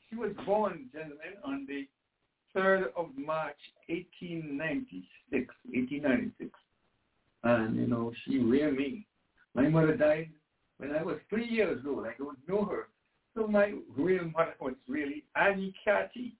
[0.09, 1.89] She was born, gentlemen, on the
[2.55, 3.57] third of March,
[3.89, 5.03] 1896.
[5.33, 6.51] 1896,
[7.45, 9.07] and you know she reared me.
[9.55, 10.29] My mother died
[10.79, 12.07] when I was three years old.
[12.07, 12.89] I don't know her,
[13.35, 16.37] so my real mother was really Annie Cathy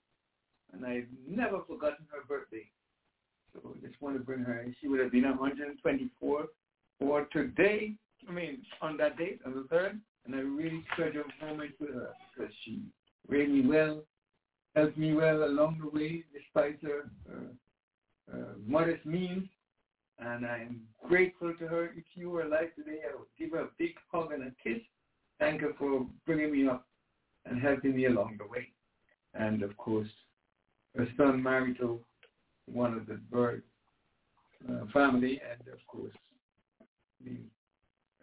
[0.73, 2.65] and I've never forgotten her birthday.
[3.53, 4.65] So I just want to bring her.
[4.81, 6.45] She would have been 124
[6.99, 7.93] for today.
[8.27, 12.09] I mean, on that date, on the third, and I really treasure moments with her
[12.35, 12.81] because she
[13.27, 14.03] raised me well,
[14.75, 17.47] helped me well along the way, despite her, her,
[18.31, 19.47] her modest means.
[20.19, 21.85] And I'm grateful to her.
[21.97, 24.81] If you were alive today, I would give her a big hug and a kiss.
[25.39, 26.87] Thank her for bringing me up
[27.45, 28.69] and helping me along the way.
[29.33, 30.07] And of course,
[30.95, 31.99] her son married to
[32.71, 33.63] one of the Bird
[34.69, 36.13] uh, family, and of course,
[37.23, 37.37] the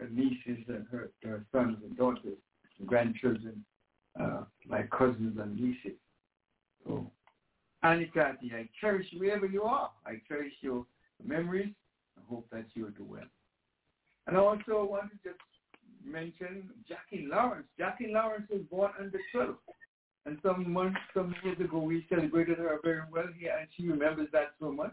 [0.01, 2.39] her nieces and her, her sons and daughters,
[2.79, 3.65] and grandchildren,
[4.19, 5.99] uh, my cousins and nieces.
[6.87, 7.11] So,
[7.83, 9.91] Annie Cathy, I cherish wherever you are.
[10.07, 10.87] I cherish your
[11.23, 11.73] memories.
[12.19, 13.29] I hope that you'll do well.
[14.27, 15.41] And I also want to just
[16.05, 17.67] mention Jackie Lawrence.
[17.79, 19.57] Jackie Lawrence was born on the 12th.
[20.27, 24.29] And some months, some years ago, we celebrated her very well here, and she remembers
[24.33, 24.93] that so much.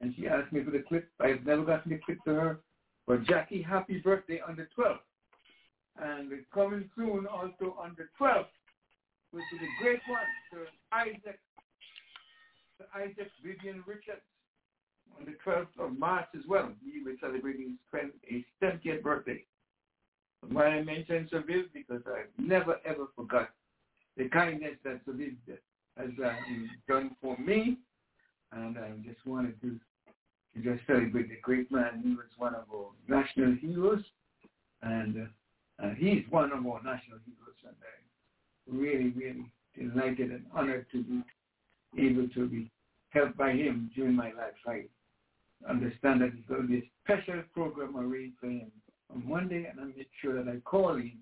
[0.00, 1.08] And she asked me for the clip.
[1.20, 2.60] I've never gotten the clip to her.
[3.06, 4.98] But Jackie, happy birthday on the 12th.
[6.00, 8.46] And coming soon also on the 12th,
[9.32, 10.20] which is a great one,
[10.50, 11.40] Sir Isaac,
[12.76, 14.22] Sir Isaac Vivian Richards
[15.18, 16.70] on the 12th of March as well.
[16.84, 17.78] He be celebrating
[18.22, 19.42] his 70th birthday.
[20.48, 23.50] Why I mentioned Seville because I've never ever forgot
[24.18, 25.30] the kindness that Seville
[25.96, 26.32] has uh,
[26.88, 27.78] done for me,
[28.52, 29.78] and I just wanted to,
[30.54, 32.02] to just celebrate the great man.
[32.02, 34.02] He was one of our national heroes,
[34.82, 35.28] and
[35.80, 37.76] uh, uh, he's one of our national heroes, and
[38.68, 39.46] I'm really, really
[39.78, 41.22] delighted and honored to be
[41.96, 42.70] able to be
[43.10, 44.54] helped by him during my life.
[44.66, 44.82] I
[45.70, 48.70] understand that it's going to be a special program arranged for him
[49.14, 51.18] on Monday, and I make sure that I call him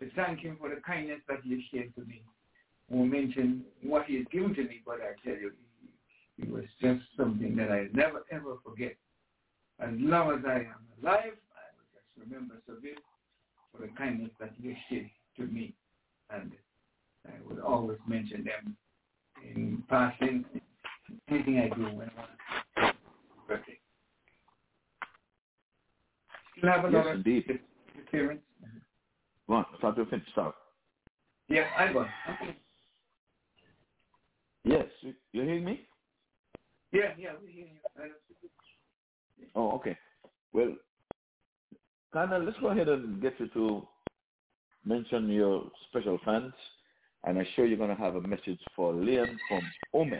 [0.00, 2.22] to thank him for the kindness that he has shared to me.
[2.90, 5.52] I won't mention what he has given to me, but I tell you,
[6.36, 8.94] he was just something that I never ever forget.
[9.80, 13.02] As long as I am alive, I will just remember Seville
[13.72, 15.74] for the kindness that he has shared to me,
[16.30, 16.52] and
[17.26, 18.76] I will always mention them
[19.42, 20.44] in passing
[21.28, 22.30] anything I do when I want
[22.76, 22.92] to
[23.48, 23.78] birthday.
[26.58, 27.60] Still have a Yes, indeed.
[27.98, 28.40] experience.
[29.48, 30.28] Go on, start to finish.
[30.32, 30.54] Start.
[31.48, 31.88] Yeah, I.
[31.90, 32.56] Okay.
[34.64, 35.86] Yes, you you hearing me?
[36.92, 38.12] Yeah, yeah, we hear you.
[39.54, 39.96] Oh, okay.
[40.52, 40.74] Well,
[42.12, 43.86] Colonel, let's go ahead and get you to
[44.84, 46.52] mention your special fans,
[47.24, 49.62] and I'm sure you're going to have a message for Liam from
[49.94, 50.18] Ome.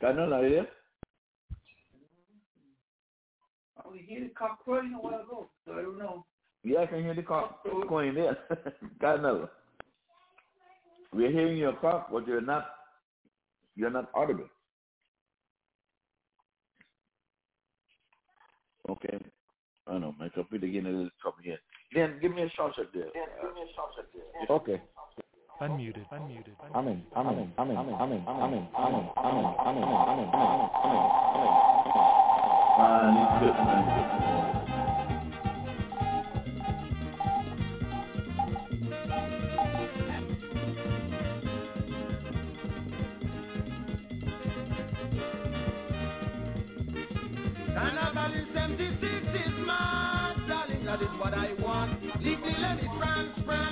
[0.00, 0.68] Colonel, are you there?
[3.88, 6.26] Oh, hear the cock crowing a while ago, so I don't know.
[6.62, 8.36] Yeah, I can hear the cock going there.
[9.00, 9.48] Colonel,
[11.12, 12.66] we're hearing your cock, but you're not,
[13.76, 14.48] you're not audible.
[18.90, 19.18] Okay.
[19.86, 21.58] I know, my computer getting a little trouble here.
[21.94, 23.04] Then give me a shout out there.
[23.04, 24.56] Dan, give me a shout out there.
[24.56, 24.82] Okay.
[25.62, 26.06] Unmuted.
[26.12, 26.54] Unmuted.
[26.74, 27.02] Amen.
[27.16, 27.52] Amen.
[27.58, 27.76] Amen.
[27.76, 27.96] Amen.
[27.98, 28.26] Amen.
[28.36, 28.68] Amen.
[28.76, 29.58] Amen.
[32.78, 33.10] Carnival
[48.34, 48.46] is
[50.46, 52.00] darling, that is what I want.
[52.22, 53.67] Leave the ladies France, France.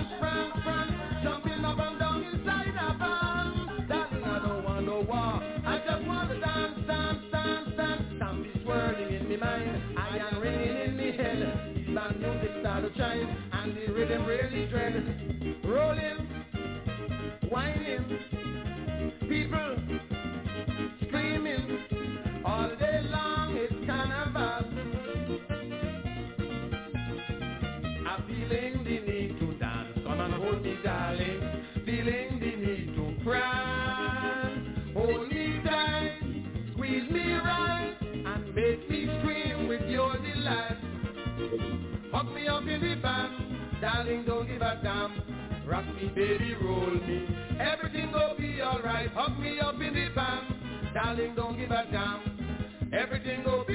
[44.82, 45.66] Don't give a damn.
[45.66, 47.26] Rock me, baby, roll me.
[47.60, 49.10] Everything will be alright.
[49.12, 52.90] Hug me up in the band, darling, don't give a damn.
[52.92, 53.65] Everything will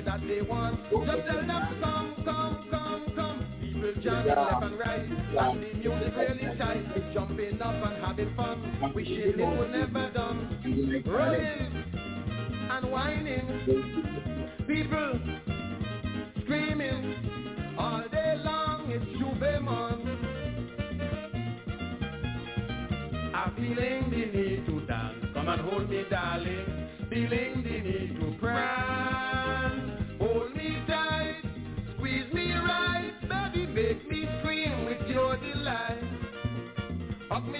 [0.00, 0.80] all that they want.
[0.90, 3.46] Just tell them come, come, come, come.
[3.60, 5.00] People jamming left and right.
[5.00, 7.12] And the music really tight.
[7.14, 8.92] Jumping up and having fun.
[8.94, 11.02] Wishing it would never done.
[11.06, 11.84] Rolling
[12.70, 13.46] and whining.
[14.66, 15.20] People
[16.42, 18.90] screaming all day long.
[18.90, 20.16] It's Juve Mon.
[23.34, 25.24] I'm feeling the need to dance.
[25.34, 26.88] Come and hold me, darling.
[27.08, 29.09] Feeling the need to prance.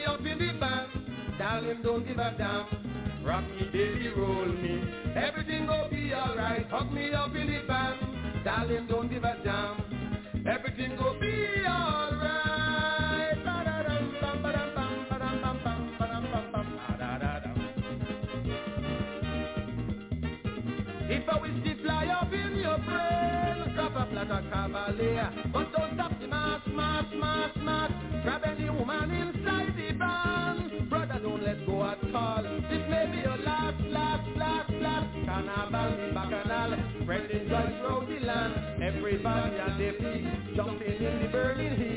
[0.00, 0.88] Me up in the band,
[1.38, 3.24] darling, don't give a damn.
[3.24, 4.82] Rock me, baby, roll me.
[5.14, 6.66] Everything will be alright.
[6.70, 10.46] Hug me up in the band, darling, don't give a damn.
[10.46, 12.40] Everything will be alright.
[21.12, 25.30] If I wish to fly up in your brain, drop up like a cavalier.
[25.52, 27.90] But don't stop the mass, mass, mass, mass.
[28.22, 29.39] Grab any woman inside
[32.12, 32.42] let go at all.
[32.70, 35.26] This may be your last, last, last, last.
[35.26, 36.76] Carnival, bacchanal.
[37.02, 38.82] Spreading joy throughout the land.
[38.82, 41.89] Everybody on their feet, jumping in the burning heat.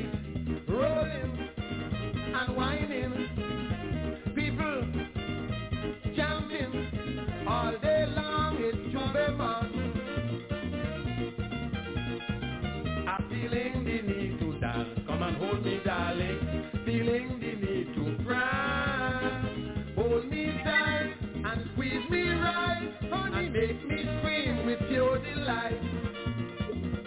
[22.53, 22.89] Right.
[23.11, 25.79] Honey, make me scream with your delight.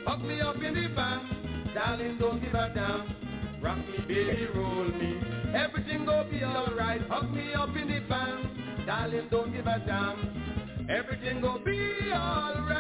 [0.07, 1.75] Hug me up in the band.
[1.75, 3.61] Darling, don't give a damn.
[3.63, 5.21] Rock me, baby, roll me.
[5.55, 7.03] Everything go be alright.
[7.09, 8.87] Hug me up in the band.
[8.87, 10.89] Darling, don't give a damn.
[10.89, 12.77] Everything go be alright.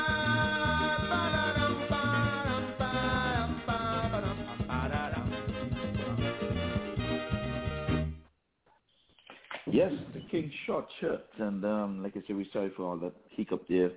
[9.72, 13.14] Yes, the King Short Shirt, and um, like I said, we're sorry for all that
[13.30, 13.90] hiccup there,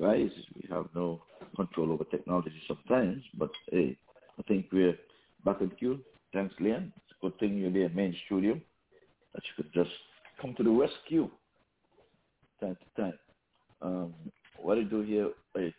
[0.00, 0.30] guys.
[0.54, 1.22] We have no
[1.56, 3.98] control over technology sometimes, but hey,
[4.38, 4.96] I think we're
[5.44, 6.00] back in queue.
[6.32, 6.90] Thanks, Leon.
[6.96, 8.58] It's a good thing you're there, in main studio,
[9.34, 9.94] that you could just
[10.40, 11.30] come to the rescue
[12.60, 13.18] time to time.
[13.82, 14.14] Um,
[14.56, 15.74] what I do here, wait,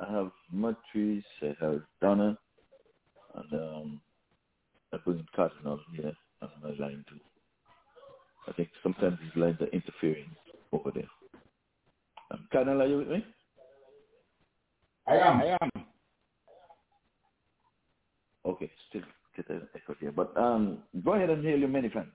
[0.00, 2.38] I have Matrice, I have Donna,
[3.34, 4.00] and um,
[4.92, 7.20] I bring in Cardinal here on my line too.
[8.48, 10.30] I think sometimes these lines are interfering
[10.72, 11.08] over there.
[12.30, 13.26] Um, Cardinal, are you with me?
[15.06, 15.40] I am.
[15.40, 15.70] I am.
[18.46, 19.02] Okay, still
[19.36, 20.12] get an echo here.
[20.12, 22.12] But um, go ahead and hear your many fans.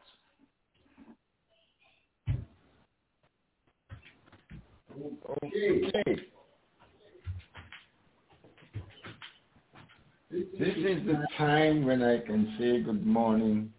[5.45, 6.21] Okay.
[10.31, 13.73] This is the time when I can say good morning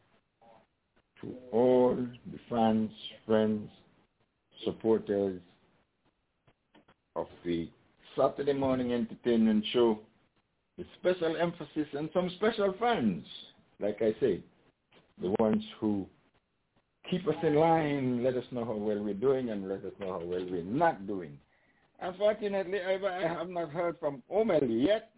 [1.21, 2.91] to all the fans,
[3.27, 3.69] friends,
[4.65, 5.41] supporters
[7.17, 7.69] of the
[8.17, 10.01] Saturday morning entertainment show
[10.77, 13.25] with special emphasis on some special fans,
[13.81, 14.41] like I say,
[15.21, 16.07] the ones who
[17.11, 20.13] keep us in line, let us know how well we're doing, and let us know
[20.13, 21.37] how well we're not doing.
[22.01, 25.11] Unfortunately, I, have not heard from Omel yet.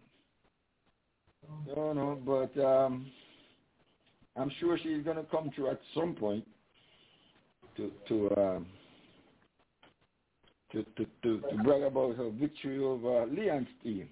[1.67, 3.11] No, no, but um,
[4.35, 6.45] I'm sure she's going to come through at some point
[7.77, 8.65] to to um,
[10.71, 14.07] to, to, to, to brag about her victory over Leon's team.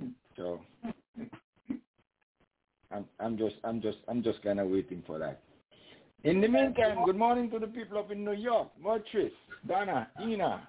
[0.36, 0.58] So
[2.90, 5.40] I'm I'm just I'm just I'm just kind of waiting for that.
[6.24, 9.30] In the meantime, good morning to the people up in New York, Murtris,
[9.68, 10.66] Donna, Ina,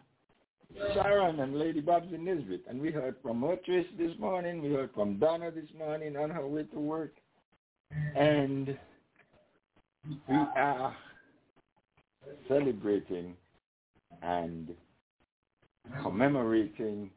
[0.93, 2.61] Sharon, and Lady Babsy Nisbet.
[2.67, 4.61] And we heard from Murtris this morning.
[4.61, 7.13] We heard from Donna this morning on her way to work.
[8.15, 8.77] And
[10.05, 10.95] we are
[12.47, 13.35] celebrating
[14.22, 14.69] and
[16.01, 17.09] commemorating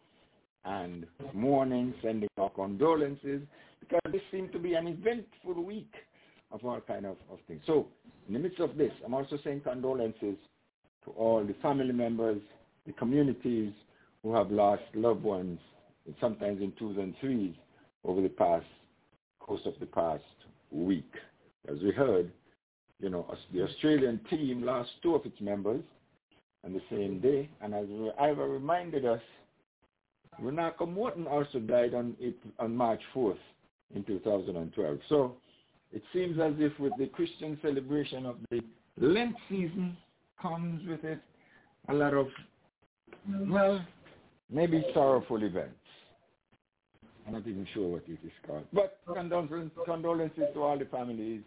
[0.65, 3.43] and mourning, sending our condolences,
[3.81, 5.93] because this seemed to be an eventful week
[6.51, 7.63] of all kind of, of things.
[7.67, 7.87] So
[8.27, 10.37] in the midst of this, I'm also saying condolences
[11.05, 12.41] to all the family members,
[12.87, 13.73] the communities
[14.23, 15.59] who have lost loved ones,
[16.21, 17.55] sometimes in twos and threes
[18.05, 18.67] over the past
[19.41, 20.23] course of the past
[20.71, 21.13] week.
[21.71, 22.31] As we heard,
[23.01, 25.83] you know, the Australian team lost two of its members
[26.65, 27.87] on the same day, and as
[28.21, 29.21] Ivor reminded us,
[30.43, 32.17] Runako Morton also died on
[32.59, 33.39] on March 4th
[33.95, 34.99] in 2012.
[35.09, 35.37] So
[35.93, 38.61] it seems as if with the Christian celebration of the
[38.99, 39.97] Lent season
[40.41, 41.21] comes with it
[41.89, 42.27] a lot of,
[43.49, 43.85] well,
[44.51, 45.75] maybe sorrowful events.
[47.29, 48.65] I'm not even sure what it is called.
[48.73, 51.43] But condolences, condolences to all the families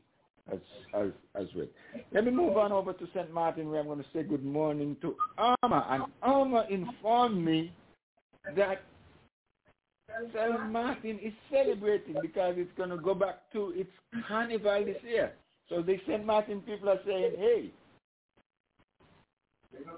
[0.52, 0.60] as,
[0.94, 1.66] as, as well.
[2.12, 3.34] Let me move on over to St.
[3.34, 5.88] Martin where I'm going to say good morning to Alma.
[5.90, 7.74] And Alma informed me
[8.56, 8.84] that
[10.36, 10.70] St.
[10.70, 13.90] Martin is celebrating because it's going to go back to its
[14.28, 15.34] carnival this year.
[15.68, 16.24] So the St.
[16.24, 17.72] Martin people are saying, hey,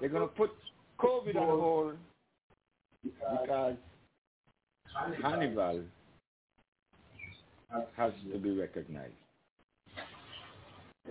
[0.00, 0.50] they're going to put
[0.98, 1.94] COVID on hold
[3.02, 3.76] because
[5.20, 5.82] carnival
[7.96, 9.12] has to be recognized.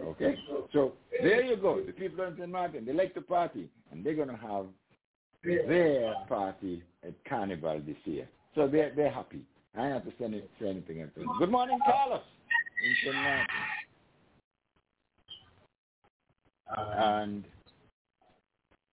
[0.02, 0.36] Okay?
[0.72, 1.82] So there you go.
[1.82, 2.50] The people in St.
[2.50, 4.66] Martin, they like to party, and they're going to have
[5.44, 8.28] their party at Carnival this year.
[8.56, 9.42] So they're, they're happy.
[9.76, 11.12] I don't have to say, any, say anything else.
[11.40, 12.22] Good morning, Carlos,
[12.86, 13.16] in St.
[13.16, 13.48] Martin.
[16.98, 17.44] And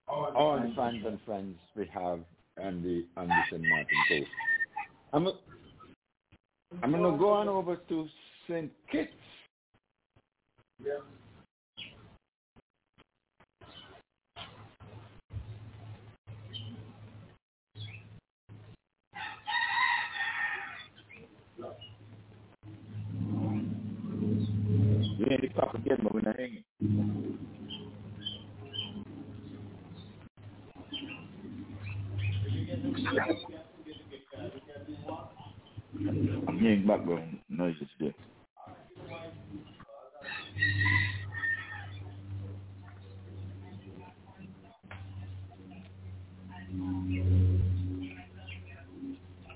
[0.09, 2.21] all the fans and friends we have
[2.63, 3.63] on the, on the St.
[3.63, 4.31] Martin coast.
[5.13, 5.29] I'm,
[6.83, 8.09] I'm going to go on over to
[8.49, 8.71] St.
[8.91, 9.11] Kitts.
[10.85, 10.93] Yeah.
[25.19, 26.65] We ain't talk again, but we're not hanging.
[36.09, 38.15] I'm hearing background noises there.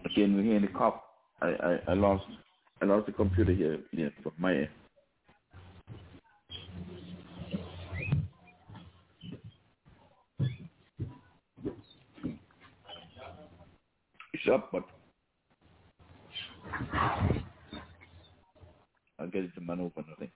[0.05, 1.05] Again, we're hearing the cop.
[1.41, 2.25] I, I, I lost
[2.83, 4.69] I lost the computer here, here from my end.
[14.35, 14.85] It's up, but
[19.21, 20.33] I'll get it to man open, I think.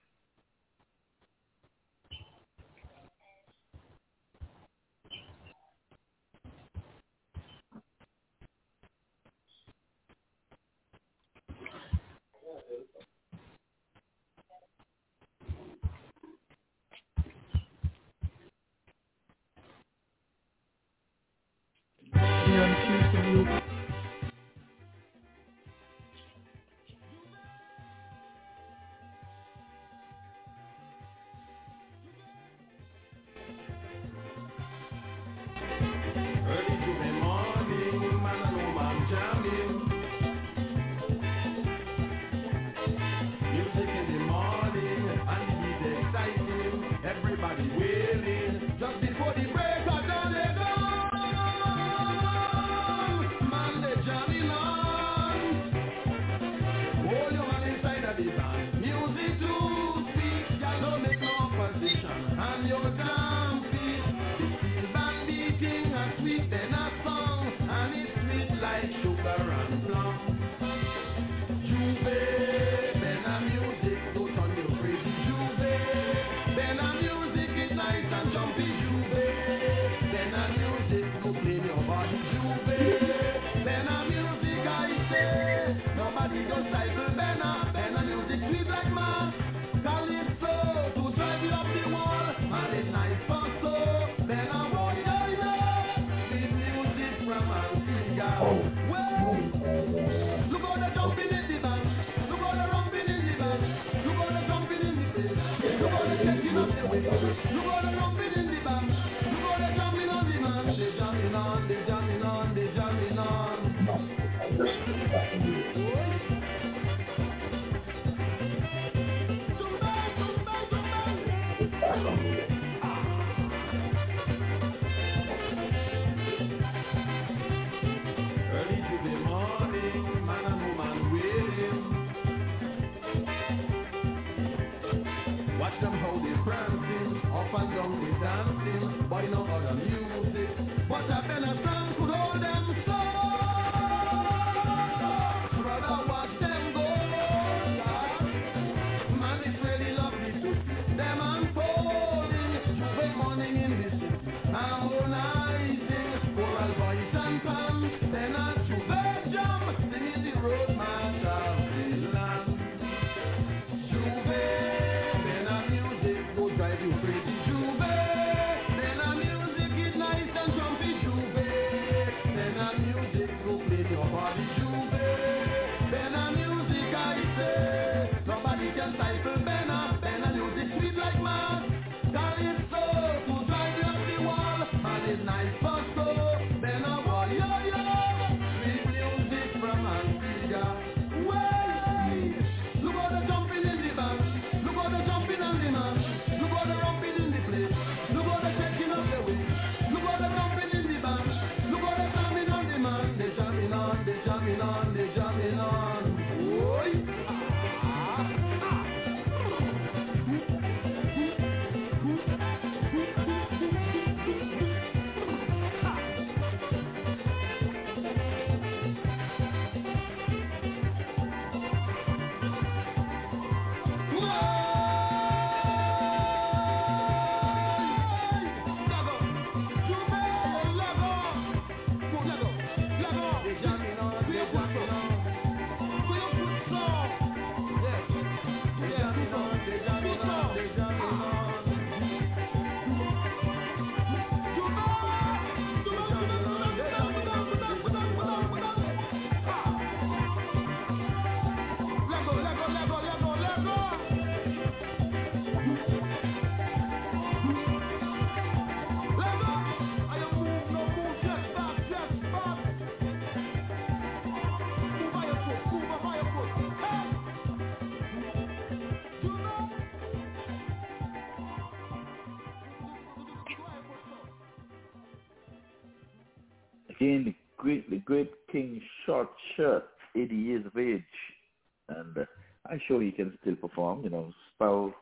[282.99, 284.03] He can still perform.
[284.03, 284.93] You know, Sparrow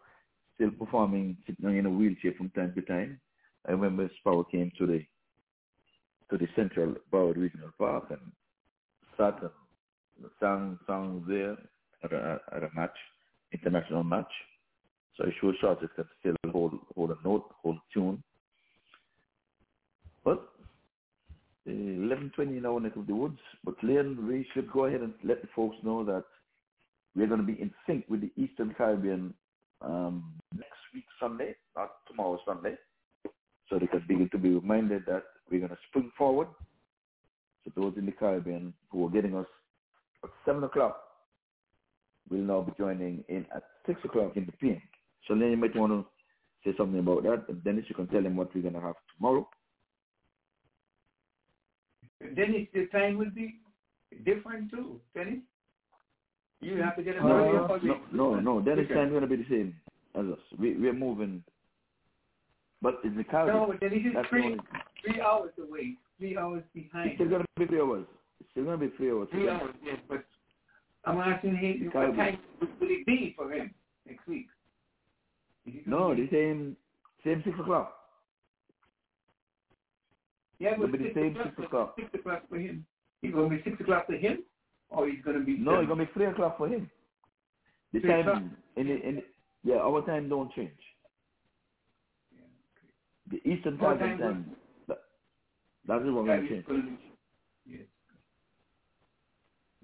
[0.55, 3.19] still performing, sitting in a wheelchair from time to time.
[3.67, 5.03] I remember Sparrow came to the
[6.29, 8.19] to the Central Broward Regional Park and
[9.17, 11.55] sat and sang songs there
[12.03, 12.97] at a, at a match,
[13.53, 14.31] international match.
[15.15, 18.21] So I'm sure Shortshirt can still hold hold a note, hold a tune.
[20.23, 20.49] But
[21.67, 23.39] uh, 11:20 in our neck of the woods.
[23.63, 26.25] But Leon, we should go ahead and let the folks know that
[27.17, 29.33] we're going to be in sync with the Eastern Caribbean
[29.81, 32.75] um, next week Sunday, not tomorrow Sunday.
[33.69, 36.47] So they can begin to be reminded that we're going to spring forward.
[37.65, 39.47] So those in the Caribbean who are getting us
[40.23, 40.95] at 7 o'clock
[42.29, 44.81] will now be joining in at 6 o'clock in the PM.
[45.27, 46.05] So then you might want to
[46.63, 47.45] say something about that.
[47.49, 49.49] And Dennis, you can tell them what we're going to have tomorrow.
[52.35, 53.55] Dennis, the time will be
[54.23, 55.39] different too, Dennis.
[56.61, 57.53] You have to get a No, earlier
[57.83, 58.61] no, no, no, no.
[58.61, 58.95] Dennis Okay.
[58.95, 59.75] time going to be the same
[60.15, 60.39] as us.
[60.57, 61.43] We, we're moving.
[62.81, 64.59] But in the Caribbean, No, but that's three, only-
[65.03, 67.09] three hours away, three hours behind.
[67.11, 68.05] it's still going to be three hours.
[68.39, 69.27] It's still going to be three hours.
[69.31, 70.25] Three hours, yes, but
[71.05, 73.73] I'm asking him what time will it be for him
[74.07, 74.47] next week?
[75.85, 76.77] No, the same,
[77.23, 77.93] same 6 o'clock.
[80.59, 81.95] Yeah, It'll but be the same o'clock, 6 o'clock.
[81.99, 82.85] six o'clock for him.
[83.23, 84.43] Going to be six o'clock for him,
[84.89, 85.83] or he's going to be No, seven?
[85.83, 86.89] it's going to be 3 o'clock for him.
[87.93, 89.23] The Three time, in the, in the,
[89.63, 90.71] yeah, our time don't change.
[93.31, 94.55] The Eastern Our Caribbean time time,
[94.87, 94.97] that,
[95.87, 96.99] that is what That gonna change.
[97.65, 97.81] Yes.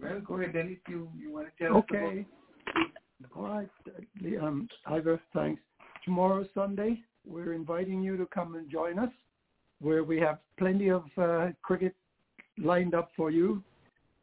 [0.02, 0.78] Well, go ahead, Dennis.
[0.88, 2.26] You you want to tell us about Okay.
[3.36, 3.70] All right.
[4.42, 5.62] Um, Ivor, thanks.
[6.04, 9.12] Tomorrow, Sunday, we're inviting you to come and join us,
[9.80, 11.96] where we have plenty of uh, cricket
[12.58, 13.64] lined up for you.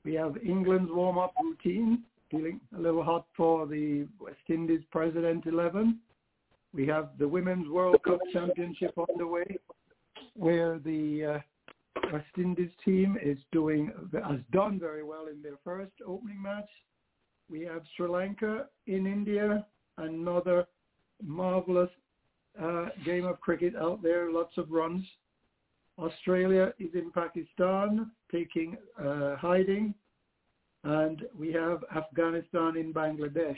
[0.04, 5.98] We have England's warm-up routine, feeling a little hot for the West Indies President 11.
[6.72, 9.58] We have the Women's World Cup Championship on the way,
[10.34, 11.42] where the
[11.96, 16.68] uh, West Indies team is doing has done very well in their first opening match.
[17.50, 19.66] We have Sri Lanka in India,
[19.98, 20.66] another
[21.22, 21.90] marvelous
[22.60, 25.04] uh, game of cricket out there, lots of runs.
[25.98, 29.94] Australia is in Pakistan, taking uh, hiding,
[30.84, 33.56] and we have Afghanistan in Bangladesh.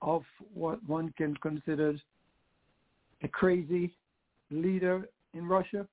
[0.00, 0.22] of
[0.54, 1.96] what one can consider
[3.22, 3.94] a crazy
[4.50, 5.86] leader in Russia.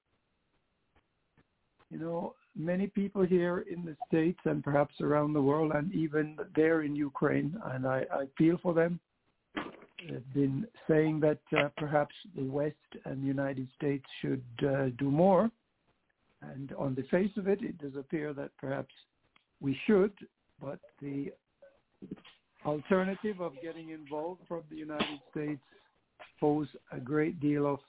[1.89, 6.37] You know, many people here in the States and perhaps around the world and even
[6.55, 8.99] there in Ukraine, and I, I feel for them,
[10.09, 12.75] have been saying that uh, perhaps the West
[13.05, 15.49] and the United States should uh, do more.
[16.41, 18.93] And on the face of it, it does appear that perhaps
[19.61, 20.11] we should,
[20.61, 21.31] but the
[22.65, 25.61] alternative of getting involved from the United States
[26.39, 27.79] pose a great deal of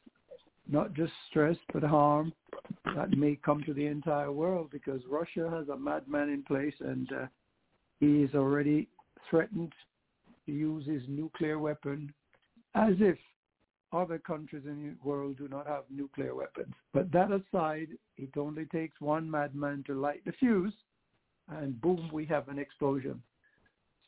[0.68, 2.32] not just stress but harm
[2.96, 7.12] that may come to the entire world because Russia has a madman in place and
[7.12, 7.26] uh,
[8.00, 8.88] he is already
[9.28, 9.72] threatened
[10.46, 12.12] to use his nuclear weapon
[12.74, 13.16] as if
[13.92, 16.74] other countries in the world do not have nuclear weapons.
[16.92, 20.74] But that aside, it only takes one madman to light the fuse
[21.48, 23.22] and boom, we have an explosion.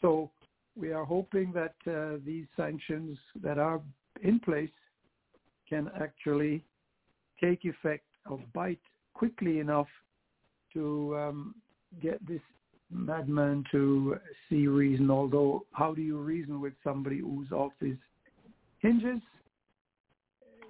[0.00, 0.30] So
[0.74, 3.80] we are hoping that uh, these sanctions that are
[4.22, 4.70] in place
[5.68, 6.62] can actually
[7.40, 8.80] take effect or bite
[9.14, 9.88] quickly enough
[10.72, 11.54] to um,
[12.02, 12.40] get this
[12.90, 14.16] madman to
[14.48, 15.10] see reason.
[15.10, 17.96] Although, how do you reason with somebody who's off his
[18.78, 19.20] hinges?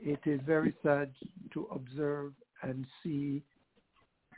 [0.02, 1.10] It is very sad
[1.54, 3.42] to observe and see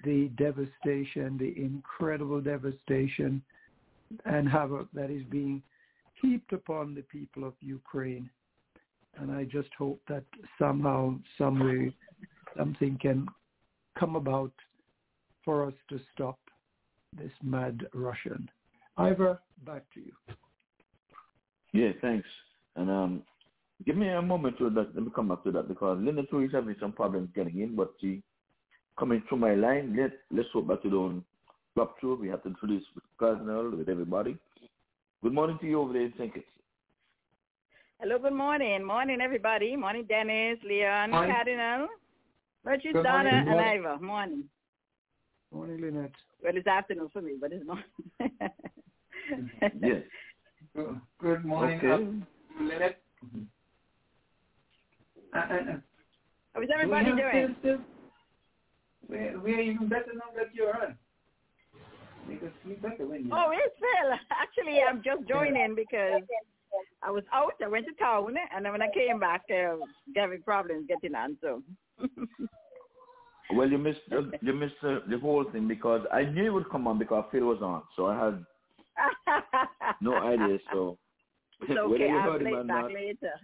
[0.04, 3.42] the devastation, the incredible devastation,
[4.24, 5.62] and havoc that is being
[6.22, 8.30] heaped upon the people of Ukraine.
[9.20, 10.24] And I just hope that
[10.58, 11.94] somehow, some way,
[12.56, 13.26] something can
[13.98, 14.52] come about
[15.44, 16.38] for us to stop
[17.16, 18.48] this mad Russian.
[18.96, 20.12] Ivor, back to you.
[21.72, 22.28] Yeah, thanks.
[22.76, 23.22] And um,
[23.86, 24.94] give me a moment to that.
[24.94, 27.76] Let me come back to that because Linda too is having some problems getting in,
[27.76, 28.22] but she
[28.98, 29.96] coming through my line.
[29.96, 31.24] Let Let's hope that you don't
[31.74, 32.20] drop through.
[32.20, 34.36] We have to do this with Cardinal, with everybody.
[35.22, 36.32] Good morning to you over there in St.
[36.32, 36.46] Kitts.
[38.00, 38.84] Hello, good morning.
[38.84, 39.74] Morning, everybody.
[39.76, 41.34] Morning, Dennis, Leon, Morning.
[41.34, 41.88] Cardinal,
[42.64, 43.34] Virtue, Good Donna, morning.
[43.34, 43.68] and Morning.
[43.84, 43.98] Ivor.
[43.98, 44.44] Morning.
[45.52, 46.12] Morning, Lynette.
[46.42, 47.84] Well, it's afternoon for me, but it's morning.
[49.82, 50.02] Yes.
[50.74, 51.90] Good- Good morning, Okay.
[51.90, 52.26] um,
[52.60, 53.00] Lynette.
[55.34, 55.76] Uh, uh, uh,
[56.54, 57.56] How is everybody do we have doing?
[57.60, 57.84] still- still-
[59.08, 60.96] We're, we're even better now that you're on.
[62.28, 64.12] Make us feel better when you Oh, it's Phil.
[64.30, 66.22] Actually, I'm just joining because
[67.02, 67.52] I was out.
[67.64, 69.76] I went to town, and then when I came back, uh,
[70.16, 71.36] having problems getting on.
[71.40, 71.62] So,
[73.54, 76.68] Well, you missed uh, you missed uh, the whole thing because I knew it would
[76.70, 78.44] come on because Phil was on, so I had
[80.02, 80.58] no idea.
[80.72, 80.98] So
[81.62, 82.08] it's whether okay.
[82.08, 83.34] you I'll heard him play or it back not, later.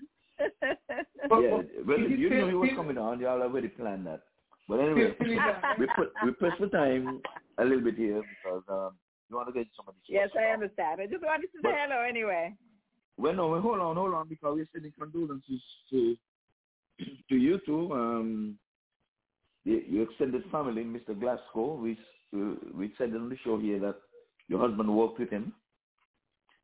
[1.40, 3.18] yeah, well, you you knew he was coming on.
[3.20, 4.20] You all already planned that.
[4.68, 7.20] But anyway, Feel- feel it- we put we press the time
[7.58, 8.98] a little bit here because um,
[9.30, 9.96] you want to get somebody.
[10.08, 11.00] yes, I understand.
[11.00, 12.52] I just wanted to say hello anyway.
[13.16, 16.16] Well, no, hold on, hold on, because we're sending condolences to
[17.28, 17.92] to you too.
[17.92, 18.58] Um,
[19.64, 21.18] your, your extended family, Mr.
[21.18, 21.74] Glasgow.
[21.76, 21.98] We
[22.36, 23.96] uh, we said on the show here that
[24.48, 25.52] your husband worked with him,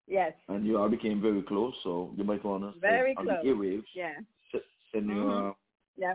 [0.07, 1.75] Yes, and you all became very close.
[1.85, 3.39] So you might want to very on close.
[3.43, 4.15] the airwaves Yeah.
[4.93, 5.55] send your Mhm.
[5.97, 6.15] Yeah.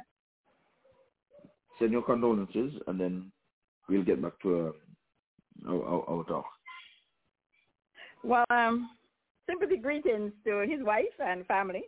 [1.79, 3.31] send your condolences, and then
[3.89, 4.73] we'll get back to
[5.65, 6.45] uh, our, our, our talk.
[8.23, 8.89] Well, um,
[9.47, 11.83] sympathy greetings to his wife and family.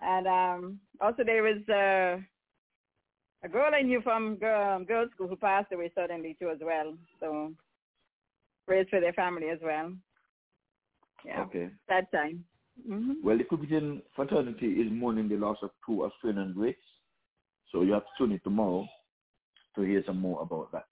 [0.00, 2.22] And um, also there was uh,
[3.44, 6.94] a girl I knew from girl, girls' school who passed away suddenly too as well.
[7.20, 7.52] So
[8.66, 9.92] prayers for their family as well.
[11.24, 11.70] Yeah, Okay.
[11.88, 12.44] sad time.
[12.86, 16.78] hmm Well, the Cookington fraternity is mourning the loss of two Australian greats,
[17.72, 18.86] so you have to tune in tomorrow
[19.74, 20.84] to hear some more about that.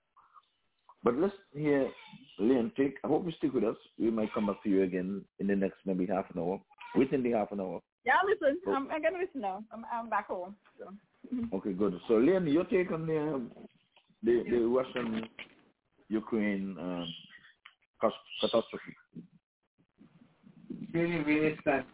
[1.04, 1.90] But let's hear
[2.38, 2.96] Leon take.
[3.04, 3.76] I hope you stick with us.
[3.98, 6.58] We might come back to you again in the next maybe half an hour,
[6.96, 7.80] within the half an hour.
[8.06, 8.58] Yeah, listen.
[8.66, 8.72] Oh.
[8.72, 9.62] I'm, I'm gonna listen now.
[9.70, 10.56] I'm, I'm back home.
[10.78, 10.88] So.
[11.54, 11.98] Okay, good.
[12.06, 13.50] So, Leon, your take on the um,
[14.22, 15.26] the, the Russian
[16.08, 17.06] Ukraine um,
[18.00, 18.94] cas- catastrophe?
[20.92, 21.84] really, really sad,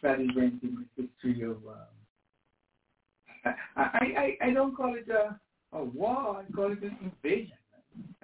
[0.00, 1.58] sad event in the history of.
[1.66, 5.38] Um, I, I, I don't call it a,
[5.76, 6.38] a war.
[6.40, 7.56] I call it an invasion.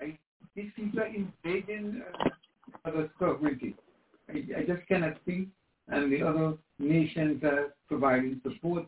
[0.00, 0.18] I,
[0.54, 2.28] these people are invading uh,
[2.88, 3.74] other sovereignty.
[4.28, 5.48] I, I just cannot see,
[5.88, 8.86] and the other nations are providing support,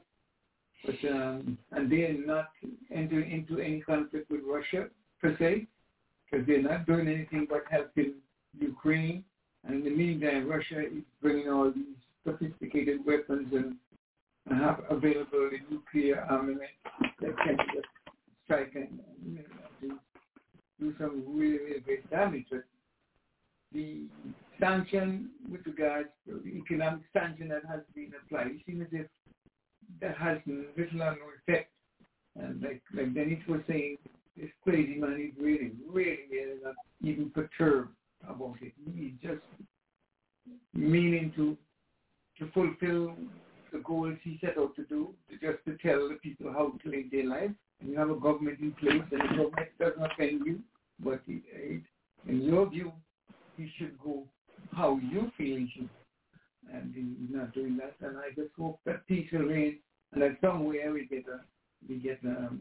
[0.85, 2.49] but um, and they are not
[2.95, 4.89] entering into any conflict with Russia
[5.21, 5.67] per se,
[6.31, 8.15] because they're not doing anything but helping
[8.59, 9.25] Ukraine.
[9.65, 11.85] And in the meantime, Russia is bringing all these
[12.25, 13.77] sophisticated weapons and,
[14.49, 16.71] and have available nuclear armament
[17.21, 17.89] that can just
[18.45, 18.99] strike and
[19.83, 19.99] you
[20.81, 22.47] do, some really, really great damage.
[22.51, 22.65] But
[23.73, 24.03] the
[24.59, 29.07] sanction with regards to the economic sanction that has been applied, it seems as if
[30.01, 31.71] that has little or no effect.
[32.37, 33.99] And like, like Dennis was saying,
[34.37, 35.03] this crazy is
[35.39, 37.91] really, really, really not even perturbed
[38.29, 38.73] about it.
[38.95, 39.41] He's just
[40.73, 41.57] meaning to
[42.41, 43.15] to fulfill
[43.73, 46.91] the goals he set out to do, to just to tell the people how to
[46.91, 47.51] live their life.
[47.81, 50.59] And you have a government in place, and the government does not offend you,
[51.03, 51.83] but he, it,
[52.29, 52.93] in your view,
[53.57, 54.25] he should go
[54.73, 55.89] how you feel he should.
[56.73, 57.95] And he's not doing that.
[58.01, 59.79] And I just hope that peace will reign,
[60.13, 61.41] and that somewhere we get a
[61.89, 62.61] we get um,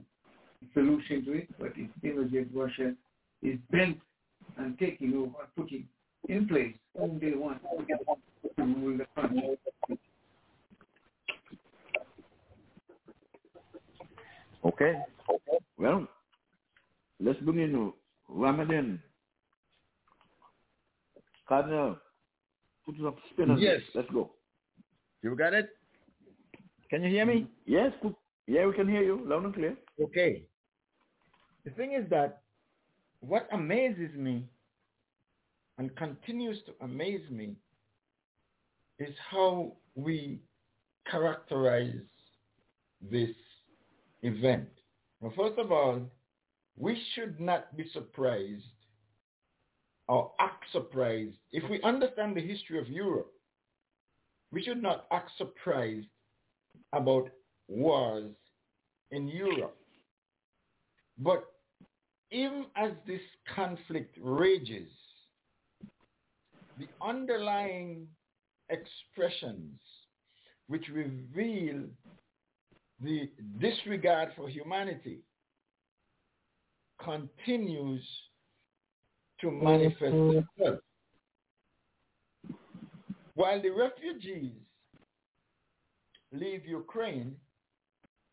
[0.64, 1.50] a solution to it.
[1.60, 2.96] But it seems as Russia
[3.44, 3.98] is bent
[4.58, 5.88] and taking over putting
[6.28, 6.76] in place
[8.82, 9.58] rule the country.
[14.66, 15.00] Okay.
[15.78, 16.08] Well,
[17.20, 17.94] let's bring in
[18.30, 19.02] Ramadan.
[21.48, 21.98] Cardinal,
[22.86, 23.80] put it up spin on Yes.
[23.82, 23.96] this.
[23.96, 24.32] Let's go.
[25.24, 25.70] You got it?
[26.90, 27.48] Can you hear me?
[27.66, 28.16] Yes, put,
[28.48, 29.76] yeah, we can hear you loud and clear.
[30.00, 30.44] Okay.
[31.66, 32.44] The thing is that
[33.20, 34.48] what amazes me
[35.78, 37.56] and continues to amaze me
[39.00, 40.40] is how we
[41.10, 42.02] characterize
[43.02, 43.36] this
[44.22, 44.70] event.
[45.20, 46.02] Well, first of all,
[46.80, 48.64] we should not be surprised
[50.08, 51.36] or act surprised.
[51.52, 53.32] If we understand the history of Europe,
[54.52, 56.08] we should not act surprised
[56.94, 57.30] about
[57.68, 58.32] wars
[59.12, 59.78] in Europe.
[61.20, 61.44] But
[62.32, 63.22] even as this
[63.54, 64.90] conflict rages,
[66.80, 68.08] the underlying
[68.70, 69.82] expressions
[70.68, 71.84] which reveal
[73.02, 75.20] the disregard for humanity
[77.04, 78.04] continues
[79.42, 79.66] to mm-hmm.
[79.66, 80.80] manifest itself.
[83.36, 84.52] While the refugees
[86.32, 87.36] leave Ukraine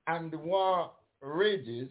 [0.06, 0.90] and the war
[1.22, 1.90] rages,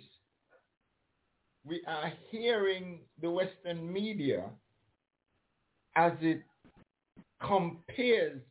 [1.66, 4.44] we are hearing the Western media
[5.96, 6.44] as it
[7.42, 8.42] compares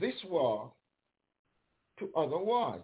[0.00, 0.72] this war
[1.98, 2.80] to other wars.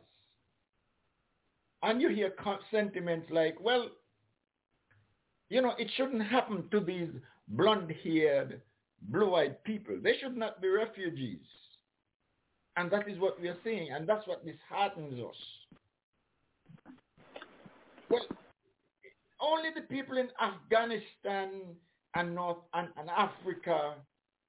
[1.87, 2.33] And you hear
[2.73, 3.89] sentiments like, well,
[5.49, 7.11] you know, it shouldn't happen to these
[7.47, 8.61] blonde-haired,
[9.03, 9.97] blue-eyed people.
[10.03, 11.47] They should not be refugees.
[12.77, 16.93] And that is what we are seeing, and that's what disheartens us.
[18.11, 18.27] Well,
[19.41, 21.77] only the people in Afghanistan
[22.17, 23.95] and North and, and Africa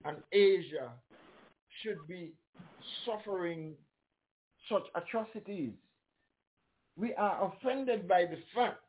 [0.06, 0.90] and Asia
[1.83, 2.32] should be
[3.06, 3.75] suffering
[4.67, 5.74] such atrocities.
[6.98, 8.82] We are offended by the fact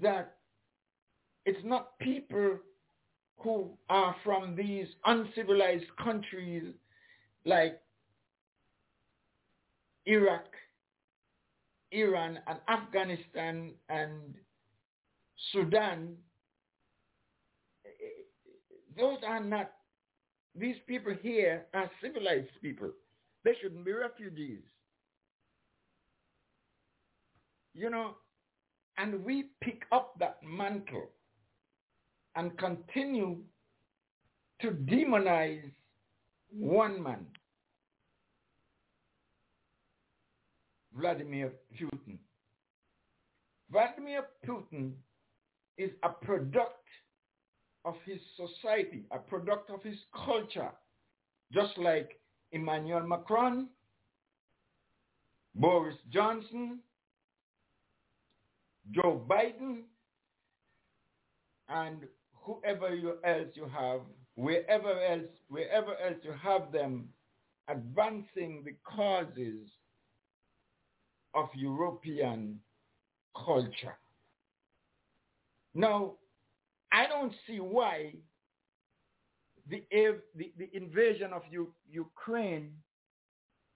[0.00, 0.36] that
[1.44, 2.58] it's not people
[3.38, 6.64] who are from these uncivilized countries
[7.44, 7.78] like
[10.06, 10.46] Iraq,
[11.92, 14.34] Iran, and Afghanistan and
[15.52, 16.14] Sudan.
[18.96, 19.72] Those are not,
[20.58, 22.90] these people here are civilized people.
[23.44, 24.60] They shouldn't be refugees.
[27.74, 28.14] You know,
[28.98, 31.10] and we pick up that mantle
[32.36, 33.38] and continue
[34.60, 35.70] to demonize
[36.50, 37.26] one man,
[40.96, 42.18] Vladimir Putin.
[43.70, 44.92] Vladimir Putin
[45.76, 46.86] is a product
[47.84, 50.70] of his society, a product of his culture,
[51.52, 52.20] just like
[52.52, 53.68] Emmanuel Macron,
[55.56, 56.78] Boris Johnson,
[58.92, 59.82] Joe Biden,
[61.68, 62.02] and
[62.34, 64.00] whoever you else you have,
[64.34, 67.08] wherever else, wherever else you have them
[67.68, 69.68] advancing the causes
[71.34, 72.60] of European
[73.34, 73.96] culture.
[75.74, 76.12] Now,
[76.92, 78.14] I don't see why
[79.68, 82.72] the, the, the invasion of U, Ukraine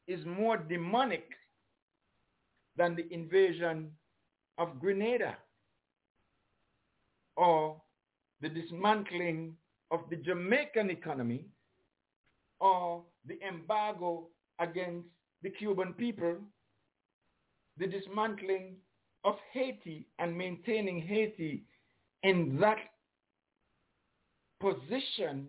[0.06, 1.24] is more demonic
[2.76, 3.90] than the invasion
[4.58, 5.36] of Grenada
[7.36, 7.80] or
[8.40, 9.54] the dismantling
[9.90, 11.46] of the Jamaican economy
[12.60, 14.26] or the embargo
[14.58, 15.06] against
[15.42, 16.36] the Cuban people,
[17.78, 18.74] the dismantling
[19.24, 21.62] of Haiti and maintaining Haiti
[22.24, 22.78] in that
[24.60, 25.46] position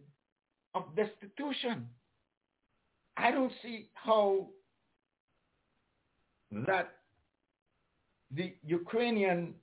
[0.76, 1.88] of destitution.
[3.18, 4.48] I don't see how
[6.52, 6.99] that
[8.32, 9.54] the Ukrainian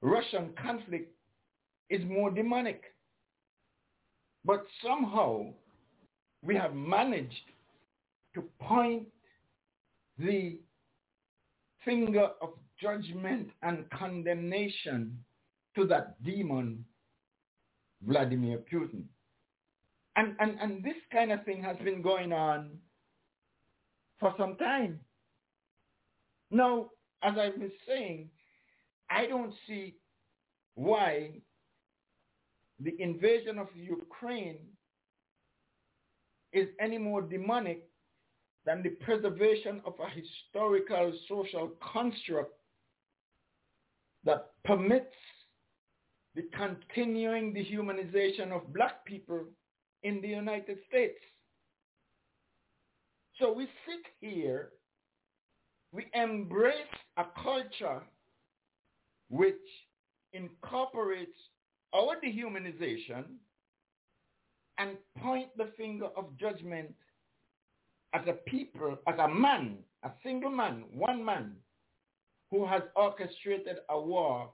[0.00, 1.12] Russian conflict
[1.90, 2.82] is more demonic.
[4.44, 5.52] But somehow
[6.42, 7.46] we have managed
[8.34, 9.06] to point
[10.18, 10.58] the
[11.84, 15.18] finger of judgment and condemnation
[15.76, 16.84] to that demon,
[18.06, 19.04] Vladimir Putin.
[20.16, 22.70] And, and, and this kind of thing has been going on
[24.20, 25.00] for some time.
[26.50, 26.90] Now,
[27.22, 28.28] as I've been saying,
[29.10, 29.94] I don't see
[30.74, 31.40] why
[32.80, 34.58] the invasion of Ukraine
[36.52, 37.84] is any more demonic
[38.64, 42.54] than the preservation of a historical social construct
[44.24, 45.14] that permits
[46.34, 49.44] the continuing dehumanization of black people
[50.02, 51.18] in the United States.
[53.38, 54.70] So we sit here,
[55.92, 56.74] we embrace
[57.16, 58.02] a culture
[59.28, 59.54] which
[60.32, 61.36] incorporates
[61.94, 63.24] our dehumanization
[64.78, 66.94] and point the finger of judgment
[68.14, 71.52] at a people, at a man, a single man, one man,
[72.50, 74.50] who has orchestrated a war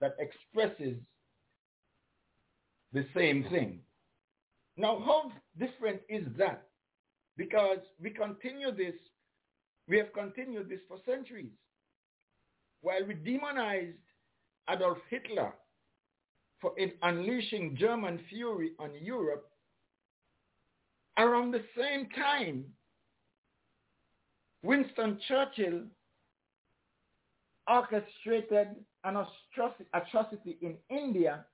[0.00, 0.96] that expresses
[2.92, 3.80] the same thing.
[4.76, 6.66] Now, how different is that?
[7.36, 8.94] Because we continue this,
[9.88, 11.52] we have continued this for centuries.
[12.82, 13.96] While we demonized
[14.68, 15.52] Adolf Hitler
[16.60, 19.48] for unleashing German fury on Europe,
[21.18, 22.64] around the same time,
[24.62, 25.82] Winston Churchill
[27.68, 28.68] orchestrated
[29.04, 29.24] an
[29.94, 31.44] atrocity in India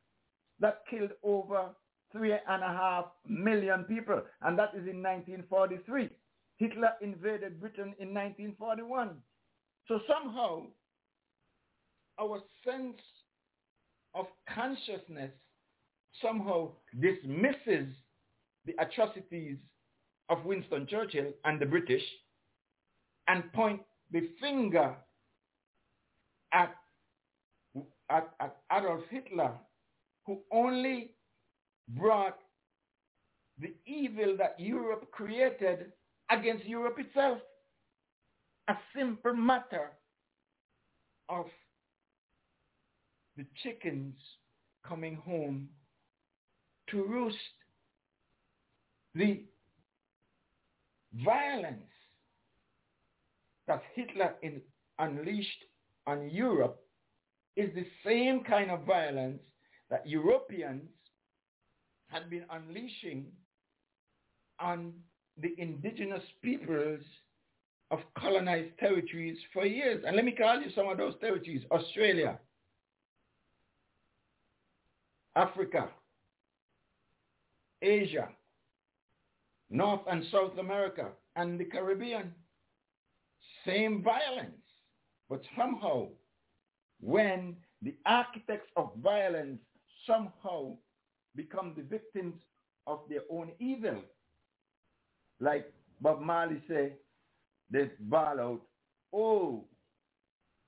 [0.61, 1.67] that killed over
[2.13, 6.11] three and a half million people, and that is in 1943.
[6.59, 9.17] Hitler invaded Britain in 1941.
[9.89, 10.63] So somehow,
[12.21, 13.01] our sense
[14.15, 15.31] of consciousness
[16.21, 17.89] somehow dismisses
[18.67, 19.57] the atrocities
[20.29, 22.03] of Winston Churchill and the British
[23.29, 23.81] and point
[24.13, 24.95] the finger
[26.53, 26.75] at,
[28.11, 29.53] at, at Adolf Hitler,
[30.27, 31.15] who only
[31.89, 32.39] brought
[33.59, 35.93] the evil that Europe created
[36.33, 37.39] against Europe itself.
[38.69, 39.91] A simple matter
[41.29, 41.47] of
[43.37, 44.15] the chickens
[44.87, 45.69] coming home
[46.91, 47.37] to roost.
[49.15, 49.43] The
[51.25, 51.83] violence
[53.67, 54.61] that Hitler in,
[54.99, 55.65] unleashed
[56.07, 56.81] on Europe
[57.57, 59.43] is the same kind of violence
[59.91, 60.89] that Europeans
[62.09, 63.27] had been unleashing
[64.59, 64.93] on
[65.41, 67.01] the indigenous peoples
[67.91, 70.03] of colonized territories for years.
[70.07, 71.63] And let me call you some of those territories.
[71.71, 72.39] Australia,
[75.37, 75.89] Africa,
[77.83, 78.29] Asia,
[79.71, 82.33] North and South America, and the Caribbean.
[83.67, 84.57] Same violence.
[85.29, 86.09] But somehow,
[87.01, 89.61] when the architects of violence
[90.07, 90.77] somehow
[91.35, 92.35] become the victims
[92.87, 94.03] of their own evil,
[95.43, 96.95] like Bob Marley said,
[97.71, 98.61] they bawl out,
[99.13, 99.65] oh,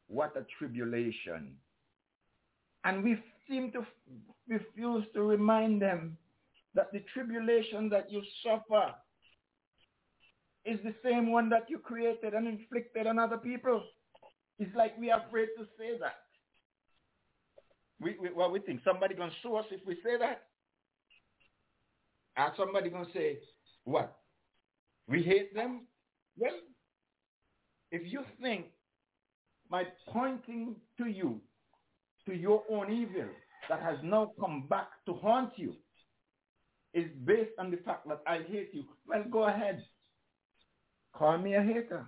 [0.09, 1.55] what a tribulation.
[2.83, 3.17] And we
[3.49, 3.87] seem to
[4.49, 6.19] refuse to remind them
[6.75, 8.93] that the tribulation that you suffer
[10.65, 13.81] is the same one that you created and inflicted on other people.
[14.59, 16.17] It's like we are afraid to say that.
[18.01, 20.43] We, we, well, we think somebody going to sue us if we say that.
[22.37, 23.39] And somebody going to say,
[23.85, 24.17] what?
[25.09, 25.83] We hate them?
[26.39, 26.59] Well,
[27.91, 28.67] if you think
[29.71, 31.41] my pointing to you,
[32.27, 33.29] to your own evil
[33.69, 35.75] that has now come back to haunt you,
[36.95, 39.85] is based on the fact that I hate you, well, go ahead.
[41.13, 42.07] Call me a hater.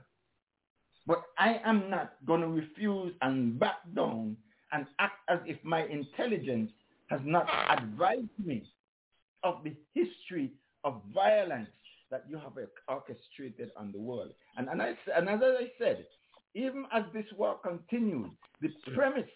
[1.07, 4.36] But I am not going to refuse and back down
[4.73, 6.70] and act as if my intelligence
[7.08, 8.65] has not advised me
[9.44, 10.52] of the history
[10.83, 11.68] of violence
[12.10, 12.52] that you have
[12.88, 14.32] orchestrated on the world.
[14.56, 16.06] And, and, I, and as I said,
[16.54, 19.28] even as this war continues, the premise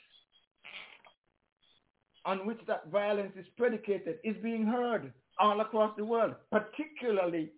[2.25, 7.51] on which that violence is predicated is being heard all across the world, particularly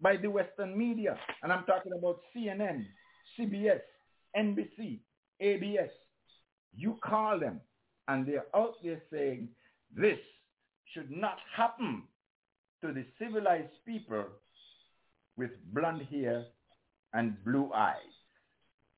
[0.00, 1.18] by the Western media.
[1.42, 2.84] And I'm talking about CNN,
[3.38, 3.80] CBS,
[4.36, 5.00] NBC,
[5.42, 5.88] ABC.
[6.74, 7.60] You call them
[8.08, 9.48] and they're out there saying
[9.94, 10.18] this
[10.92, 12.02] should not happen
[12.82, 14.24] to the civilized people
[15.36, 16.44] with blonde hair
[17.12, 17.96] and blue eyes.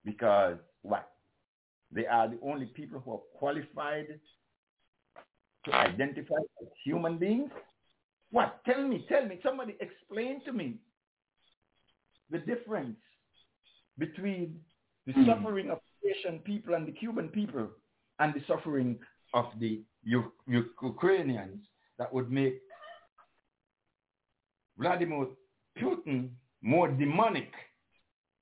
[0.05, 1.09] Because what?
[1.93, 4.07] They are the only people who are qualified
[5.65, 7.51] to identify as human beings?
[8.31, 8.61] What?
[8.65, 9.39] Tell me, tell me.
[9.43, 10.77] Somebody explain to me
[12.31, 12.97] the difference
[13.99, 14.61] between
[15.07, 15.27] the mm.
[15.27, 17.69] suffering of the Asian people and the Cuban people
[18.19, 18.99] and the suffering
[19.35, 21.61] of the U- U- Ukrainians
[21.99, 22.61] that would make
[24.81, 25.27] Vladimir
[25.79, 26.31] Putin
[26.63, 27.53] more demonic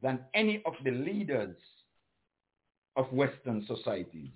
[0.02, 1.56] than any of the leaders
[2.96, 4.30] of Western societies.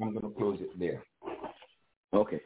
[0.00, 1.02] I'm going to close it there.
[2.12, 2.40] Okay.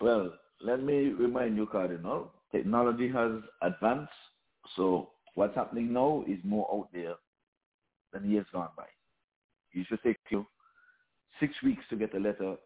[0.00, 3.32] Well, let me remind you, Cardinal, technology has
[3.62, 4.12] advanced,
[4.76, 7.14] so what's happening now is more out there
[8.12, 8.86] than years gone by.
[9.72, 10.46] It should take you
[11.40, 12.56] six weeks to get a letter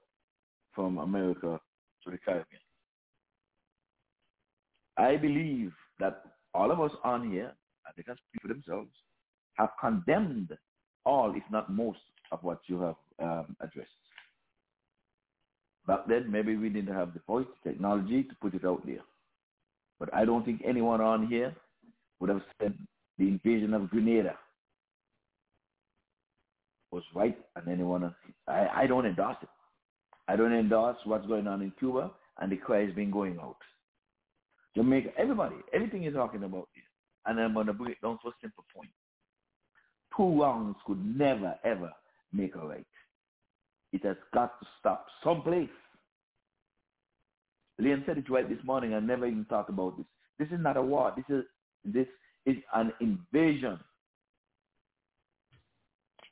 [0.74, 1.60] from America
[2.04, 2.60] to the Caribbean.
[4.98, 6.22] I believe that
[6.54, 7.52] all of us on here,
[7.86, 8.90] and they can speak for themselves,
[9.54, 10.56] have condemned
[11.06, 12.00] all, if not most,
[12.32, 13.90] of what you have um, addressed.
[15.86, 19.00] Back then, maybe we didn't have the voice technology to put it out there.
[19.98, 21.54] But I don't think anyone on here
[22.20, 22.74] would have said
[23.18, 24.36] the invasion of Grenada
[26.90, 28.14] was right and anyone
[28.46, 29.48] I, I don't endorse it.
[30.26, 33.56] I don't endorse what's going on in Cuba, and the cry has been going out.
[34.78, 36.84] Jamaica, everybody, everything is talking about this.
[37.26, 38.90] And I'm going to bring it down to a simple point.
[40.16, 41.90] Two wrongs could never, ever
[42.32, 42.86] make a right.
[43.92, 45.68] It has got to stop someplace.
[47.80, 48.94] Liam said it right this morning.
[48.94, 50.06] I never even thought about this.
[50.38, 51.12] This is not a war.
[51.16, 51.44] This is
[51.84, 52.06] this
[52.46, 53.80] is an invasion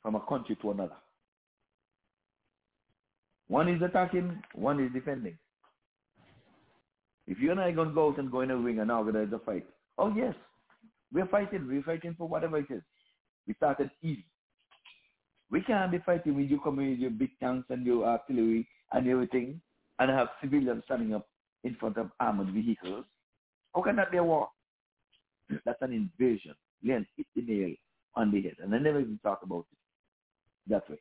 [0.02, 0.97] from a country to another.
[3.49, 5.36] One is attacking, one is defending.
[7.26, 8.90] If you and I are going to go out and go in a ring and
[8.90, 9.66] organize a fight,
[9.98, 10.34] oh yes,
[11.12, 11.66] we're fighting.
[11.66, 12.82] We're fighting for whatever it is.
[13.46, 14.26] We started easy.
[15.50, 18.68] We can't be fighting when you come in with your big tanks and your artillery
[18.92, 19.60] and everything
[19.98, 21.26] and have civilians standing up
[21.64, 23.05] in front of armored vehicles.
[23.74, 24.48] How can that be a war?
[25.64, 26.55] That's an invasion.
[26.82, 27.74] Leon hit the nail
[28.14, 28.56] on the head.
[28.62, 30.98] And I never even talk about it that way.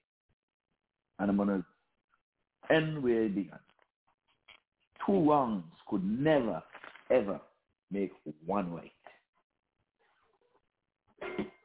[1.20, 3.60] And I'm going to end where it began.
[5.06, 6.62] Two wrongs could never,
[7.12, 7.40] ever
[7.92, 8.12] make
[8.46, 8.92] one right.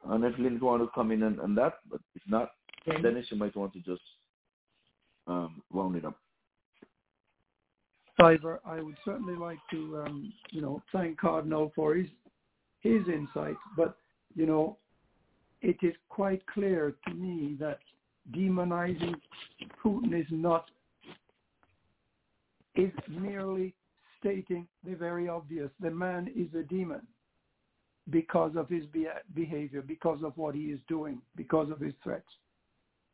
[0.09, 2.51] And if Lynn want to come in on, on that, but if not,
[3.01, 4.01] Dennis, you might want to just
[5.27, 6.17] um, round it up.
[8.19, 12.07] Ivor, I would certainly like to, um, you know, thank Cardinal for his
[12.81, 13.55] his insight.
[13.75, 13.95] But
[14.35, 14.77] you know,
[15.61, 17.79] it is quite clear to me that
[18.31, 19.15] demonizing
[19.83, 20.69] Putin is not
[22.75, 23.73] is merely
[24.19, 25.69] stating the very obvious.
[25.79, 27.01] The man is a demon
[28.09, 28.83] because of his
[29.33, 32.27] behavior, because of what he is doing, because of his threats.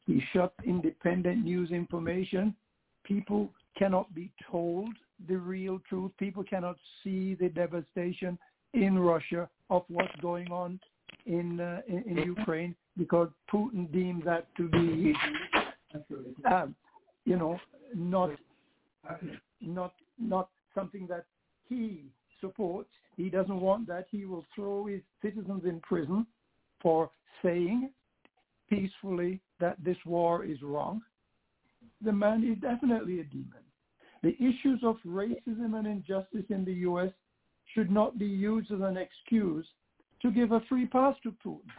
[0.05, 2.55] He shut independent news information.
[3.03, 4.89] People cannot be told
[5.27, 6.11] the real truth.
[6.17, 8.37] People cannot see the devastation
[8.73, 10.79] in Russia of what's going on
[11.25, 15.13] in uh, in, in Ukraine because Putin deemed that to be,
[16.49, 16.75] um,
[17.25, 17.59] you know,
[17.93, 18.31] not
[19.61, 21.25] not not something that
[21.67, 22.05] he
[22.41, 22.89] supports.
[23.15, 24.07] He doesn't want that.
[24.11, 26.25] He will throw his citizens in prison
[26.81, 27.09] for
[27.41, 27.89] saying
[28.69, 31.01] peacefully that this war is wrong.
[32.03, 33.63] The man is definitely a demon.
[34.23, 37.11] The issues of racism and injustice in the U.S.
[37.73, 39.65] should not be used as an excuse
[40.21, 41.71] to give a free pass to Putin.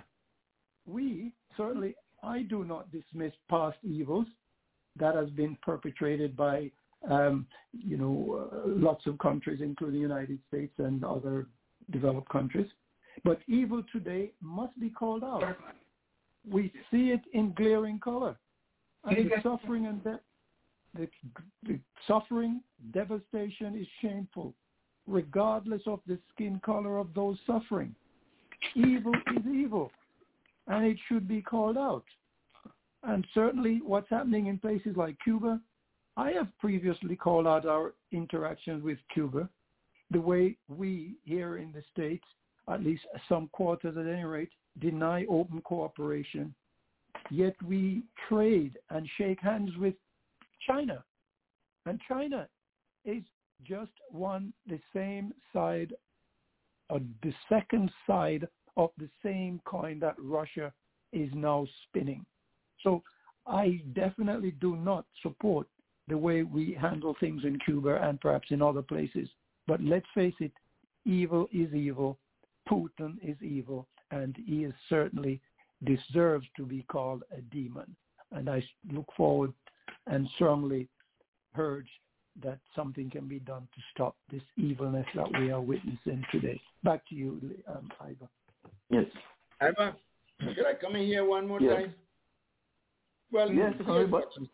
[0.86, 4.26] We, certainly, I do not dismiss past evils
[4.98, 6.70] that has been perpetrated by,
[7.08, 11.46] um, you know, uh, lots of countries, including the United States and other
[11.90, 12.66] developed countries.
[13.24, 15.56] But evil today must be called out.
[16.48, 18.36] We see it in glaring color.
[19.04, 20.20] And the suffering and death,
[20.94, 21.08] the,
[21.64, 22.60] the suffering,
[22.92, 24.54] devastation is shameful,
[25.06, 27.94] regardless of the skin color of those suffering.
[28.74, 29.90] Evil is evil,
[30.66, 32.04] and it should be called out.
[33.04, 35.60] And certainly what's happening in places like Cuba,
[36.18, 39.48] I have previously called out our interactions with Cuba,
[40.10, 42.24] the way we here in the States,
[42.68, 46.52] at least some quarters at any rate, deny open cooperation,
[47.30, 49.94] yet we trade and shake hands with
[50.66, 51.04] China.
[51.86, 52.48] And China
[53.04, 53.22] is
[53.64, 55.94] just one, the same side,
[56.90, 60.72] or the second side of the same coin that Russia
[61.12, 62.26] is now spinning.
[62.82, 63.04] So
[63.46, 65.68] I definitely do not support
[66.08, 69.28] the way we handle things in Cuba and perhaps in other places.
[69.66, 70.52] But let's face it,
[71.04, 72.18] evil is evil.
[72.68, 75.40] Putin is evil, and he is certainly
[75.84, 77.94] deserves to be called a demon.
[78.32, 78.62] And I
[78.92, 79.52] look forward
[80.06, 80.88] and strongly
[81.56, 81.88] urge
[82.42, 86.60] that something can be done to stop this evilness that we are witnessing today.
[86.84, 88.28] Back to you, um, Ivor.
[88.90, 89.06] Yes.
[89.60, 89.94] Ivor,
[90.40, 91.82] could I come in here one more Yes.
[91.82, 91.94] time?
[93.32, 94.48] Well, Yes, sorry, But here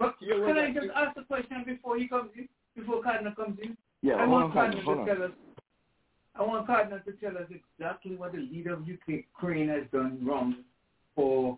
[0.00, 2.48] can I just ask a question before he comes in?
[2.76, 3.76] Before Cardinal comes in?
[4.02, 5.18] Yeah, I want on, Cardinal, Cardinal to on.
[5.18, 5.32] tell us.
[6.36, 10.64] I want Cardinal to tell us exactly what the leader of Ukraine has done wrong
[11.14, 11.56] for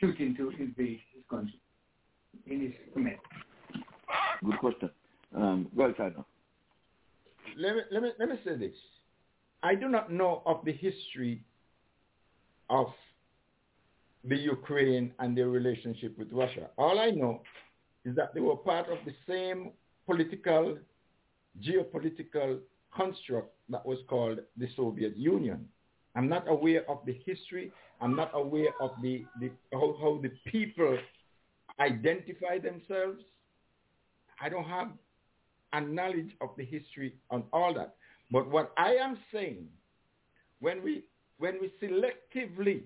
[0.00, 1.60] shooting to invade his country
[2.46, 3.18] in his command.
[4.44, 4.90] Good question.
[5.36, 6.26] Um, go ahead, Cardinal.
[7.56, 8.74] let me let me let me say this.
[9.62, 11.44] I do not know of the history
[12.68, 12.86] of
[14.24, 16.68] the Ukraine and their relationship with Russia.
[16.76, 17.42] All I know
[18.04, 19.72] is that they were part of the same
[20.06, 20.78] political,
[21.62, 22.58] geopolitical
[22.94, 25.66] construct that was called the Soviet Union.
[26.16, 27.72] I'm not aware of the history.
[28.00, 30.98] I'm not aware of the, the how, how the people
[31.78, 33.22] identify themselves.
[34.40, 34.88] I don't have
[35.72, 37.94] a knowledge of the history on all that.
[38.30, 39.68] But what I am saying,
[40.60, 41.04] when we
[41.38, 42.82] when we selectively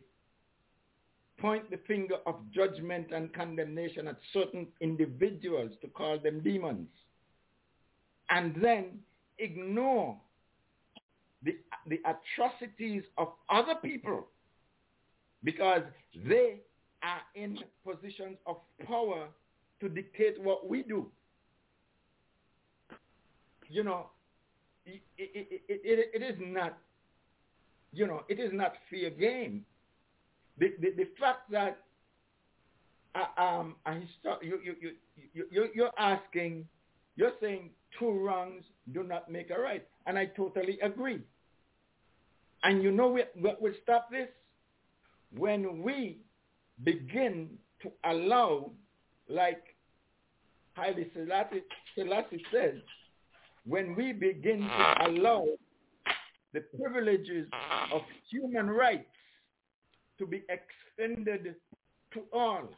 [1.44, 6.88] point the finger of judgment and condemnation at certain individuals to call them demons
[8.30, 8.98] and then
[9.38, 10.16] ignore
[11.42, 11.54] the,
[11.86, 14.26] the atrocities of other people
[15.42, 15.82] because
[16.26, 16.60] they
[17.02, 18.56] are in positions of
[18.86, 19.26] power
[19.80, 21.10] to dictate what we do.
[23.68, 24.06] You know,
[24.86, 26.78] it, it, it, it, is not,
[27.92, 29.66] you know, it is not fair game.
[30.58, 31.78] The, the, the fact that
[33.14, 34.74] uh, um, a histor- you, you,
[35.32, 36.66] you, you, you're asking,
[37.16, 39.86] you're saying two wrongs do not make a right.
[40.06, 41.20] And I totally agree.
[42.62, 44.28] And you know what, will stop this?
[45.36, 46.18] When we
[46.82, 47.50] begin
[47.82, 48.70] to allow,
[49.28, 49.62] like
[50.74, 51.62] Haile Selassie,
[51.94, 52.74] Selassie says,
[53.66, 55.46] when we begin to allow
[56.52, 57.48] the privileges
[57.92, 59.06] of human rights
[60.18, 61.56] to be extended
[62.12, 62.68] to all,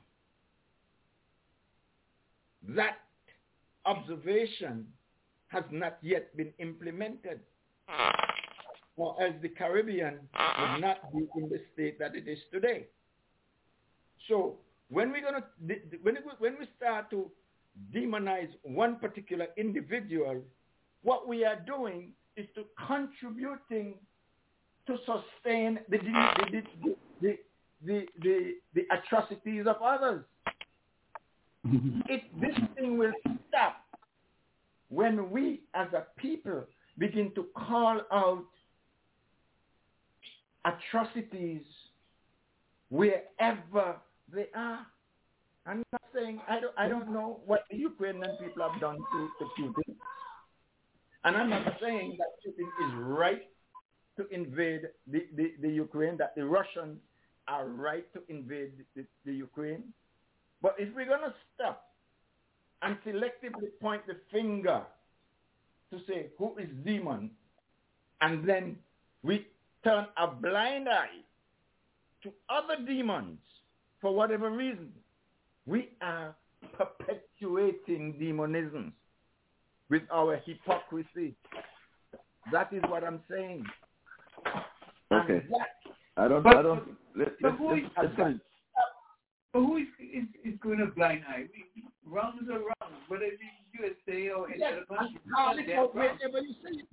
[2.68, 2.96] that
[3.84, 4.86] observation
[5.48, 7.40] has not yet been implemented.
[8.96, 12.86] Or as the Caribbean would not be in the state that it is today.
[14.26, 14.56] So
[14.88, 15.44] when we're gonna
[16.02, 17.30] when we, when we start to
[17.94, 20.42] demonize one particular individual,
[21.02, 23.94] what we are doing is to contributing
[24.86, 27.38] to sustain the the the the,
[27.84, 30.24] the, the, the atrocities of others.
[32.08, 33.12] it, this thing will
[33.48, 33.76] stop
[34.88, 36.64] when we as a people
[36.98, 38.44] begin to call out
[40.64, 41.62] atrocities
[42.88, 43.96] wherever
[44.32, 44.86] they are.
[45.66, 49.28] I'm not saying I don't I don't know what the Ukrainian people have done to,
[49.40, 49.96] to Putin.
[51.24, 53.42] And I'm not saying that Putin is right
[54.16, 56.98] to invade the, the, the Ukraine, that the Russians
[57.48, 59.84] are right to invade the, the Ukraine.
[60.62, 61.90] But if we're going to stop
[62.82, 64.82] and selectively point the finger
[65.92, 67.30] to say who is demon,
[68.20, 68.76] and then
[69.22, 69.46] we
[69.84, 71.20] turn a blind eye
[72.22, 73.38] to other demons
[74.00, 74.92] for whatever reason,
[75.66, 76.34] we are
[76.76, 78.92] perpetuating demonism
[79.88, 81.34] with our hypocrisy.
[82.52, 83.64] That is what I'm saying.
[84.54, 85.46] Um, okay.
[85.50, 85.68] That,
[86.16, 86.42] I don't.
[86.42, 86.88] But- I don't.
[87.16, 88.40] Let, but let's, who let's, is- let's get it.
[89.52, 91.46] But who is, is, is going to blind eye?
[92.04, 93.40] Wrongs are wrongs, whether it's
[93.78, 95.18] USA or any other country.
[95.34, 96.06] call it They're out wrong.
[96.20, 96.86] wherever you see it.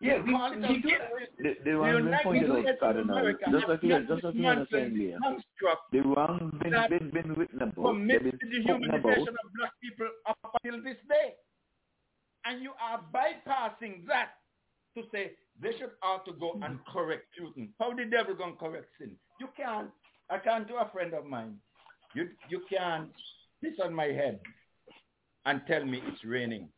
[0.00, 1.64] Yeah, we, Call it out we do wherever you see The, it.
[1.64, 3.16] the The wrong been United pointed out, States of Cardinal.
[3.16, 5.18] America Just have like you, not just like you been were saying there.
[5.22, 7.84] construct The wrong been that been been written about.
[7.86, 9.00] commit They've to been the spoken about.
[9.16, 11.28] humanization of black people up until this day.
[12.44, 14.36] And you are bypassing that
[14.96, 17.68] to say they should ought to go and correct Putin.
[17.78, 19.12] How the devil going to correct sin?
[19.40, 19.88] You can't.
[20.28, 21.56] I can't do a friend of mine.
[22.14, 23.10] You you can't
[23.62, 24.40] piss on my head
[25.44, 26.68] and tell me it's raining.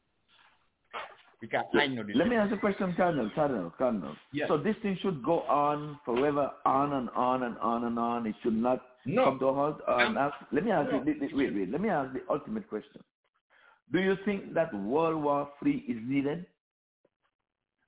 [1.40, 2.16] Because I know this.
[2.16, 3.30] Let me ask a question, Cardinal.
[3.32, 4.16] Cardinal, Cardinal.
[4.32, 4.48] Yes.
[4.48, 8.26] So this thing should go on forever, on and on and on and on.
[8.26, 9.24] It should not No.
[9.24, 9.80] come to a halt.
[9.86, 10.98] Um, ask, let me ask no.
[10.98, 11.05] you.
[11.14, 11.70] thi- thi- Wait, wait.
[11.70, 13.02] Let me ask the ultimate question.
[13.92, 16.44] Do you think that World War Three is needed?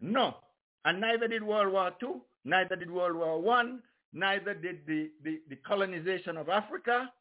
[0.01, 0.37] No.
[0.85, 2.15] And neither did World War II,
[2.45, 3.81] neither did World War One,
[4.13, 7.13] neither did the, the, the colonization of Africa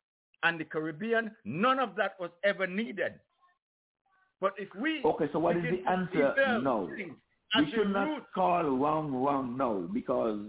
[0.43, 1.31] and the Caribbean.
[1.43, 3.13] None of that was ever needed.
[4.41, 6.59] But if we Okay, so what is the answer?
[6.61, 6.89] No.
[7.57, 10.39] We should not root, call wrong wrong no because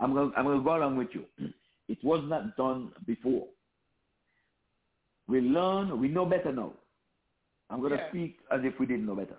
[0.00, 1.24] I'm going I'm to go along with you.
[1.88, 3.46] It was not done before.
[5.28, 6.72] We learn, we know better now.
[7.70, 8.08] I'm going to Yeah.
[8.08, 9.36] speak as if we didn't know better.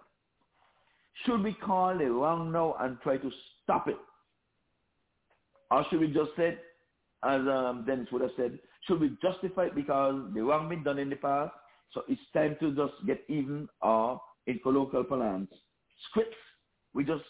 [1.26, 3.32] Should we call it wrong now and try to
[3.64, 3.98] stop it?
[5.72, 6.58] Or should we just say,
[7.24, 11.00] as um, Dennis would have said, should we justify it because the wrong been done
[11.00, 11.52] in the past,
[11.94, 15.52] so it's time to just get even, or in colloquial parlance,
[16.10, 16.36] scripts.
[16.94, 17.24] We just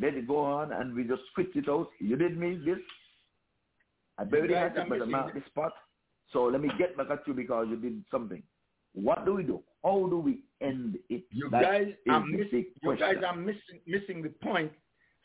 [0.00, 1.88] let it go on and we just script it out.
[2.00, 2.78] You did me this.
[4.18, 5.72] I buried the hatchet, but I'm not the spot.
[6.32, 8.42] So let me get back at you because you did something.
[8.94, 9.62] What do we do?
[9.84, 11.24] How do we end it?
[11.30, 14.72] you That guys are missing, you guys are missing, missing the point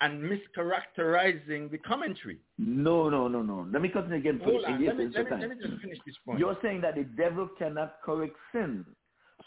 [0.01, 2.39] and mischaracterizing the commentary.
[2.57, 3.67] No, no, no, no.
[3.71, 5.97] Let me continue again for Hold on, let me, let, me, let me just finish
[6.05, 6.39] this point.
[6.39, 8.85] You're saying that the devil cannot correct sin.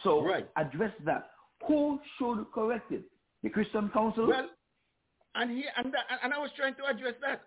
[0.02, 0.48] So Right.
[0.56, 1.30] address that.
[1.68, 3.02] Who should correct it?
[3.42, 4.28] The Christian Council?
[4.28, 4.48] Well,
[5.34, 7.42] and he and that, and I was trying to address that.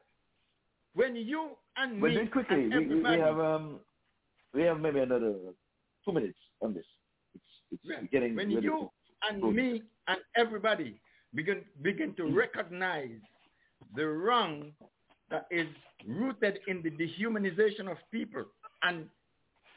[0.94, 3.80] When you and Well, me quickly, and we, we have um,
[4.54, 5.34] we have maybe another
[6.06, 6.86] two minutes on this.
[7.84, 8.02] Yeah.
[8.12, 8.90] getting when you
[9.30, 9.56] and Good.
[9.56, 11.00] me and everybody
[11.34, 13.20] begin begin to recognize
[13.96, 14.72] the wrong
[15.30, 15.68] that is
[16.08, 18.46] rooted in the dehumanization of people
[18.84, 19.06] and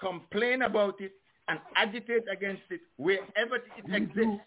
[0.00, 1.12] complain about it
[1.48, 3.62] and agitate against it wherever it
[3.92, 4.42] exists.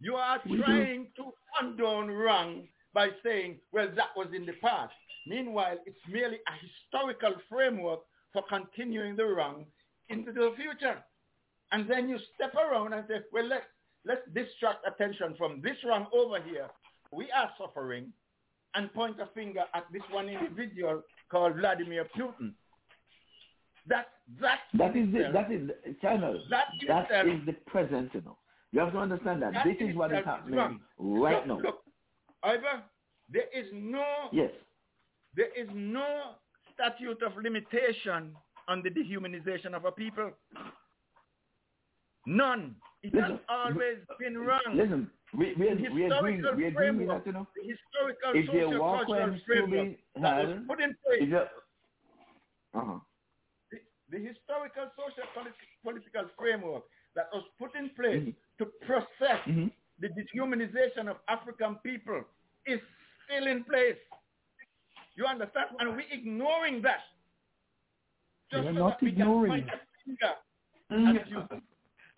[0.00, 4.92] You are trying to undo wrong by saying, well, that was in the past.
[5.26, 8.00] Meanwhile, it's merely a historical framework
[8.32, 9.66] for continuing the wrong
[10.08, 11.02] into the future.
[11.72, 13.64] And then you step around and say, well, let's,
[14.04, 16.68] let's distract attention from this wrong over here.
[17.12, 18.12] We are suffering
[18.74, 22.52] and point a finger at this one individual called Vladimir Putin.
[23.88, 24.06] That,
[24.40, 26.40] that, that is the, that is the channel.
[26.50, 28.38] That That itself- is the present, you know.
[28.70, 29.52] You have to understand that.
[29.52, 30.80] That this is what is happening wrong.
[30.98, 31.68] right look, now.
[31.68, 31.82] Look,
[32.42, 32.82] Ivor,
[33.30, 34.50] there is no Yes.
[35.36, 36.32] there is no
[36.72, 38.34] statute of limitation
[38.68, 40.30] on the dehumanization of a people.
[42.26, 42.76] None.
[43.02, 44.60] It has Listen, always been wrong.
[44.74, 47.46] Listen, we we, The we agree we agree that, you know.
[47.56, 51.30] The historical If social were cultural framework that was put in place.
[51.30, 51.50] there,
[52.74, 52.98] uh-huh.
[53.72, 53.78] the,
[54.10, 56.84] the historical social polit- political framework
[57.16, 59.40] that was put in place to process
[59.98, 62.22] the dehumanization of African people
[62.66, 62.80] is
[63.26, 63.98] still in place.
[65.16, 65.66] You understand?
[65.80, 67.00] And we ignoring that.
[68.50, 70.34] Just We're so not that we can point a finger
[70.90, 71.62] Mm.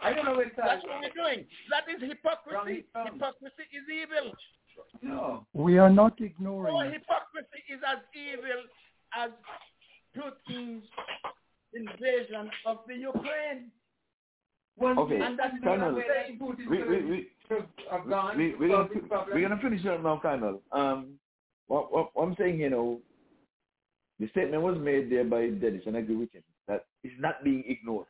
[0.05, 0.13] At you.
[0.13, 1.47] I don't know where it's That's what we're doing.
[1.71, 2.85] That is hypocrisy.
[2.93, 4.33] Hypocrisy is evil.
[5.03, 5.47] No.
[5.53, 8.63] We are not ignoring Oh, hypocrisy is as evil
[9.17, 9.31] as
[10.17, 10.85] Putin's
[11.75, 13.71] invasion of the Ukraine.
[14.83, 17.29] Okay, and that's Colonel, the way we, we, we, we,
[18.59, 18.89] we're gonna,
[19.33, 20.61] we're gonna finish it now, Colonel.
[20.73, 21.13] Um,
[21.69, 23.01] what, what, what I'm saying, you know,
[24.19, 27.45] the statement was made there by Dennis, and I agree with him, that it's not
[27.45, 28.07] being ignored.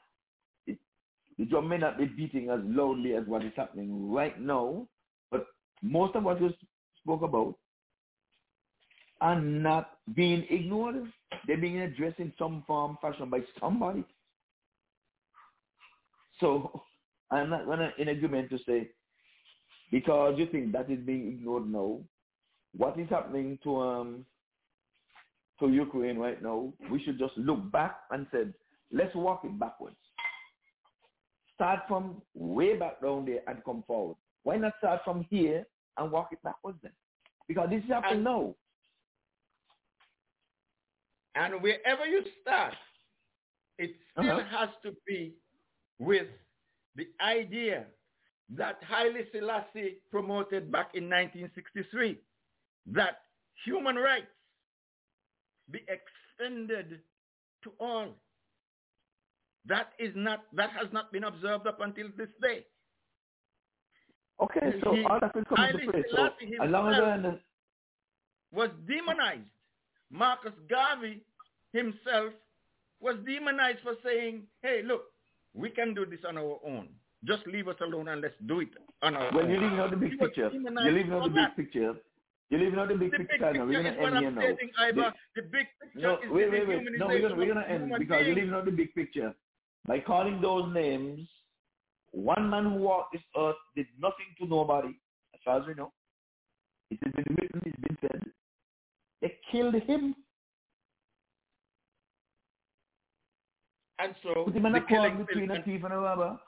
[1.39, 4.87] The drum may not be beating as loudly as what is happening right now,
[5.31, 5.47] but
[5.83, 6.51] most of what you
[7.03, 7.57] spoke about
[9.21, 11.11] are not being ignored.
[11.47, 14.05] They're being addressed in some form, fashion by somebody.
[16.41, 16.83] So
[17.31, 18.91] I'm not gonna in agreement to say
[19.91, 22.01] because you think that is being ignored now.
[22.77, 24.27] What is happening to um
[25.61, 26.73] to Ukraine right now?
[26.91, 28.45] We should just look back and say,
[28.93, 29.97] let's walk it backwards.
[31.55, 34.17] Start from way back down there and come forward.
[34.43, 35.65] Why not start from here
[35.97, 36.93] and walk it backwards then?
[37.49, 38.55] Because this is happening now.
[41.35, 42.75] And wherever you start,
[43.79, 44.45] it still Uh-huh.
[44.45, 45.35] has to be
[45.99, 46.29] with
[46.95, 47.87] the idea
[48.51, 52.21] that Haile Selassie promoted back in 1963,
[52.87, 53.23] that
[53.65, 54.31] human rights
[55.71, 57.03] be extended
[57.63, 58.15] to all.
[59.67, 62.65] That is not that has not been observed up until this day.
[64.41, 66.05] Okay, so He- all that come into Haile place.
[66.11, 67.41] So Selassie as long as I himself
[68.53, 69.49] was demonized.
[70.11, 71.23] Marcus Garvey
[71.73, 72.33] himself
[73.01, 75.13] was demonized for saying, hey, look,
[75.55, 76.89] we can do this on our own.
[77.25, 78.69] Just leave us alone and let's do it
[79.03, 79.51] on our Well, own.
[79.51, 80.51] you're leaving out the big picture.
[80.53, 81.97] You're leaving out the big picture.
[82.51, 83.33] You're leaving out the big The picture.
[83.33, 83.67] big Colonel.
[83.67, 84.41] We're picture going is to end here now.
[84.43, 85.15] stating, Ivor.
[85.35, 86.83] The- The big picture No, is wait, wait, wait.
[86.99, 88.37] No, we're gonna we're gonna dehumanization of end because you're beings.
[88.37, 89.35] leaving out the big picture.
[89.87, 91.29] By calling those names,
[92.13, 94.95] one man who walked this earth did nothing to nobody,
[95.35, 95.93] as far as we know.
[96.91, 98.23] It has been written, it's been said.
[99.21, 100.15] They killed him.
[103.99, 106.39] And so Put him in the a killing corner between a thief and a robber.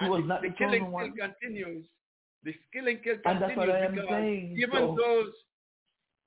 [0.00, 1.12] He was the, not the the killing one.
[1.12, 1.84] continues.
[2.44, 5.32] The killing still And that's what I am continues saying, because even so- those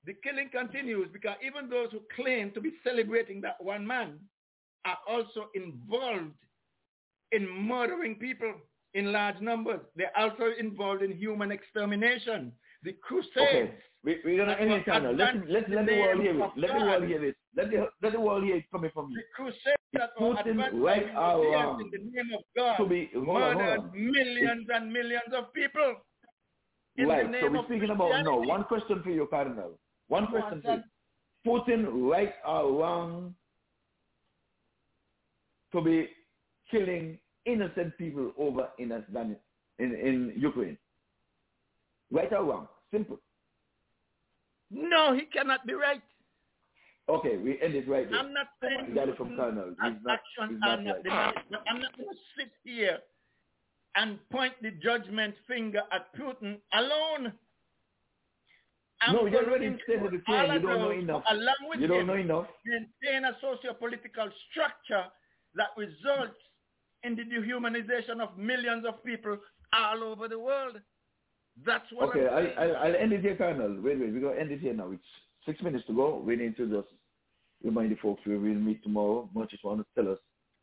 [0.04, 4.18] the killing continues because even those who claim to be celebrating that one man
[4.88, 6.32] are also involved
[7.32, 8.54] in murdering people
[8.94, 9.80] in large numbers.
[9.96, 12.52] They're also involved in human extermination.
[12.82, 13.36] The crusades.
[13.36, 15.14] Okay, we, we're gonna end were it, Colonel.
[15.14, 16.50] Let let let the world hear it.
[16.56, 17.36] Let the world hear it.
[17.56, 19.16] Let the let the world hear it coming from you.
[19.16, 23.28] The crusades that Putin right or wrong in the name of God to be hold
[23.28, 24.12] on, hold murdered on.
[24.12, 25.96] millions and millions of people.
[26.96, 27.30] In Right.
[27.30, 28.36] the So we're of speaking about no.
[28.36, 29.78] One question for you, Cardinal.
[30.08, 30.82] One question for you.
[31.46, 33.34] Putin right or wrong
[35.72, 36.08] to be
[36.70, 39.36] killing innocent people over in uh, Afghanistan,
[39.78, 40.76] in, in Ukraine?
[42.10, 42.68] Right or wrong?
[42.92, 43.18] Simple.
[44.70, 46.02] No, he cannot be right.
[47.08, 48.18] Okay, we end it right there.
[48.20, 49.68] I'm not saying got it from Colonel.
[49.70, 51.34] His not, actions he's are not not right.
[51.66, 52.98] I'm not going to sit here
[53.96, 57.32] and point the judgment finger at Putin alone.
[59.00, 61.22] I'm No, you going already stated the include You don't know enough.
[61.30, 62.46] Along with You don't him, know enough.
[62.66, 65.04] maintain a socio-political structure
[65.58, 66.38] that results
[67.04, 69.36] in the dehumanization of millions of people
[69.72, 70.76] all over the world.
[71.66, 72.54] That's what Okay, I'm I, saying.
[72.58, 73.76] I, I'll end it here, Colonel.
[73.82, 74.90] Wait, wait, we're going to end it here now.
[74.92, 75.02] It's
[75.44, 76.22] six minutes to go.
[76.24, 76.88] We need to just
[77.62, 79.28] remind the folks we will meet tomorrow.
[79.34, 80.18] Much just want to tell us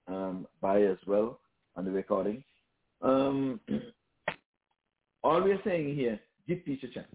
[0.07, 1.39] um, bye as well
[1.75, 2.43] on the recording.
[3.01, 3.59] Um,
[5.23, 7.07] all we're saying here, give peace a chance.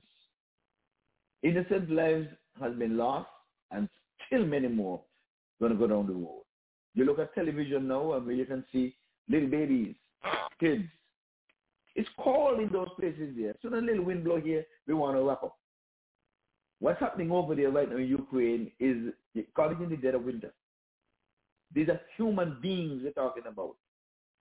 [1.42, 2.28] Innocent lives
[2.60, 3.28] has been lost
[3.70, 3.88] and
[4.26, 5.00] still many more
[5.58, 6.42] going to go down the road.
[6.94, 8.96] You look at television now and you can see
[9.28, 9.94] little babies,
[10.58, 10.84] kids.
[11.94, 13.54] It's cold in those places there.
[13.62, 15.56] So the little wind blow here, we want to wrap up.
[16.78, 19.12] What's happening over there right now in Ukraine is
[19.54, 20.52] caught in the dead of winter.
[21.74, 23.76] These are human beings we're talking about.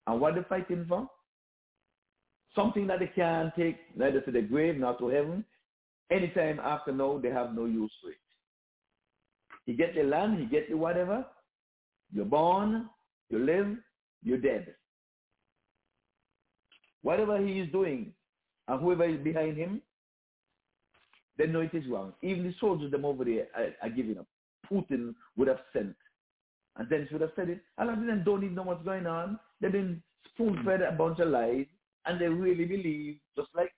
[0.08, 1.08] And what they're fighting for?
[2.56, 5.46] Something that they can't take neither to the grave nor to heaven.
[6.12, 8.18] Anytime after now, they have no use for it.
[9.66, 11.26] You get the land, you get the whatever.
[12.12, 12.90] You're born,
[13.30, 13.78] you live,
[14.24, 14.74] you're dead.
[17.02, 18.14] Whatever he is doing,
[18.68, 19.82] and whoever is behind him,
[21.38, 22.14] they know it is wrong.
[22.22, 24.28] Even the soldiers them over there are, are giving up.
[24.72, 25.96] Putin would have sent.
[26.76, 27.62] And then he would have said it.
[27.78, 29.40] A lot of them don't even know what's going on.
[29.62, 31.66] They've been spoon-fed a bunch of lies,
[32.06, 33.72] and they really believe, just like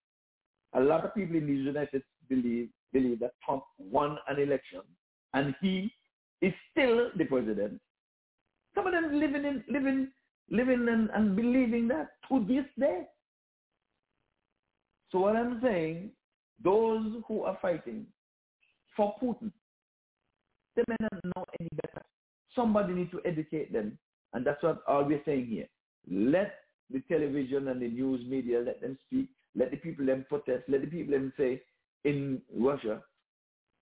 [0.73, 4.81] a lot of people in the United States believe, believe that Trump won an election,
[5.33, 5.91] and he
[6.41, 7.79] is still the president.
[8.75, 10.11] Some of them living in living
[10.49, 13.03] living and, and believing that to this day.
[15.11, 16.11] So what I'm saying,
[16.63, 18.05] those who are fighting
[18.95, 19.51] for Putin,
[20.75, 22.03] they may not know any better.
[22.55, 23.97] Somebody needs to educate them.
[24.33, 25.67] And that's what all we're saying here.
[26.09, 26.55] Let
[26.89, 29.29] the television and the news media, let them speak.
[29.55, 30.63] Let the people them protest.
[30.69, 31.61] Let the people them say
[32.05, 33.01] in Russia,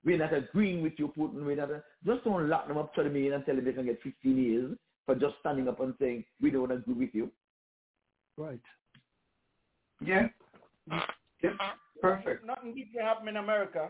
[0.06, 1.46] we're not agreeing with you, Putin.
[1.46, 3.74] We're not a, just don't lock them up to the meeting and tell them they
[3.74, 7.32] can get 15 years for just standing up and saying we don't agree with you.
[8.38, 8.62] Right.
[10.02, 10.28] Yeah.
[11.44, 11.50] Yeah.
[12.02, 12.46] Perfect.
[12.46, 13.90] Nothing keeps happening in America.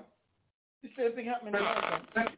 [0.81, 2.31] The same thing happening in America.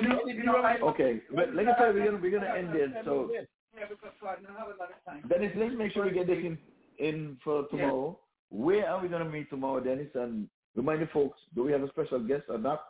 [0.00, 2.68] You know, you know, I, Okay, but like I said, we're gonna we're gonna end
[2.72, 2.88] this.
[3.04, 3.40] So yeah,
[3.88, 5.28] because I don't have a lot of time.
[5.28, 6.56] Dennis, let's make sure we get this in
[6.98, 8.18] in for tomorrow.
[8.50, 10.08] Where are we gonna meet tomorrow, Dennis?
[10.14, 12.84] And remind the folks, do we have a special guest or not?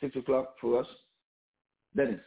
[0.00, 0.86] Six o'clock for us.
[1.96, 2.20] Dennis.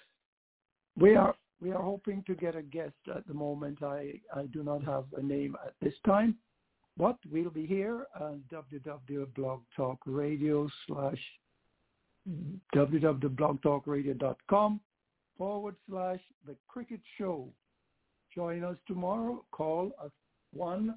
[0.98, 3.84] We are we are hoping to get a guest at the moment.
[3.84, 6.38] I, I do not have a name at this time,
[6.98, 11.20] but we'll be here on www.blogtalkradio slash
[12.30, 14.80] mm-hmm, www.blogtalkradio.com
[15.38, 17.50] forward slash the cricket show.
[18.34, 19.44] Join us tomorrow.
[19.52, 20.12] Call at
[20.54, 20.96] 1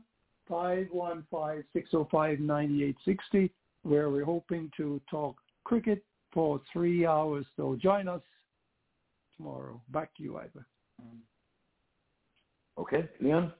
[0.49, 3.51] 515 605 9860,
[3.83, 7.46] where we're hoping to talk cricket for three hours.
[7.56, 8.22] So join us
[9.36, 9.80] tomorrow.
[9.88, 10.66] Back to you, Ivor.
[11.02, 11.18] Mm.
[12.78, 13.52] Okay, Leon.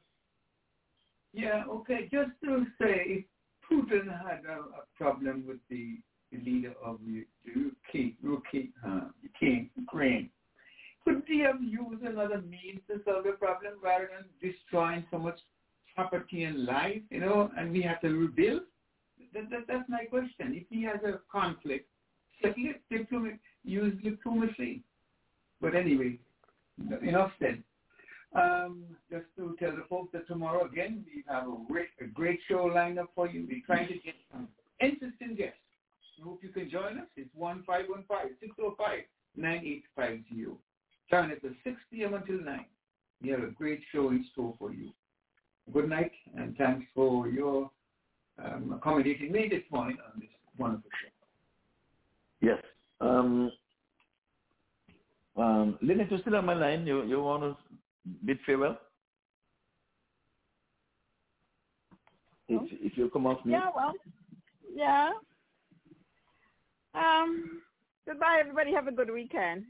[1.33, 2.09] Yeah, okay.
[2.11, 3.25] Just to say, if
[3.71, 5.99] Putin had a, a problem with the,
[6.31, 9.09] the leader of the Ukraine, Ukraine, uh,
[9.77, 10.31] Ukraine,
[11.05, 15.39] could he have used another means to solve the problem rather than destroying so much
[15.95, 18.63] property and life, you know, and we have to rebuild?
[19.35, 20.55] That, that, that's my question.
[20.55, 21.92] If he has a conflict, settle it,
[22.91, 24.83] diplomacy, use diplomacy.
[25.61, 26.19] But anyway,
[27.03, 27.63] enough said.
[28.35, 32.41] Um, just to tell the folks that tomorrow again we have a great, a great
[32.49, 33.47] show lined up for you.
[33.47, 34.49] We're trying to get some
[34.81, 35.59] interesting guests.
[36.19, 37.09] I hope you can join us.
[37.17, 39.01] It's one five one five six zero five
[39.37, 40.57] nine eight five zero.
[41.11, 42.15] Join us at 6 p.m.
[42.15, 42.65] until 9.
[43.23, 44.93] We have a great show in store for you.
[45.71, 47.71] Good night, and thanks for your
[48.43, 51.12] um, accommodating me this morning on this wonderful show.
[52.43, 52.59] Yes.
[53.01, 53.51] Um,
[55.37, 56.87] um, Lynette, you're still on my line.
[56.87, 57.57] You you want to
[58.27, 58.79] bid farewell?
[62.49, 63.55] If if you come off mute.
[63.55, 63.93] Yeah, well,
[64.75, 65.11] yeah.
[66.95, 67.63] Um,
[68.07, 68.73] goodbye, everybody.
[68.73, 69.65] Have a good weekend.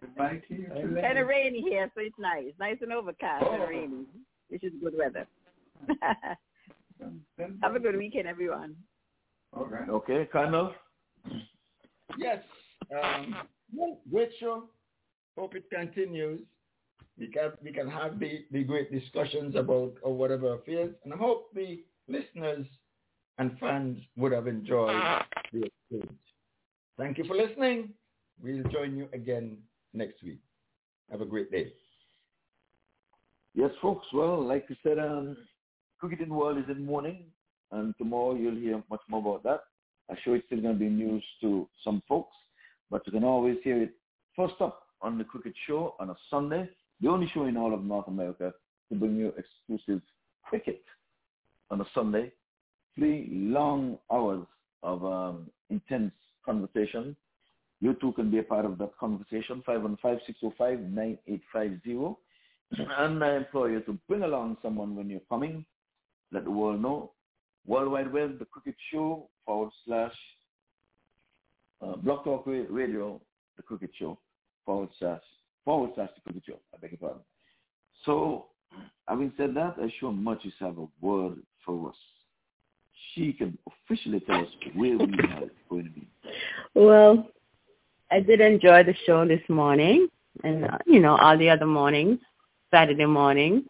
[0.00, 0.68] Goodbye to you.
[1.00, 2.52] kind of rainy here, so it's nice.
[2.60, 3.52] Nice and overcast Oh.
[3.54, 4.04] and rainy,
[4.48, 5.26] which is good weather.
[7.62, 8.76] Have a good weekend, everyone.
[9.56, 9.90] Okay.
[9.90, 10.74] Okay, Colonel.
[12.18, 12.42] Yes.
[12.90, 13.36] Um,
[14.40, 14.64] show.
[15.36, 16.40] Hope it continues.
[17.18, 21.16] We can we can have the, the great discussions about or whatever affairs, and I
[21.16, 22.66] hope the listeners
[23.38, 25.02] and fans would have enjoyed
[25.52, 26.18] the experience.
[26.98, 27.90] Thank you for listening.
[28.42, 29.58] We'll join you again
[29.92, 30.38] next week.
[31.10, 31.72] Have a great day.
[33.54, 34.06] Yes, folks.
[34.12, 35.36] Well, like we said, um,
[35.98, 37.24] cricketing world is in mourning,
[37.72, 39.60] and tomorrow you'll hear much more about that.
[40.08, 42.34] I'm sure it's still going to be news to some folks,
[42.90, 43.94] but you can always hear it
[44.34, 46.68] first up on the cricket show on a Sunday,
[47.00, 48.52] the only show in all of North America
[48.88, 50.00] to bring you exclusive
[50.42, 50.82] cricket
[51.70, 52.32] on a Sunday.
[52.94, 54.46] Three long hours
[54.82, 56.12] of um, intense
[56.44, 57.16] conversation
[57.80, 62.16] You too can be a part of that conversation, 515-605-9850.
[62.98, 65.64] And I implore you to bring along someone when you're coming.
[66.32, 67.12] Let the world know.
[67.66, 70.12] World Wide Web, the Cricket Show, forward slash,
[71.82, 73.20] uh, Blog Talk Radio,
[73.56, 74.18] the Cricket Show,
[74.64, 75.20] forward slash,
[75.64, 76.58] forward slash the Cricket Show.
[76.74, 77.22] I beg your pardon.
[78.04, 78.46] So,
[79.08, 81.96] having said that, I sure Murchis have a word for us.
[83.14, 86.08] She can officially tell us where we are going to be.
[86.74, 87.28] Well,
[88.10, 90.08] I did enjoy the show this morning
[90.44, 92.20] and, uh, you know, all the other mornings,
[92.70, 93.64] Saturday morning.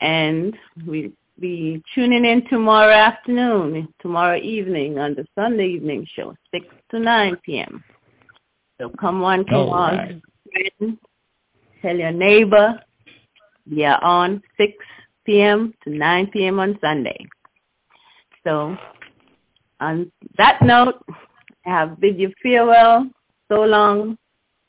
[0.00, 6.66] And we be tuning in tomorrow afternoon, tomorrow evening on the Sunday evening show, 6
[6.90, 7.82] to 9 p.m.
[8.80, 9.96] So come on, come All on.
[9.96, 10.22] right.
[10.78, 10.98] friend,
[11.82, 12.80] Tell your neighbor
[13.70, 14.72] we are on 6
[15.24, 15.74] p.m.
[15.84, 16.58] to 9 p.m.
[16.60, 17.26] on Sunday.
[18.44, 18.76] So
[19.80, 21.02] on that note,
[21.66, 23.08] I have bid you farewell
[23.50, 24.18] so long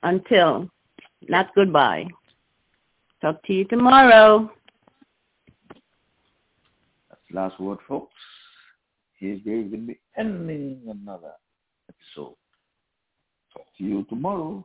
[0.04, 0.70] until,
[1.28, 2.08] not goodbye.
[3.22, 4.52] Talk to you tomorrow.
[7.34, 8.14] Last word, folks.
[9.20, 11.32] Here's Dave going to be ending another
[11.90, 12.36] episode.
[13.52, 14.64] Talk to you tomorrow.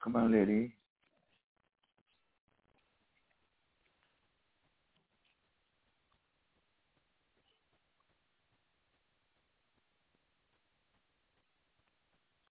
[0.00, 0.74] Come on, lady.